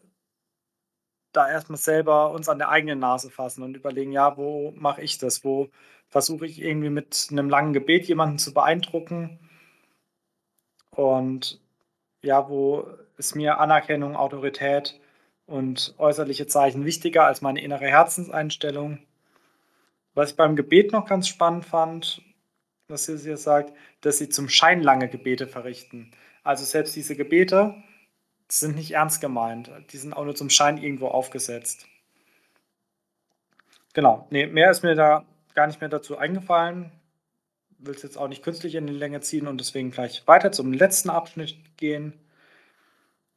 da 1.32 1.48
erstmal 1.48 1.78
selber 1.78 2.30
uns 2.32 2.48
an 2.48 2.59
der 2.59 2.68
eigenen 2.68 2.98
Nase 3.00 3.30
fassen 3.30 3.62
und 3.62 3.76
überlegen, 3.76 4.12
ja, 4.12 4.36
wo 4.36 4.72
mache 4.76 5.03
ich 5.03 5.18
das? 5.18 5.44
Wo 5.44 5.70
versuche 6.09 6.46
ich 6.46 6.61
irgendwie 6.61 6.90
mit 6.90 7.28
einem 7.30 7.48
langen 7.50 7.72
Gebet 7.72 8.07
jemanden 8.07 8.38
zu 8.38 8.53
beeindrucken? 8.53 9.38
Und 10.95 11.61
ja, 12.22 12.49
wo 12.49 12.86
ist 13.16 13.34
mir 13.34 13.59
Anerkennung, 13.59 14.16
Autorität 14.16 15.01
und 15.47 15.95
äußerliche 15.99 16.47
Zeichen 16.47 16.84
wichtiger 16.84 17.24
als 17.24 17.43
meine 17.43 17.61
innere 17.61 17.86
Herzenseinstellung? 17.86 18.99
Was 20.14 20.30
ich 20.30 20.36
beim 20.36 20.57
Gebet 20.57 20.93
noch 20.93 21.07
ganz 21.07 21.28
spannend 21.28 21.64
fand, 21.64 22.22
was 22.88 23.07
sie 23.07 23.16
hier 23.18 23.38
sagt, 23.38 23.72
dass 24.03 24.18
sie 24.18 24.28
zum 24.28 24.49
Schein 24.49 24.82
lange 24.82 25.09
Gebete 25.09 25.47
verrichten. 25.47 26.11
Also 26.45 26.64
selbst 26.64 26.95
diese 26.95 27.16
Gebete 27.16 27.74
sind 28.49 28.76
nicht 28.76 28.90
ernst 28.93 29.20
gemeint. 29.20 29.70
Die 29.90 29.97
sind 29.97 30.12
auch 30.12 30.24
nur 30.24 30.34
zum 30.34 30.51
Schein 30.51 30.76
irgendwo 30.76 31.09
aufgesetzt. 31.09 31.86
Genau, 33.95 34.26
nee, 34.30 34.47
mehr 34.47 34.70
ist 34.70 34.82
mir 34.82 34.95
da 34.95 35.24
gar 35.55 35.66
nicht 35.66 35.80
mehr 35.80 35.90
dazu 35.90 36.18
eingefallen. 36.18 36.93
Will 37.85 37.95
es 37.95 38.03
jetzt 38.03 38.16
auch 38.16 38.28
nicht 38.28 38.45
künstlich 38.45 38.76
in 38.76 38.87
die 38.87 38.93
Länge 38.93 39.20
ziehen 39.20 39.49
und 39.49 39.59
deswegen 39.59 39.91
gleich 39.91 40.26
weiter 40.26 40.53
zum 40.53 40.72
letzten 40.72 41.11
Abschnitt 41.11 41.57
gehen. 41.76 42.12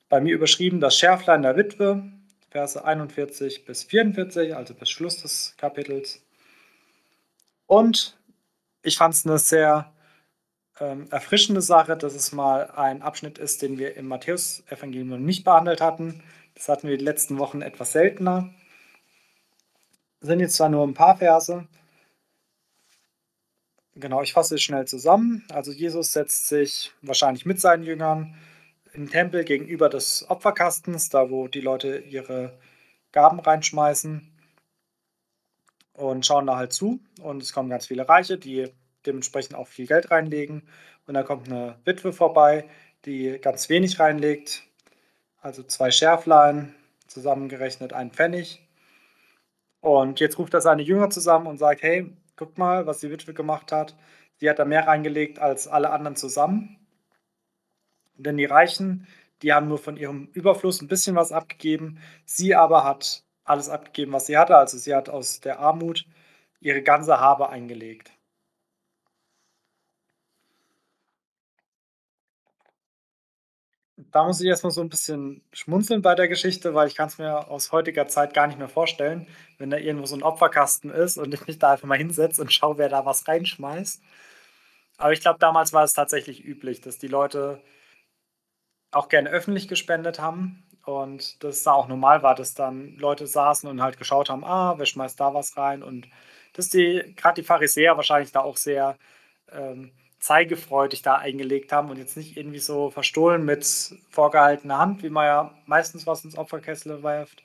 Bei 0.08 0.22
mir 0.22 0.36
überschrieben 0.36 0.80
das 0.80 0.96
Schärflein 0.96 1.42
der 1.42 1.58
Witwe, 1.58 2.04
Verse 2.52 2.86
41 2.86 3.66
bis 3.66 3.84
44, 3.84 4.56
also 4.56 4.76
bis 4.76 4.90
Schluss 4.90 5.22
des 5.22 5.56
Kapitels. 5.58 6.24
Und 7.66 8.18
ich 8.84 8.98
fand 8.98 9.16
es 9.16 9.26
eine 9.26 9.40
sehr 9.40 9.92
ähm, 10.80 11.08
erfrischende 11.10 11.62
Sache, 11.62 11.98
dass 11.98 12.14
es 12.14 12.32
mal 12.32 12.70
ein 12.72 13.02
Abschnitt 13.02 13.40
ist, 13.40 13.64
den 13.64 13.80
wir 13.80 13.98
im 13.98 14.08
Matthäus-Evangelium 14.08 15.26
nicht 15.26 15.44
behandelt 15.44 15.82
hatten. 15.82 16.22
Das 16.54 16.70
hatten 16.70 16.88
wir 16.88 16.98
die 16.98 17.04
letzten 17.04 17.40
Wochen 17.40 17.62
etwas 17.62 17.94
seltener. 17.94 18.54
Das 20.20 20.30
sind 20.30 20.40
jetzt 20.40 20.56
zwar 20.56 20.70
nur 20.70 20.86
ein 20.86 20.94
paar 20.94 21.18
Verse. 21.18 21.68
Genau, 23.96 24.22
ich 24.22 24.34
fasse 24.34 24.56
es 24.56 24.62
schnell 24.62 24.86
zusammen. 24.86 25.46
Also 25.50 25.72
Jesus 25.72 26.12
setzt 26.12 26.50
sich 26.50 26.92
wahrscheinlich 27.02 27.46
mit 27.46 27.62
seinen 27.62 27.84
Jüngern 27.84 28.36
im 28.94 29.10
Tempel 29.10 29.46
gegenüber 29.46 29.88
des 29.88 30.30
Opferkastens, 30.30 31.10
da 31.10 31.30
wo 31.30 31.48
die 31.48 31.62
Leute 31.62 31.98
ihre 32.00 32.58
Gaben 33.14 33.40
reinschmeißen 33.40 34.30
und 35.94 36.26
schauen 36.26 36.46
da 36.46 36.58
halt 36.58 36.74
zu. 36.74 37.00
Und 37.22 37.42
es 37.42 37.54
kommen 37.54 37.70
ganz 37.70 37.88
viele 37.88 38.08
Reiche, 38.08 38.38
die 38.38 38.70
dementsprechend 39.06 39.56
auch 39.56 39.68
viel 39.68 39.88
Geld 39.88 40.12
reinlegen. 40.12 40.68
Und 41.08 41.14
dann 41.14 41.26
kommt 41.26 41.48
eine 41.48 41.80
Witwe 41.86 42.12
vorbei, 42.12 42.70
die 43.06 43.38
ganz 43.42 43.70
wenig 43.70 44.00
reinlegt, 44.00 44.64
also 45.42 45.64
zwei 45.64 45.92
Schärflein, 45.92 46.76
zusammengerechnet 47.08 47.94
ein 47.94 48.12
Pfennig. 48.12 48.62
Und 49.80 50.20
jetzt 50.20 50.38
ruft 50.38 50.54
er 50.54 50.62
seine 50.62 50.82
Jünger 50.82 51.10
zusammen 51.12 51.48
und 51.48 51.60
sagt, 51.60 51.84
hey, 51.84 52.12
guck 52.36 52.58
mal, 52.58 52.86
was 52.88 53.00
die 53.00 53.12
Witwe 53.12 53.34
gemacht 53.34 53.72
hat. 53.72 53.96
Sie 54.38 54.50
hat 54.50 54.60
da 54.60 54.66
mehr 54.66 54.88
reingelegt 54.88 55.40
als 55.40 55.68
alle 55.68 55.92
anderen 55.92 56.16
zusammen. 56.16 56.78
Denn 58.18 58.38
die 58.38 58.46
Reichen, 58.46 59.08
die 59.42 59.54
haben 59.54 59.68
nur 59.68 59.78
von 59.78 59.98
ihrem 59.98 60.28
Überfluss 60.34 60.82
ein 60.82 60.88
bisschen 60.88 61.16
was 61.16 61.32
abgegeben. 61.32 62.00
Sie 62.26 62.56
aber 62.56 62.84
hat 62.84 63.24
alles 63.44 63.70
abgegeben, 63.70 64.14
was 64.14 64.26
sie 64.28 64.38
hatte. 64.38 64.58
Also 64.58 64.78
sie 64.78 64.96
hat 64.96 65.10
aus 65.10 65.40
der 65.40 65.60
Armut 65.60 66.06
ihre 66.60 66.82
ganze 66.82 67.20
Habe 67.20 67.50
eingelegt. 67.50 68.12
Da 74.16 74.24
muss 74.24 74.40
ich 74.40 74.48
erst 74.48 74.64
mal 74.64 74.70
so 74.72 74.80
'n 74.80 74.88
bisschen 74.88 75.42
schmunzeln 75.52 76.02
bei 76.02 76.16
der 76.16 76.30
Geschichte, 76.30 76.74
weil 76.74 76.88
ich 76.88 76.96
kann's 76.96 77.18
mir 77.18 77.50
aus 77.52 77.74
heutiger 77.74 78.08
Zeit 78.08 78.34
gar 78.34 78.48
nicht 78.48 78.58
mehr 78.58 78.70
vorstellen, 78.70 79.28
wenn 79.58 79.70
da 79.70 79.76
irgendwo 79.76 80.06
so 80.06 80.16
'n 80.16 80.24
Opferkasten 80.24 80.90
ist 80.90 81.18
und 81.18 81.34
ich 81.34 81.46
mich 81.48 81.60
da 81.60 81.74
einfach 81.74 81.86
mal 81.90 81.98
hinsetze 81.98 82.42
und 82.42 82.54
schaue, 82.54 82.78
wer 82.78 82.88
da 82.88 83.06
was 83.06 83.28
reinschmeißt. 83.28 84.02
Aber 84.98 85.14
ich 85.14 85.22
glaube, 85.22 85.40
damals 85.40 85.74
war 85.74 85.84
es 85.84 85.94
tatsächlich 85.94 86.44
üblich, 86.46 86.82
dass 86.82 86.98
die 86.98 87.08
Leute 87.08 87.62
auch 88.92 89.10
gerne 89.10 89.30
öffentlich 89.30 89.68
gespendet 89.68 90.20
haben 90.20 90.64
und 90.86 91.44
dass 91.44 91.58
es 91.58 91.64
da 91.64 91.74
auch 91.74 91.88
normal 91.88 92.24
war, 92.24 92.36
dass 92.36 92.54
dann 92.54 92.96
Leute 92.98 93.28
saßen 93.28 93.70
und 93.70 93.82
halt 93.82 93.98
geschaut 93.98 94.30
haben: 94.30 94.44
„Ah, 94.46 94.76
wer 94.78 94.86
schmeißt 94.86 95.20
da 95.20 95.34
was 95.34 95.58
rein?“ 95.58 95.84
Und 95.84 96.08
dass 96.54 96.70
die 96.70 97.14
grad 97.18 97.38
die 97.38 97.44
Pharisäer 97.44 97.98
wahrscheinlich 97.98 98.32
da 98.32 98.42
auch 98.42 98.58
sehr, 98.58 98.98
ähm, 99.52 99.92
zeigefreudig 100.20 101.02
da 101.02 101.16
eingelegt 101.16 101.72
haben 101.72 101.90
und 101.90 101.98
jetzt 101.98 102.18
nicht 102.18 102.38
irgendwie 102.38 102.60
so 102.60 102.90
verstohlen 102.90 103.46
mit 103.46 103.66
vorgehaltener 104.10 104.80
Hand, 104.80 105.04
wie 105.04 105.10
man 105.10 105.26
ja 105.26 105.58
meistens 105.66 106.08
was 106.08 106.24
ins 106.26 106.38
Opferkessel 106.38 107.04
werft, 107.04 107.44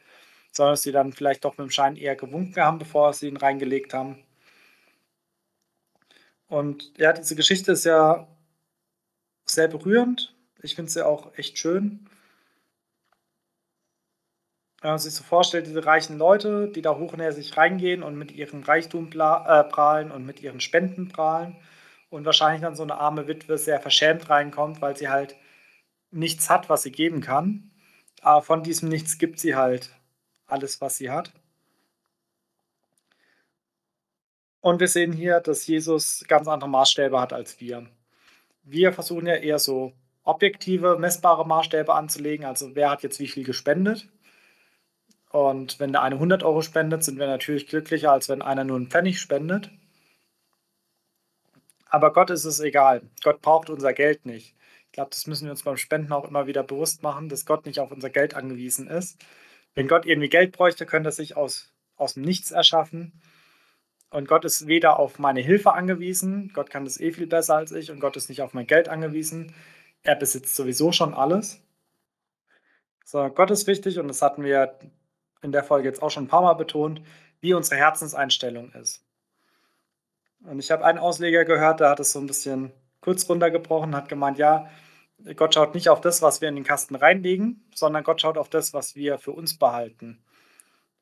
sondern 0.53 0.73
dass 0.75 0.83
sie 0.83 0.93
dann 0.93 1.13
vielleicht 1.13 1.45
doch 1.45 1.57
mit'm 1.57 1.71
Schein 1.71 1.97
eher 1.97 2.17
gewunken 2.17 2.63
haben, 2.63 2.79
bevor 2.79 3.13
sie 3.13 3.29
ihn 3.29 3.37
reingelegt 3.37 3.93
haben. 3.95 4.23
Und 6.49 6.93
ja, 6.99 7.13
diese 7.13 7.37
Geschichte 7.37 7.73
ist 7.73 7.85
ja 7.85 8.27
sehr 9.45 9.69
berührend. 9.69 10.35
Ich 10.63 10.75
finde 10.75 10.91
sie 10.91 11.07
auch 11.07 11.37
echt 11.37 11.59
schön. 11.59 12.09
Wenn 14.81 14.91
man 14.91 14.99
sich 14.99 15.15
so 15.15 15.23
vorstellt, 15.23 15.67
diese 15.67 15.85
reichen 15.85 16.17
Leute, 16.17 16.69
die 16.69 16.83
da 16.83 16.97
hochnäsig 16.97 17.57
reingehen 17.57 18.03
und 18.03 18.17
mit 18.17 18.33
ihrem 18.33 18.63
Reichtum 18.63 19.11
äh, 19.13 19.65
prahlen 19.65 20.11
und 20.11 20.25
mit 20.25 20.41
ihren 20.41 20.61
Spenden 20.61 21.09
prahlen 21.09 21.57
und 22.11 22.25
wahrscheinlich 22.27 22.63
dann 22.63 22.77
so 22.77 22.85
'ne 22.85 22.97
arme 22.99 23.27
Witwe 23.29 23.59
sehr 23.59 23.81
verschämt 23.81 24.31
reinkommt, 24.31 24.83
weil 24.83 24.97
sie 24.97 25.09
halt 25.09 25.37
nichts 26.13 26.51
hat, 26.51 26.69
was 26.71 26.83
sie 26.85 26.93
geben 26.93 27.21
kann. 27.23 27.71
Aber 28.23 28.43
von 28.43 28.63
diesem 28.65 28.89
Nichts 28.91 29.19
gibt 29.19 29.41
sie 29.41 29.57
halt 29.57 29.91
alles, 30.49 30.81
was 30.81 30.97
sie 30.99 31.11
hat. 31.11 31.33
Und 34.65 34.79
wir 34.81 34.89
sehen 34.89 35.13
hier, 35.13 35.41
dass 35.41 35.67
Jesus 35.67 36.25
ganz 36.29 36.47
andere 36.47 36.69
Maßstäbe 36.69 37.19
hat 37.19 37.33
als 37.33 37.61
wir. 37.61 37.87
Wir 38.65 38.93
versuchen 38.93 39.27
ja 39.27 39.37
eher 39.37 39.59
so 39.59 39.93
objektive, 40.25 40.99
messbare 40.99 41.47
Maßstäbe 41.47 41.95
anzulegen, 41.95 42.47
also 42.47 42.75
wer 42.77 42.91
hat 42.91 43.03
jetzt 43.03 43.21
wie 43.21 43.29
viel 43.29 43.45
gespendet? 43.45 44.09
Und 45.33 45.79
wenn 45.79 45.93
der 45.93 46.03
eine 46.03 46.19
100 46.19 46.43
€ 46.43 46.63
spendet, 46.63 47.05
sind 47.05 47.19
wir 47.19 47.27
natürlich 47.29 47.69
glücklicher, 47.69 48.11
als 48.13 48.29
wenn 48.29 48.43
einer 48.43 48.65
nur 48.65 48.77
'n 48.79 48.89
Pfennig 48.89 49.21
spendet. 49.21 49.71
Aber 51.91 52.13
Gott 52.13 52.31
ist 52.31 52.45
es 52.45 52.61
egal. 52.61 53.03
Gott 53.23 53.43
braucht 53.43 53.69
unser 53.71 53.93
Geld 53.93 54.25
nicht. 54.27 54.55
Ich 54.87 54.93
glaube, 54.93 55.11
das 55.11 55.27
müssen 55.27 55.45
wir 55.45 55.53
uns 55.53 55.63
beim 55.65 55.77
Spenden 55.77 56.13
auch 56.13 56.29
immer 56.29 56.47
wieder 56.47 56.63
bewusst 56.63 57.03
machen, 57.03 57.29
dass 57.29 57.47
Gott 57.47 57.67
nicht 57.67 57.81
auf 57.81 57.91
unser 57.93 58.11
Geld 58.11 58.35
angewiesen 58.35 58.89
ist. 58.89 59.19
Wenn 59.75 59.89
Gott 59.89 60.07
irgendwie 60.07 60.29
Geld 60.29 60.53
bräuchte, 60.53 60.87
könnte 60.87 61.11
er 61.11 61.13
sich 61.13 61.37
aus 61.37 61.73
aus'm 61.99 62.21
Nichts 62.21 62.51
erschaffen. 62.51 63.21
Und 64.11 64.29
Gott 64.29 64.45
ist 64.45 64.67
weder 64.67 64.99
auf 64.99 65.19
meine 65.19 65.41
Hilfe 65.41 65.73
angewiesen, 65.75 66.53
Gott 66.55 66.71
kann 66.71 66.85
das 66.85 67.01
eh 67.01 67.13
viel 67.13 67.27
besser 67.29 67.57
als 67.57 67.73
ich 67.73 67.91
und 67.91 68.01
Gott 68.01 68.17
ist 68.17 68.29
nicht 68.29 68.43
auf 68.43 68.55
mein 68.55 68.67
Geld 68.67 68.89
angewiesen. 68.89 69.55
Er 70.03 70.17
besitzt 70.17 70.57
sowieso 70.57 70.93
schon 70.93 71.15
alles. 71.15 71.63
So, 73.05 73.29
Gott 73.29 73.51
ist 73.51 73.67
wichtig 73.67 73.99
und 73.99 74.09
das 74.09 74.23
hatten 74.23 74.43
wir 74.43 74.79
in 75.43 75.53
der 75.53 75.65
Folge 75.65 75.89
jetzt 75.89 76.03
auch 76.03 76.11
schon 76.11 76.25
'n 76.25 76.29
paarmal 76.29 76.57
betont, 76.57 77.03
wie 77.41 77.55
unsere 77.55 77.77
Herzenseinstellung 77.77 78.73
ist. 78.73 79.05
Und 80.45 80.59
ich 80.59 80.71
habe 80.71 80.85
einen 80.85 80.99
Ausleger 80.99 81.45
gehört, 81.45 81.81
der 81.81 81.91
hat 81.91 82.01
es 82.01 82.13
so 82.13 82.19
'n 82.19 82.27
bisschen 82.27 82.73
kurz 83.01 83.29
runtergebrochen, 83.29 83.95
hat 83.95 84.09
gemeint: 84.09 84.39
„Ja, 84.39 84.69
Gott 85.37 85.55
schaut 85.55 85.75
nicht 85.75 85.89
auf 85.91 86.01
das, 86.01 86.23
was 86.23 86.41
wir 86.41 86.49
in 86.49 86.55
den 86.55 86.65
Kasten 86.65 86.95
reinlegen, 86.95 87.65
sondern 87.75 88.05
Gott 88.05 88.21
schaut 88.23 88.39
auf 88.39 88.49
das, 88.49 88.73
was 88.73 88.97
wir 88.97 89.19
für 89.19 89.33
uns 89.33 89.59
behalten.“ 89.59 90.23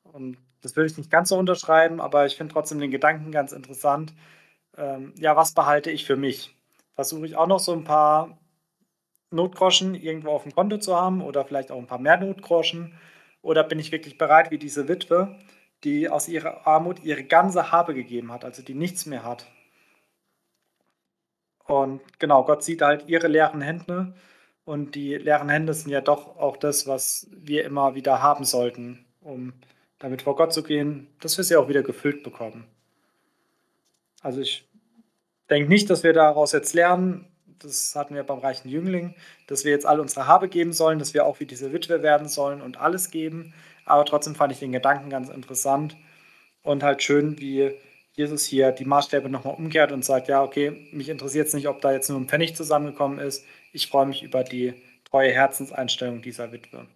Und 0.05 0.39
das 0.63 0.77
würde 0.77 0.91
ich 0.91 0.99
nicht 0.99 1.11
ganz 1.11 1.31
so 1.31 1.39
unterschreiben, 1.39 2.01
aber 2.01 2.27
ich 2.27 2.37
finde 2.37 2.55
trotzdem 2.55 2.81
den 2.81 2.91
Gedanken 2.93 3.33
ganz 3.33 3.53
interessant. 3.53 4.15
Ähm, 4.79 5.15
ja, 5.19 5.37
was 5.37 5.55
behalte 5.55 5.91
ich 5.93 6.07
für 6.07 6.17
mich? 6.17 6.57
Versuche 6.97 7.27
ich 7.27 7.37
auch 7.37 7.47
noch 7.49 7.61
so 7.61 7.73
'n 7.75 7.85
paar 7.85 8.39
Notgroschen 9.33 9.95
irgendwo 9.97 10.31
auf'm 10.33 10.55
Konto 10.55 10.79
zu 10.79 10.97
haben 10.97 11.23
oder 11.23 11.45
vielleicht 11.47 11.73
auch 11.73 11.79
'n 11.81 11.87
paar 11.89 12.01
mehr 12.01 12.19
Notgroschen? 12.19 12.95
Oder 13.43 13.65
bin 13.65 13.79
ich 13.81 13.93
wirklich 13.93 14.19
bereit, 14.19 14.51
wie 14.53 14.59
diese 14.59 14.89
Witwe, 14.89 15.39
die 15.85 16.09
aus 16.09 16.29
ihrer 16.29 16.67
Armut 16.67 17.05
ihre 17.05 17.25
ganze 17.25 17.73
Habe 17.73 17.95
gegeben 17.95 18.33
hat, 18.33 18.45
also 18.45 18.63
die 18.63 18.75
nichts 18.75 19.07
mehr 19.07 19.25
hat? 19.25 19.47
Und 21.65 22.01
genau, 22.19 22.45
Gott 22.45 22.63
sieht 22.65 22.83
halt 22.83 23.09
ihre 23.09 23.29
leeren 23.29 23.61
Hände 23.61 24.15
und 24.65 24.95
die 24.95 25.15
leeren 25.15 25.49
Hände 25.49 25.75
sind 25.75 25.91
ja 25.91 26.01
doch 26.01 26.37
auch 26.39 26.57
das, 26.57 26.87
was 26.87 27.29
wir 27.31 27.65
immer 27.65 27.95
wieder 27.95 28.23
haben 28.23 28.45
sollten, 28.45 29.05
um 29.21 29.53
damit 29.99 30.23
vor 30.23 30.37
Gott 30.37 30.53
zu 30.53 30.63
gehen, 30.63 31.09
dass 31.21 31.37
wir 31.37 31.45
sie 31.45 31.57
auch 31.57 31.69
wieder 31.69 31.83
gefüllt 31.83 32.23
bekommen. 32.23 32.67
Also, 34.23 34.41
ich 34.41 34.69
denke 35.51 35.69
nicht, 35.69 35.91
dass 35.91 36.03
wir 36.05 36.13
daraus 36.13 36.53
jetzt 36.53 36.75
lernen 36.75 37.29
das 37.59 37.95
hatten 37.97 38.15
wir 38.15 38.23
beim 38.23 38.39
reichen 38.39 38.69
Jüngling, 38.69 39.15
dass 39.47 39.65
wir 39.65 39.73
jetzt 39.73 39.87
all 39.87 40.01
unsere 40.01 40.27
Habe 40.27 40.49
geben 40.49 40.73
sollen, 40.73 40.99
dass 40.99 41.15
wir 41.15 41.25
auch 41.25 41.41
wie 41.41 41.47
diese 41.47 41.73
Witwe 41.73 42.03
werden 42.03 42.29
sollen 42.29 42.63
und 42.63 42.79
alles 42.79 43.11
geben. 43.11 43.55
Aber 43.89 44.05
trotzdem 44.05 44.35
fand 44.35 44.53
ich 44.53 44.59
den 44.61 44.73
Gedanken 44.73 45.11
ganz 45.11 45.29
interessant 45.31 45.97
und 46.63 46.83
halt 46.83 47.03
schön, 47.03 47.39
wie 47.41 47.73
Jesus 48.15 48.45
hier 48.45 48.73
die 48.73 48.85
Maßstäbe 48.85 49.29
noch 49.31 49.45
mal 49.45 49.51
umkehrt 49.53 49.93
und 49.93 50.05
sagt: 50.05 50.29
„Ja, 50.29 50.43
okay, 50.45 50.89
mich 50.93 51.09
interessiert's 51.09 51.55
nicht, 51.55 51.69
ob 51.69 51.81
da 51.83 51.93
jetzt 51.93 52.09
nur 52.11 52.19
'n 52.19 52.29
Pfennig 52.29 52.57
zusammengekommen 52.57 53.19
ist. 53.21 53.45
Ich 53.73 53.89
freue 53.89 54.07
mich 54.07 54.23
über 54.23 54.45
die 54.45 54.75
treue 55.05 55.33
Herzenseinstellung 55.33 56.23
dieser 56.23 56.53
Witwe.“ 56.53 56.89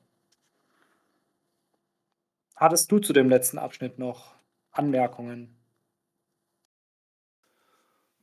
Hattest 2.56 2.92
du 2.92 2.98
zu 2.98 3.12
dem 3.12 3.28
letzten 3.30 3.58
Abschnitt 3.58 3.98
noch 3.98 4.34
Anmerkungen? 4.72 5.56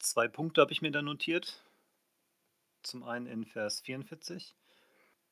2 0.01 0.27
Punkte 0.29 0.61
habe 0.61 0.71
ich 0.71 0.81
mir 0.81 0.91
da 0.91 1.01
notiert. 1.01 1.61
Zum 2.85 3.03
einen 3.03 3.25
in 3.27 3.45
Vers 3.45 3.81
44. 3.81 4.55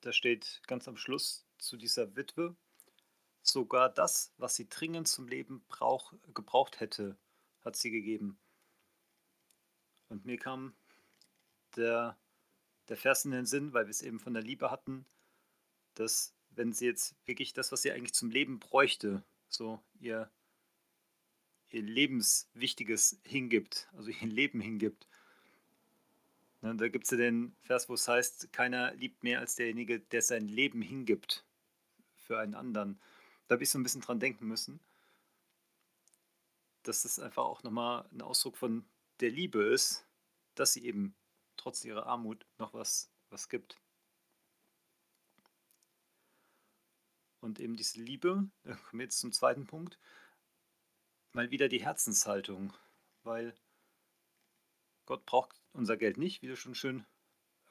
Da 0.01 0.11
steht 0.13 0.61
ganz 0.67 0.88
am 0.88 0.97
Schluss 0.97 1.45
zu 1.59 1.77
dieser 1.77 2.15
Witwe: 2.15 2.55
„Sogar 3.49 3.90
das, 3.90 4.34
was 4.38 4.56
sie 4.56 4.68
dringend 4.69 5.07
zum 5.07 5.28
Leben 5.28 5.64
brauch 5.69 6.14
gebraucht 6.34 6.80
hätte, 6.80 7.18
hat 7.61 7.76
sie 7.76 7.91
gegeben.“ 7.91 8.38
Und 10.10 10.26
mir 10.26 10.38
kam 10.38 10.76
der 11.76 12.18
der 12.90 12.98
Vers 12.98 13.26
in 13.26 13.32
den 13.32 13.45
Sinn, 13.45 13.74
weil 13.74 13.88
wir's 13.88 14.02
eben 14.02 14.19
von 14.19 14.34
der 14.34 14.44
Liebe 14.44 14.72
hatten, 14.72 15.06
dass, 15.95 16.34
wenn 16.52 16.72
sie 16.74 16.86
jetzt 16.86 17.15
wirklich 17.26 17.53
das, 17.53 17.72
was 17.72 17.82
sie 17.82 17.91
eigentlich 17.91 18.14
zum 18.14 18.30
Leben 18.30 18.60
bräuchte, 18.60 19.24
so 19.49 19.82
ihr 19.99 20.30
ihr 21.69 21.82
Lebenswichtiges 21.82 23.19
hingibt, 23.24 23.90
also 23.94 24.10
ihr 24.10 24.28
Leben 24.28 24.61
hingibt. 24.61 25.07
Ne, 26.61 26.76
da 26.76 26.88
gibt's 26.88 27.11
ja 27.11 27.18
den 27.18 27.56
Vers, 27.61 27.90
wo's 27.90 28.07
heißt: 28.07 28.52
„Keiner 28.53 28.94
liebt 28.95 29.24
mehr 29.24 29.40
als 29.40 29.56
derjenige, 29.56 29.99
der 29.99 30.22
sein 30.22 30.48
Leben 30.48 30.82
hingibt 30.82 31.45
für 32.15 32.40
einen 32.40 32.56
anderen.“ 32.56 32.99
Da 33.49 33.53
habe 33.56 33.64
ich 33.64 33.69
so 33.69 33.78
'n 33.80 33.84
bisschen 33.84 34.02
dran 34.02 34.19
denken 34.19 34.45
müssen 34.48 34.80
dass 36.86 37.03
das 37.03 37.19
einfach 37.19 37.44
auch 37.44 37.64
noch 37.64 37.72
mal 37.72 38.07
'n 38.11 38.22
Ausdruck 38.22 38.57
von 38.57 38.86
der 39.19 39.30
Liebe 39.32 39.64
ist, 39.64 40.06
dass 40.56 40.74
sie 40.74 40.86
eben 40.86 41.15
trotz 41.57 41.84
ihrer 41.86 42.06
Armut 42.06 42.45
noch 42.57 42.74
was 42.74 43.11
was 43.30 43.49
gibt. 43.49 43.78
Und 47.44 47.60
eben 47.60 47.76
diese 47.76 48.02
Liebe, 48.02 48.49
da 48.64 48.74
kommen 48.76 48.99
wir 48.99 49.06
jetzt 49.06 49.19
zum 49.19 49.32
2. 49.32 49.65
Punkt 49.68 49.98
mal 51.36 51.52
wieder 51.52 51.68
die 51.68 51.84
Herzenshaltung, 51.84 52.74
weil 53.24 53.53
Gott 55.07 55.26
braucht 55.26 55.61
unser 55.72 55.95
Geld 55.95 56.18
nicht, 56.18 56.41
wie 56.41 56.48
du 56.48 56.57
schon 56.57 56.76
schön 56.76 57.06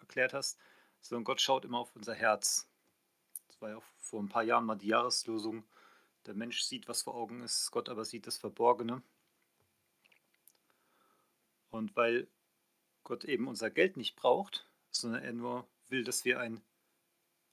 erklärt 0.01 0.33
hast, 0.35 0.59
sondern 1.03 1.25
Gott 1.25 1.41
schaut 1.43 1.67
immer 1.67 1.79
auf 1.79 1.95
unser 1.95 2.15
Herz. 2.15 2.65
Das 3.57 3.63
war 3.63 3.71
ja 3.71 3.77
auch 3.79 3.85
vor 3.97 4.21
'n 4.21 4.29
paar 4.29 4.43
Jahren 4.43 4.67
mal 4.67 4.77
die 4.77 4.89
Jahreslosung: 4.89 5.65
„Der 6.27 6.35
Mensch 6.35 6.61
sieht, 6.61 6.89
was 6.89 7.01
vor 7.05 7.15
Augen 7.15 7.41
ist, 7.41 7.71
Gott 7.71 7.89
aber 7.89 8.05
sieht 8.05 8.27
das 8.27 8.37
Verborgene.“ 8.37 9.03
Und 11.71 11.97
weil 11.97 12.29
Gott 13.05 13.25
eben 13.25 13.49
unser 13.49 13.71
Geld 13.71 13.97
nicht 13.97 14.17
braucht, 14.17 14.69
sondern 14.91 15.23
er 15.23 15.33
nur 15.33 15.69
will, 15.89 16.05
dass 16.05 16.25
wir 16.25 16.41
ein 16.41 16.63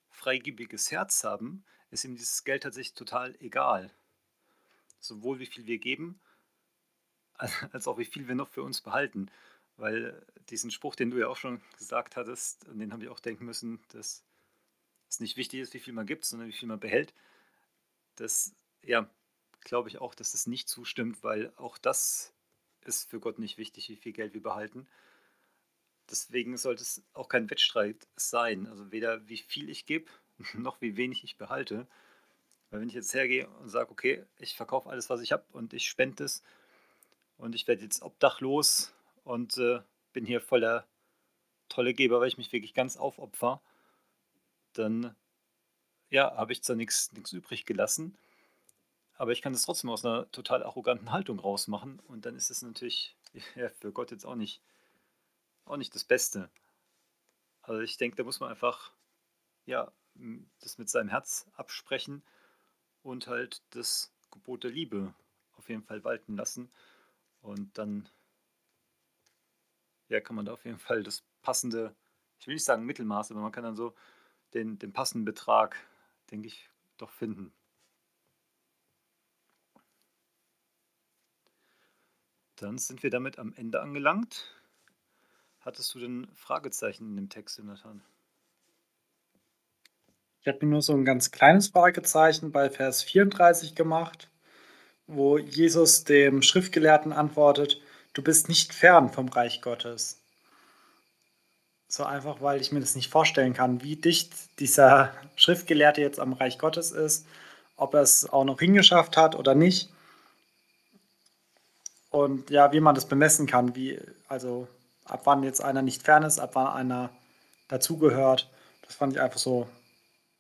freigebiges 0.09 0.91
Herz 0.91 1.23
haben, 1.23 1.65
ist 1.91 2.05
ihm 2.05 2.15
dieses 2.15 2.43
Geld 2.43 2.63
tatsächlich 2.63 2.93
total 2.95 3.35
egal. 3.41 3.91
Sowohl 4.99 5.39
wie 5.39 5.45
viel 5.45 5.65
wir 5.67 5.79
geben, 5.79 6.19
als 7.71 7.87
auch 7.87 7.97
wie 7.97 8.05
viel 8.05 8.27
wir 8.27 8.35
noch 8.35 8.49
für 8.49 8.63
uns 8.63 8.81
behalten. 8.81 9.29
Weil 9.77 10.25
diesen 10.49 10.71
Spruch, 10.71 10.95
den 10.95 11.09
du 11.09 11.17
ja 11.19 11.27
auch 11.27 11.37
schon 11.37 11.61
gesagt 11.77 12.15
hattest, 12.15 12.67
an 12.69 12.79
den 12.79 12.93
habe 12.93 13.03
ich 13.03 13.09
auch 13.09 13.19
denken 13.19 13.45
müssen, 13.45 13.81
dass 13.89 14.23
es 15.13 15.19
nicht 15.19 15.37
wichtig 15.37 15.59
ist, 15.61 15.73
wie 15.73 15.79
viel 15.79 15.93
man 15.93 16.05
gibt, 16.05 16.25
sondern 16.25 16.47
wie 16.47 16.53
viel 16.53 16.67
man 16.67 16.79
behält. 16.79 17.13
Das, 18.15 18.55
ja, 18.81 19.09
glaube 19.61 19.89
ich 19.89 19.99
auch, 19.99 20.15
dass 20.15 20.31
das 20.31 20.47
nicht 20.47 20.67
zustimmt, 20.67 21.23
weil 21.23 21.53
auch 21.55 21.77
das 21.77 22.33
ist 22.81 23.09
für 23.09 23.19
Gott 23.19 23.39
nicht 23.39 23.57
wichtig, 23.57 23.89
wie 23.89 23.95
viel 23.95 24.13
Geld 24.13 24.33
wir 24.33 24.43
behalten. 24.43 24.87
deswegen 26.09 26.57
sollte 26.57 26.83
es 26.83 27.01
auch 27.13 27.29
kein 27.29 27.49
Wettstreit 27.49 28.07
sein. 28.15 28.67
Also 28.67 28.91
weder 28.91 29.27
wie 29.29 29.37
viel 29.37 29.69
ich 29.69 29.85
gebe, 29.85 30.11
noch 30.53 30.81
wie 30.81 30.97
wenig 30.97 31.23
ich 31.23 31.37
behalte. 31.37 31.87
Weil 32.69 32.81
wenn 32.81 32.89
ich 32.89 32.95
jetzt 32.95 33.13
hergehe 33.13 33.47
und 33.49 33.69
sage, 33.69 33.91
okay, 33.91 34.25
ich 34.39 34.55
verkaufe 34.55 34.89
alles, 34.89 35.09
was 35.09 35.21
ich 35.21 35.31
habe 35.31 35.45
und 35.53 35.73
ich 35.73 35.87
spende 35.87 36.25
es 36.25 36.43
und 37.37 37.55
ich 37.55 37.67
werde 37.67 37.83
jetzt 37.83 38.01
obdachlos 38.01 38.93
und 39.23 39.57
äh, 39.57 39.81
bin 40.11 40.25
hier 40.25 40.41
voller 40.41 40.87
tolle 41.69 41.93
Geber, 41.93 42.19
weil 42.19 42.27
ich 42.27 42.37
mich 42.37 42.51
wirklich 42.51 42.73
ganz 42.73 42.97
aufopfer, 42.97 43.61
dann 44.73 45.15
ja, 46.09 46.35
habe 46.35 46.53
ich 46.53 46.63
zwar 46.63 46.75
nichts 46.75 47.11
übrig 47.31 47.65
gelassen, 47.65 48.17
aber 49.15 49.31
ich 49.31 49.41
kann 49.41 49.53
das 49.53 49.63
trotzdem 49.63 49.89
aus 49.89 50.05
einer 50.05 50.29
total 50.31 50.63
arroganten 50.63 51.11
Haltung 51.11 51.39
rausmachen 51.39 51.99
und 52.07 52.25
dann 52.25 52.35
ist 52.35 52.49
es 52.49 52.61
natürlich 52.61 53.15
ja, 53.55 53.69
für 53.69 53.91
Gott 53.91 54.11
jetzt 54.11 54.25
auch 54.25 54.35
nicht, 54.35 54.61
auch 55.65 55.77
nicht 55.77 55.95
das 55.95 56.03
Beste. 56.03 56.49
Also 57.61 57.81
ich 57.81 57.97
denke, 57.97 58.17
da 58.17 58.23
muss 58.23 58.39
man 58.39 58.49
einfach 58.49 58.91
ja, 59.65 59.91
das 60.59 60.77
mit 60.77 60.89
seinem 60.89 61.09
Herz 61.09 61.47
absprechen 61.55 62.23
und 63.01 63.27
halt 63.27 63.61
das 63.71 64.13
Gebot 64.31 64.63
der 64.63 64.71
Liebe 64.71 65.13
auf 65.57 65.69
jeden 65.69 65.83
Fall 65.83 66.03
walten 66.03 66.35
lassen. 66.35 66.71
Und 67.41 67.77
dann 67.77 68.09
ja, 70.09 70.21
kann 70.21 70.35
man 70.35 70.45
da 70.45 70.53
auf 70.53 70.65
jeden 70.65 70.79
Fall 70.79 71.03
das 71.03 71.23
passende, 71.41 71.95
ich 72.39 72.47
will 72.47 72.53
nicht 72.55 72.65
sagen 72.65 72.85
Mittelmaß, 72.85 73.31
aber 73.31 73.41
man 73.41 73.51
kann 73.51 73.63
dann 73.63 73.75
so 73.75 73.93
den, 74.53 74.79
den 74.79 74.93
passenden 74.93 75.25
Betrag, 75.25 75.75
denke 76.31 76.47
ich, 76.47 76.69
doch 76.97 77.11
finden. 77.11 77.51
Dann 82.55 82.77
sind 82.77 83.03
wir 83.03 83.09
damit 83.09 83.39
am 83.39 83.53
Ende 83.53 83.81
angelangt. 83.81 84.55
Hattest 85.59 85.93
du 85.95 85.99
denn 85.99 86.27
Fragezeichen 86.33 87.09
in 87.09 87.15
dem 87.15 87.29
Text, 87.29 87.57
Jonathan? 87.57 88.01
Ich 90.41 90.47
habe 90.47 90.65
mir 90.65 90.71
nur 90.71 90.81
so 90.81 90.93
ein 90.93 91.05
ganz 91.05 91.31
kleines 91.31 91.69
Fragezeichen 91.69 92.51
bei 92.51 92.69
Vers 92.69 93.03
34 93.03 93.75
gemacht, 93.75 94.29
wo 95.07 95.37
Jesus 95.37 96.03
dem 96.03 96.41
Schriftgelehrten 96.41 97.13
antwortet, 97.13 97.81
du 98.13 98.21
bist 98.21 98.49
nicht 98.49 98.73
fern 98.73 99.09
vom 99.09 99.29
Reich 99.29 99.61
Gottes. 99.61 100.22
So 101.95 102.05
einfach, 102.05 102.41
weil 102.41 102.59
ich 102.59 102.71
mir 102.71 102.79
das 102.79 102.95
nicht 102.95 103.11
vorstellen 103.11 103.53
kann, 103.53 103.83
wie 103.83 103.95
dicht 103.95 104.59
dieser 104.59 105.13
Schriftgelehrte 105.35 106.01
jetzt 106.01 106.19
am 106.19 106.33
Reich 106.33 106.57
Gottes 106.57 106.89
ist, 106.89 107.27
ob 107.75 107.93
er 107.93 108.01
es 108.01 108.27
auch 108.27 108.45
noch 108.45 108.59
hingeschafft 108.59 109.15
hat 109.15 109.35
oder 109.35 109.53
nicht. 109.53 109.93
Und 112.09 112.49
ja, 112.49 112.71
wie 112.71 112.79
man 112.79 112.95
das 112.95 113.07
bemessen 113.07 113.45
kann, 113.45 113.75
wie, 113.75 114.01
also 114.27 114.67
ab 115.05 115.21
wann 115.25 115.43
jetzt 115.43 115.61
einer 115.61 115.83
nicht 115.83 116.01
fern 116.01 116.23
ist, 116.23 116.39
ab 116.39 116.55
wann 116.55 116.73
einer 116.73 117.11
dazugehört. 117.67 118.49
Das 118.81 118.95
fand 118.95 119.13
ich 119.13 119.21
einfach 119.21 119.37
so 119.37 119.69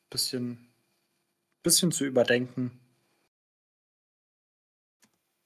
bisschen, 0.09 0.73
bisschen 1.61 1.91
zu 1.91 2.03
überdenken. 2.03 2.71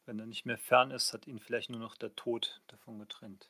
Wenn 0.05 0.19
er 0.19 0.25
nicht 0.25 0.45
mehr 0.45 0.57
fern 0.57 0.91
ist, 0.91 1.11
hat 1.11 1.27
ihn 1.27 1.39
vielleicht 1.41 1.69
nur 1.69 1.81
noch 1.81 1.97
der 1.97 2.15
Tod 2.15 2.61
davon 2.67 2.97
getrennt. 2.97 3.49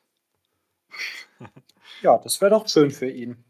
ja, 2.02 2.18
das 2.18 2.40
wäre 2.40 2.50
doch 2.50 2.68
schön 2.68 2.90
für 2.90 3.08
ihn. 3.08 3.44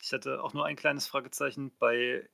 Ich 0.00 0.12
hatte 0.12 0.42
auch 0.42 0.52
nur 0.52 0.66
ein 0.66 0.76
kleines 0.76 1.06
Fragezeichen 1.06 1.70
bei 1.78 2.28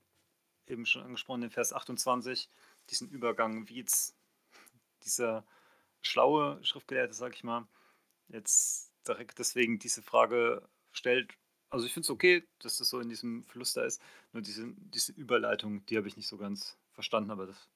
eben 0.67 0.87
schon 0.87 1.03
angesprochenen 1.03 1.51
Vers 1.51 1.73
28, 1.73 2.49
diesen 2.91 3.09
Übergang, 3.11 3.69
wie 3.69 3.77
jetzt 3.77 4.17
dieser 5.05 5.47
schlaue 6.03 6.63
Schriftgelehrte, 6.65 7.15
sag 7.15 7.35
ich 7.35 7.45
mal, 7.45 7.67
jetzt 8.29 8.93
direkt 9.07 9.39
deswegen 9.39 9.79
diese 9.79 10.03
Frage 10.03 10.69
stellt, 10.93 11.33
also 11.71 11.87
ich 11.87 11.93
finde 11.93 12.07
es 12.07 12.11
okay, 12.11 12.47
dass 12.61 12.79
das 12.79 12.89
so 12.89 13.01
in 13.01 13.09
diesem 13.09 13.45
Fluss 13.45 13.75
da 13.75 13.85
ist. 13.85 14.01
Nur 14.33 14.43
diese, 14.43 14.73
diese 14.77 15.13
Überleitung, 15.13 15.85
die 15.87 15.97
habe 15.97 16.09
ich 16.09 16.17
nicht 16.17 16.29
so 16.29 16.37
ganz 16.37 16.77
verstanden, 16.93 17.31
aber 17.31 17.47
das, 17.47 17.69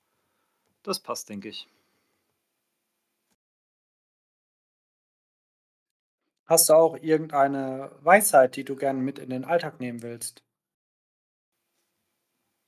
das 0.82 1.01
passt, 1.01 1.28
denke 1.28 1.48
ich. 1.48 1.68
Hast 6.47 6.69
du 6.69 6.74
auch 6.74 6.97
irgendeine 6.97 7.93
Weisheit, 8.02 8.56
die 8.56 8.64
du 8.64 8.77
gerne 8.77 9.01
mit 9.01 9.19
in 9.19 9.31
den 9.31 9.44
Alltag 9.44 9.81
nehmen 9.81 10.02
willst? 10.02 10.43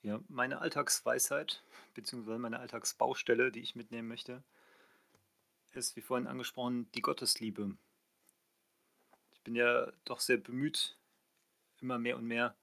Ja, 0.02 0.20
meine 0.28 0.60
Alltagsweisheit, 0.60 1.62
beziehungsweise 1.94 2.38
meine 2.38 2.60
Alltagsbaustelle, 2.60 3.50
die 3.50 3.60
ich 3.60 3.74
mitnehmen 3.74 4.08
möchte, 4.08 4.42
ist, 5.72 5.96
wie 5.96 6.02
vorhin 6.02 6.26
angesprochen, 6.26 6.90
die 6.92 7.00
Gottesliebe. 7.02 7.76
Ich 9.32 9.40
bin 9.40 9.54
ja 9.54 9.90
doch 10.04 10.20
sehr 10.20 10.36
bemüht, 10.36 10.96
immer 11.80 11.98
mehr 11.98 12.16
und 12.16 12.26
mehr 12.26 12.54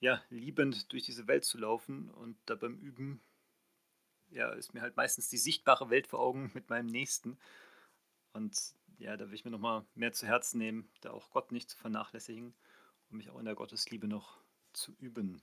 ja, 0.00 0.22
liebend 0.30 0.92
durch 0.92 1.02
diese 1.02 1.26
Welt 1.26 1.44
zu 1.44 1.58
laufen 1.58 2.10
und 2.10 2.36
da 2.46 2.54
beim 2.54 2.76
Üben 2.76 3.20
ja, 4.30 4.50
ist 4.50 4.74
mir 4.74 4.80
halt 4.80 4.96
meistens 4.96 5.28
die 5.28 5.38
sichtbare 5.38 5.90
Welt 5.90 6.06
vor 6.06 6.20
Augen 6.20 6.50
mit 6.54 6.70
meinem 6.70 6.86
Nächsten. 6.86 7.38
Und 8.32 8.74
ja, 9.00 9.16
da 9.16 9.26
will 9.26 9.34
ich 9.34 9.44
mir 9.44 9.50
nochmal 9.50 9.84
mehr 9.94 10.12
zu 10.12 10.26
Herzen 10.26 10.58
nehmen, 10.58 10.88
da 11.00 11.10
auch 11.10 11.30
Gott 11.30 11.52
nicht 11.52 11.70
zu 11.70 11.76
vernachlässigen 11.76 12.54
und 13.10 13.16
mich 13.16 13.30
auch 13.30 13.38
in 13.38 13.46
der 13.46 13.54
Gottesliebe 13.54 14.06
noch 14.06 14.36
zu 14.72 14.92
üben. 15.00 15.42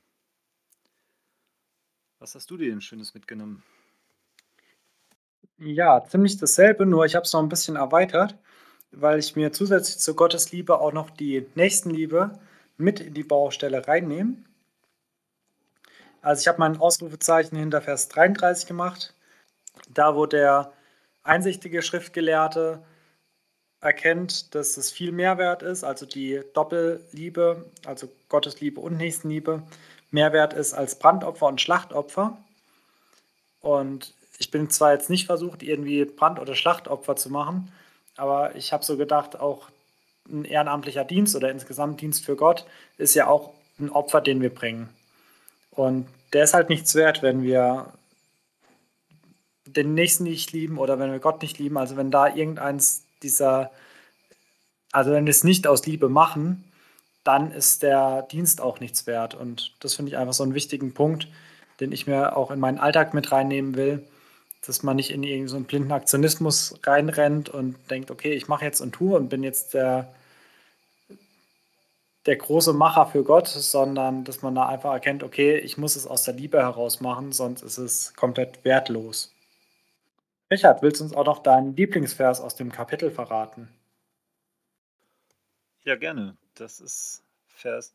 Was 2.20 2.36
hast 2.36 2.50
du 2.50 2.58
dir 2.58 2.70
denn 2.70 2.82
Schönes 2.82 3.14
mitgenommen? 3.14 3.64
Ja, 5.58 6.04
ziemlich 6.06 6.38
dasselbe, 6.38 6.86
nur 6.86 7.06
ich 7.06 7.16
habe 7.16 7.26
es 7.26 7.34
noch 7.34 7.42
ein 7.42 7.50
bisschen 7.50 7.76
erweitert, 7.76 8.38
weil 8.92 9.18
ich 9.18 9.36
mir 9.36 9.52
zusätzlich 9.52 9.98
zur 9.98 10.16
Gottesliebe 10.16 10.80
auch 10.80 10.94
noch 10.94 11.10
die 11.10 11.48
Nächstenliebe 11.56 12.40
mit 12.78 13.00
in 13.00 13.16
die 13.16 13.24
Baustelle 13.24 13.88
reinnehmen. 13.88 14.46
Also 16.22 16.42
ich 16.42 16.48
habe 16.48 16.60
mein 16.60 16.78
Ausrufezeichen 16.78 17.58
hinter 17.58 17.82
Vers 17.82 18.08
33 18.10 18.68
gemacht, 18.68 19.16
da 19.90 20.16
wo 20.16 20.28
der 20.28 20.74
einsichtige 21.24 21.82
Schriftgelehrte 21.82 22.84
erkennt, 23.88 24.54
dass 24.54 24.78
es 24.78 24.92
viel 24.92 25.12
mehr 25.12 25.38
wert 25.38 25.64
ist, 25.64 25.84
also 25.84 26.06
die 26.06 26.42
Doppelliebe, 26.54 27.66
also 27.86 28.10
Gottes 28.28 28.60
Liebe 28.60 28.82
und 28.82 28.98
Nächstenliebe, 28.98 29.64
mehr 30.12 30.34
wert 30.34 30.54
ist 30.54 30.74
als 30.74 31.00
Brandopfer 31.00 31.48
und 31.48 31.62
Schlachtopfer. 31.62 32.38
Und 33.62 34.14
ich 34.38 34.52
bin 34.52 34.70
zwar 34.70 34.92
jetzt 34.92 35.10
nicht 35.10 35.26
versucht, 35.26 35.64
irgendwie 35.64 36.04
Brand- 36.06 36.40
oder 36.40 36.54
Schlachtopfer 36.54 37.16
zu 37.16 37.30
machen, 37.30 37.72
aber 38.18 38.56
ich 38.56 38.74
habe 38.74 38.84
so 38.84 38.98
gedacht, 38.98 39.40
auch 39.40 39.70
ein 40.30 40.44
ehrenamtlicher 40.44 41.06
Dienst 41.06 41.36
oder 41.36 41.50
insgesamt 41.50 42.02
Dienst 42.02 42.26
für 42.26 42.36
Gott 42.36 42.66
ist 42.98 43.16
ja 43.16 43.28
auch 43.28 43.54
ein 43.80 43.90
Opfer, 43.90 44.20
den 44.20 44.42
wir 44.42 44.54
bringen. 44.54 44.90
Und 45.72 46.08
der 46.34 46.44
ist 46.44 46.54
halt 46.54 46.70
nichts 46.70 46.94
wert, 46.96 47.22
wenn 47.22 47.42
wir 47.42 47.94
den 49.66 49.94
Nächsten 49.94 50.24
nicht 50.24 50.52
lieben 50.52 50.78
oder 50.78 51.00
wenn 51.00 51.12
wir 51.12 51.20
Gott 51.20 51.42
nicht 51.42 51.60
lieben. 51.60 51.78
Also 51.78 51.96
wenn 51.96 52.12
da 52.12 52.28
irgendeins 52.28 53.07
dieser, 53.24 53.72
also 54.92 55.12
wenn 55.12 55.26
wir 55.26 55.32
es 55.32 55.44
nicht 55.44 55.68
aus 55.68 55.86
Liebe 55.86 56.10
machen, 56.10 56.64
dann 57.24 57.52
ist 57.52 57.84
der 57.84 58.24
Dienst 58.24 58.62
auch 58.62 58.80
nichts 58.80 59.06
wert. 59.08 59.36
Und 59.36 59.76
das 59.80 59.96
finde 59.96 60.12
ich 60.12 60.18
einfach 60.18 60.34
so 60.34 60.44
einen 60.44 60.54
wichtigen 60.54 60.94
Punkt, 60.94 61.28
den 61.80 61.92
ich 61.92 62.08
mir 62.08 62.38
auch 62.38 62.52
in 62.52 62.60
meinen 62.60 62.80
Alltag 62.80 63.14
mit 63.14 63.32
reinnehmen 63.32 63.76
will, 63.76 64.08
dass 64.66 64.84
man 64.84 64.96
nicht 64.96 65.12
in 65.12 65.24
irgendeinen 65.24 65.48
so 65.48 65.60
blinden 65.60 65.92
Aktionismus 65.92 66.80
reinrennt 66.84 67.50
und 67.50 67.76
denkt, 67.90 68.12
okay, 68.12 68.34
ich 68.34 68.48
mache 68.48 68.66
jetzt 68.66 68.82
und 68.82 68.94
tue 68.94 69.18
und 69.18 69.30
bin 69.30 69.44
jetzt 69.44 69.74
der 69.74 70.14
der 72.28 72.36
große 72.36 72.74
Macher 72.74 73.08
für 73.08 73.24
Gott, 73.24 73.48
sondern 73.48 74.26
dass 74.26 74.42
man 74.42 74.54
da 74.54 74.68
einfach 74.68 74.92
erkennt, 74.92 75.24
okay, 75.24 75.58
ich 75.58 75.78
muss 75.78 75.96
es 75.96 76.06
aus 76.06 76.24
der 76.24 76.34
Liebe 76.34 76.60
heraus 76.60 77.00
machen, 77.00 77.32
sonst 77.32 77.62
ist 77.64 77.78
es 77.78 78.14
komplett 78.16 78.64
wertlos. 78.66 79.34
Richard, 80.50 80.82
willst 80.82 81.02
du 81.02 81.04
uns 81.06 81.14
auch 81.14 81.26
noch 81.26 81.40
deinen 81.44 81.76
Lieblingsvers 81.76 82.40
aus 82.40 82.56
dem 82.56 82.72
Kapitel 82.72 83.12
verraten? 83.12 83.70
Ja, 85.84 85.96
gerne. 85.96 86.38
Das 86.56 86.80
ist 86.80 87.24
Vers. 87.48 87.94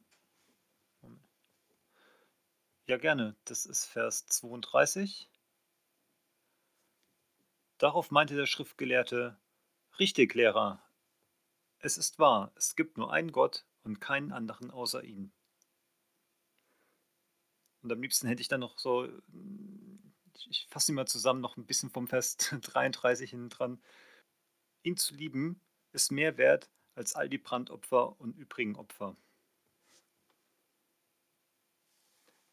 Ja, 2.86 2.98
gerne. 2.98 3.36
Das 3.44 3.64
ist 3.64 3.86
Vers 3.86 4.26
32. 4.26 5.28
Darauf 7.78 8.10
meinte 8.10 8.36
der 8.36 8.46
Schriftgelehrte: 8.46 9.36
Richtig, 9.98 10.34
Lehrer. 10.34 10.82
Es 11.80 11.98
ist 11.98 12.18
wahr, 12.18 12.52
es 12.54 12.76
gibt 12.76 12.98
nur 12.98 13.12
einen 13.12 13.32
Gott 13.32 13.64
und 13.82 14.00
keinen 14.00 14.30
anderen 14.32 14.70
außer 14.70 15.02
ihn. 15.04 15.32
Und 17.82 17.92
am 17.92 18.00
liebsten 18.00 18.28
hätte 18.28 18.40
ich 18.42 18.48
dann 18.48 18.60
noch 18.60 18.78
so, 18.78 19.08
ich 20.50 20.66
fasse 20.70 20.92
ihn 20.92 20.96
mal 20.96 21.06
zusammen, 21.06 21.40
noch 21.40 21.56
ein 21.56 21.66
bisschen 21.66 21.90
vom 21.90 22.08
Vers 22.08 22.36
33 22.60 23.30
hinten 23.30 23.48
dran. 23.48 23.82
Ihn 24.82 24.96
zu 24.96 25.14
lieben 25.14 25.60
ist 25.92 26.10
mehr 26.10 26.36
wert 26.36 26.70
als 26.94 27.14
all 27.14 27.28
die 27.28 27.38
Brandopfer 27.38 28.20
und 28.20 28.36
übrigen 28.36 28.76
Opfer. 28.76 29.16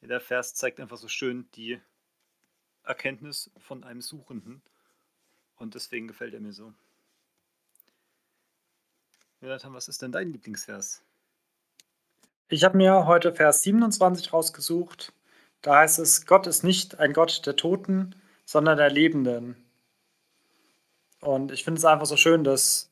Der 0.01 0.21
Vers 0.21 0.55
zeigt 0.55 0.79
einfach 0.79 0.97
so 0.97 1.07
schön 1.07 1.49
die 1.55 1.79
Erkenntnis 2.83 3.51
von 3.57 3.83
einem 3.83 4.01
Suchenden 4.01 4.61
und 5.57 5.75
deswegen 5.75 6.07
gefällt 6.07 6.33
er 6.33 6.39
mir 6.39 6.53
so. 6.53 6.73
Jonathan, 9.41 9.73
was 9.73 9.87
ist 9.87 10.01
denn 10.01 10.11
dein 10.11 10.31
Lieblingsvers? 10.31 11.03
Ich 12.47 12.63
habe 12.63 12.77
mir 12.77 13.05
heute 13.05 13.33
Vers 13.33 13.61
27 13.61 14.33
rausgesucht. 14.33 15.13
Da 15.61 15.77
heißt 15.79 15.99
es, 15.99 16.25
Gott 16.25 16.47
ist 16.47 16.63
nicht 16.63 16.99
ein 16.99 17.13
Gott 17.13 17.45
der 17.45 17.55
Toten, 17.55 18.15
sondern 18.45 18.77
der 18.77 18.89
Lebenden. 18.89 19.55
Und 21.21 21.51
ich 21.51 21.63
finde 21.63 21.79
es 21.79 21.85
einfach 21.85 22.05
so 22.05 22.17
schön, 22.17 22.43
dass 22.43 22.89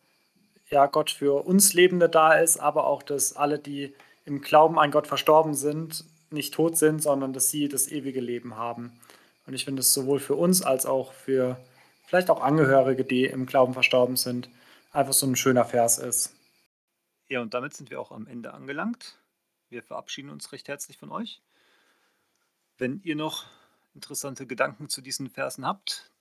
ja 0.70 0.86
Gott 0.88 1.12
für 1.12 1.46
uns 1.46 1.74
Lebende 1.74 2.10
da 2.10 2.34
ist, 2.34 2.58
aber 2.58 2.88
auch, 2.88 3.04
dass 3.04 3.36
alle, 3.36 3.58
die 3.58 3.94
im 4.26 4.42
Glauben 4.42 4.78
an 4.78 4.92
Gott 4.92 5.08
verstorben 5.08 5.54
sind, 5.54 6.04
nicht 6.30 6.54
tot 6.54 6.78
sind, 6.78 7.02
sondern 7.02 7.32
dass 7.32 7.50
sie 7.50 7.70
das 7.70 7.88
ewige 7.88 8.20
Leben 8.20 8.58
haben. 8.58 9.00
Und 9.46 9.54
ich 9.54 9.64
finde 9.64 9.80
es 9.80 9.94
sowohl 9.94 10.20
für 10.20 10.36
uns 10.36 10.62
als 10.62 10.86
auch 10.86 11.14
für 11.14 11.58
vielleicht 12.06 12.30
auch 12.30 12.42
Angehörige, 12.42 13.06
die 13.06 13.26
im 13.26 13.46
Glauben 13.46 13.74
verstorben 13.74 14.18
sind, 14.18 14.50
einfach 14.92 15.14
so 15.14 15.26
ein 15.26 15.38
schöner 15.38 15.64
Vers 15.64 16.00
ist. 16.00 16.34
Ja, 17.30 17.42
und 17.42 17.54
damit 17.54 17.74
sind 17.74 17.90
wir 17.90 18.02
auch 18.02 18.12
am 18.12 18.28
Ende 18.28 18.54
angelangt. 18.54 19.18
Wir 19.70 19.84
verabschieden 19.84 20.30
uns 20.30 20.52
recht 20.52 20.68
herzlich 20.68 20.98
von 20.98 21.12
euch. 21.12 21.42
Wenn 22.78 23.02
ihr 23.04 23.16
noch 23.16 23.46
interessante 23.96 24.46
Gedanken 24.46 24.90
zu 24.90 25.02
diesen 25.02 25.30
Versen 25.30 25.66
habt 25.66 26.12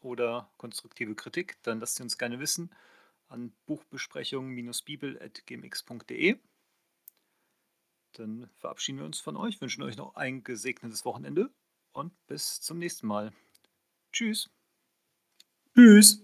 oder 0.00 0.50
konstruktive 0.56 1.14
Kritik, 1.14 1.58
dann 1.62 1.78
lasst 1.80 1.96
sie 1.96 2.02
uns 2.02 2.16
gerne 2.16 2.40
wissen 2.40 2.74
an 3.28 3.52
buchbesprechung-bibel.gmx.de. 3.66 6.38
Dann 8.12 8.48
verabschieden 8.54 8.98
wir 8.98 9.04
uns 9.04 9.20
von 9.20 9.36
euch, 9.36 9.60
wünschen 9.60 9.82
euch 9.82 9.98
noch 9.98 10.14
ein 10.14 10.42
gesegnetes 10.42 11.04
Wochenende 11.04 11.50
und 11.92 12.14
bis 12.26 12.62
zum 12.62 12.78
nächsten 12.78 13.06
Mal. 13.06 13.34
Tschüss. 14.12 14.48
Tschüss. 15.74 16.22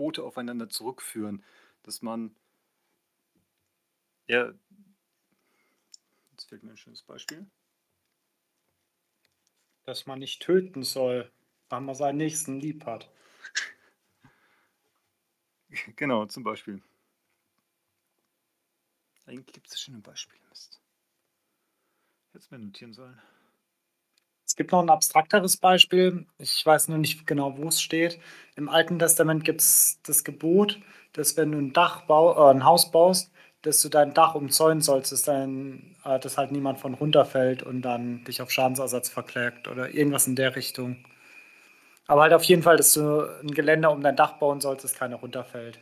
Gebote 0.00 0.22
aufeinander 0.22 0.70
zurückführen, 0.70 1.44
dass 1.82 2.00
man 2.00 2.34
ja, 4.28 4.50
jetzt 6.30 6.48
fehlt 6.48 6.62
mir 6.62 6.70
ein 6.70 6.78
schönes 6.78 7.02
Beispiel. 7.02 7.46
Dass 9.84 10.06
man 10.06 10.18
nicht 10.18 10.40
töten 10.40 10.84
soll, 10.84 11.30
weil 11.68 11.82
man 11.82 11.94
seinen 11.94 12.16
Nächsten 12.16 12.58
lieb 12.58 12.86
hat. 12.86 13.10
Genau, 15.94 16.26
zum 16.26 16.42
Beispiel. 16.42 16.82
Eigentlich 19.26 19.54
gibt 19.54 19.68
es 19.68 19.80
schöne 19.80 20.00
Beispiele. 20.00 20.42
Mist. 20.48 20.80
Hätte 22.32 22.38
es 22.38 22.50
mir 22.50 22.58
notieren 22.58 22.92
sollen. 22.92 23.20
Es 24.50 24.56
gibt 24.56 24.72
noch 24.72 24.82
ein 24.82 24.90
abstrakteres 24.90 25.56
Beispiel. 25.58 26.26
Ich 26.38 26.66
weiß 26.66 26.88
nur 26.88 26.98
nicht 26.98 27.24
genau, 27.24 27.56
wo 27.56 27.68
es 27.68 27.80
steht. 27.80 28.18
Im 28.56 28.68
Alten 28.68 28.98
Testament 28.98 29.44
gibt 29.44 29.60
es 29.60 30.00
das 30.02 30.24
Gebot, 30.24 30.80
dass 31.12 31.36
wenn 31.36 31.52
du 31.52 31.58
ein 31.58 31.72
Dach 31.72 32.00
bau, 32.06 32.34
äh, 32.34 32.50
ein 32.50 32.64
Haus 32.64 32.90
baust, 32.90 33.30
dass 33.62 33.80
du 33.80 33.88
dein 33.88 34.12
Dach 34.12 34.34
umzäunen 34.34 34.80
sollst, 34.80 35.12
dass, 35.12 35.22
dein, 35.22 35.94
äh, 36.04 36.18
dass 36.18 36.36
halt 36.36 36.50
niemand 36.50 36.80
von 36.80 36.94
runterfällt 36.94 37.62
und 37.62 37.82
dann 37.82 38.24
dich 38.24 38.42
auf 38.42 38.50
Schadensersatz 38.50 39.08
verklägt 39.08 39.68
oder 39.68 39.94
irgendwas 39.94 40.26
in 40.26 40.34
der 40.34 40.56
Richtung. 40.56 41.06
Aber 42.08 42.22
halt 42.22 42.32
auf 42.32 42.42
jeden 42.42 42.64
Fall, 42.64 42.76
dass 42.76 42.92
du 42.92 43.20
ein 43.40 43.52
Geländer 43.52 43.92
um 43.92 44.02
dein 44.02 44.16
Dach 44.16 44.32
bauen 44.40 44.60
sollst, 44.60 44.82
dass 44.82 44.94
keiner 44.94 45.14
runterfällt. 45.14 45.78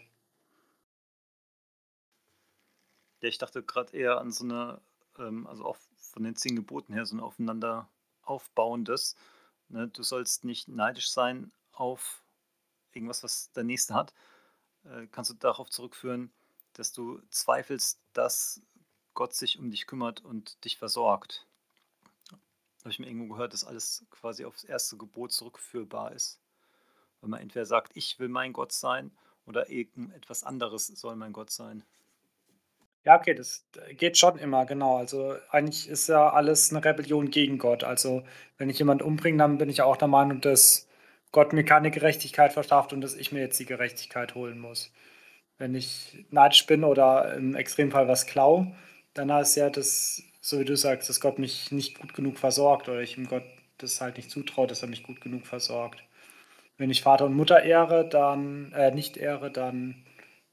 Ja, 3.23 3.31
ich 3.31 3.39
dachte 3.39 3.62
gerade 3.62 3.97
eher 3.97 4.19
an 4.19 4.31
so 4.31 4.45
eine, 4.45 4.82
ähm, 5.19 5.47
also 5.47 5.65
auch 5.65 5.78
von 5.97 6.23
den 6.23 6.36
zehn 6.36 6.55
Geboten 6.55 6.93
her, 6.93 7.07
so 7.07 7.16
ein 7.16 7.20
aufeinander 7.20 7.89
aufbauendes. 8.28 9.16
Ne? 9.68 9.88
Du 9.88 10.02
sollst 10.02 10.44
nicht 10.44 10.68
neidisch 10.68 11.10
sein 11.10 11.52
auf 11.72 12.22
irgendwas, 12.92 13.22
was 13.22 13.52
der 13.52 13.64
Nächste 13.64 13.94
hat. 13.94 14.14
Äh, 14.84 15.06
kannst 15.09 15.30
du 15.30 15.34
darauf 15.34 15.70
zurückführen, 15.70 16.32
dass 16.72 16.92
du 16.92 17.20
zweifelst, 17.30 18.00
dass 18.12 18.62
Gott 19.14 19.34
sich 19.34 19.59
um 19.59 19.70
dich 19.70 19.86
kümmert 19.86 20.24
und 20.24 20.64
dich 20.64 20.78
versorgt. 20.78 21.46
Habe 22.80 22.90
ich 22.90 22.98
mir 22.98 23.09
irgendwo 23.09 23.34
gehört, 23.34 23.52
dass 23.52 23.64
alles 23.64 24.06
quasi 24.10 24.44
aufs 24.44 24.64
erste 24.64 24.96
Gebot 24.96 25.32
zurückführbar 25.32 26.12
ist. 26.12 26.40
Wenn 27.20 27.30
man 27.30 27.40
entweder 27.40 27.66
sagt, 27.66 27.96
ich 27.96 28.18
will 28.18 28.28
mein 28.28 28.52
Gott 28.52 28.72
sein 28.72 29.10
oder 29.44 29.70
irgendetwas 29.70 30.44
anderes 30.44 30.86
soll 30.86 31.16
mein 31.16 31.32
Gott 31.32 31.50
sein. 31.50 31.84
Ja, 33.04 33.16
okay, 33.18 33.34
das 33.34 33.64
geht 33.96 34.18
schon 34.18 34.38
immer, 34.38 34.66
genau. 34.66 34.96
Also 34.98 35.34
eigentlich 35.50 35.88
ist 35.88 36.08
ja 36.08 36.30
alles 36.30 36.70
eine 36.70 36.84
Rebellion 36.84 37.30
gegen 37.30 37.58
Gott. 37.58 37.84
Also 37.84 38.22
wenn 38.58 38.68
ich 38.70 38.78
jemanden 38.78 39.04
umbringe, 39.04 39.38
dann 39.38 39.58
bin 39.58 39.70
ich 39.70 39.82
auch 39.82 39.96
der 39.96 40.08
Meinung, 40.08 40.40
dass 40.40 40.88
Gott 41.32 41.52
mir 41.52 41.64
keine 41.64 41.90
Gerechtigkeit 41.90 42.52
verschafft 42.52 42.92
und 42.92 43.00
dass 43.00 43.14
ich 43.14 43.32
mir 43.32 43.40
jetzt 43.40 43.58
die 43.60 43.66
Gerechtigkeit 43.66 44.34
holen 44.34 44.58
muss. 44.58 44.92
Wenn 45.58 45.74
ich 45.74 46.26
neidisch 46.30 46.66
bin 46.66 46.84
oder 46.84 47.34
im 47.34 47.54
Extremfall 47.56 48.08
was 48.08 48.26
klau, 48.26 48.74
dann 49.14 49.32
heißt 49.32 49.56
ja 49.56 49.70
das, 49.70 50.22
so 50.40 50.60
wie 50.60 50.64
du 50.64 50.76
sagst, 50.76 51.08
dass 51.08 51.20
Gott 51.20 51.38
mich 51.38 51.72
nicht 51.72 51.98
gut 52.00 52.14
genug 52.14 52.38
versorgt 52.38 52.88
oder 52.88 53.00
ich 53.02 53.18
ihm 53.18 53.28
Gott 53.28 53.44
das 53.78 54.00
halt 54.00 54.16
nicht 54.16 54.30
zutraue, 54.30 54.66
dass 54.66 54.82
er 54.82 54.88
mich 54.88 55.04
gut 55.04 55.20
genug 55.20 55.46
versorgt. 55.46 56.02
Wenn 56.78 56.90
ich 56.90 57.02
Vater 57.02 57.26
und 57.26 57.34
Mutter 57.36 57.62
ehre, 57.62 58.08
dann 58.08 58.72
äh, 58.72 58.90
nicht 58.92 59.16
ehre, 59.16 59.50
dann 59.50 60.04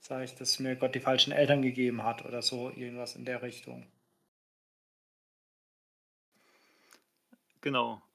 sage 0.06 0.26
ich, 0.26 0.36
dass 0.36 0.60
mir 0.60 0.76
Gott 0.76 0.94
die 0.94 1.00
falschen 1.00 1.32
Eltern 1.34 1.64
gegeben 1.64 2.04
hat 2.04 2.26
oder 2.26 2.42
so, 2.44 2.70
irgendwas 2.70 3.16
in 3.16 3.26
der 3.26 3.42
Richtung. 3.42 3.88
Genau. 7.62 8.02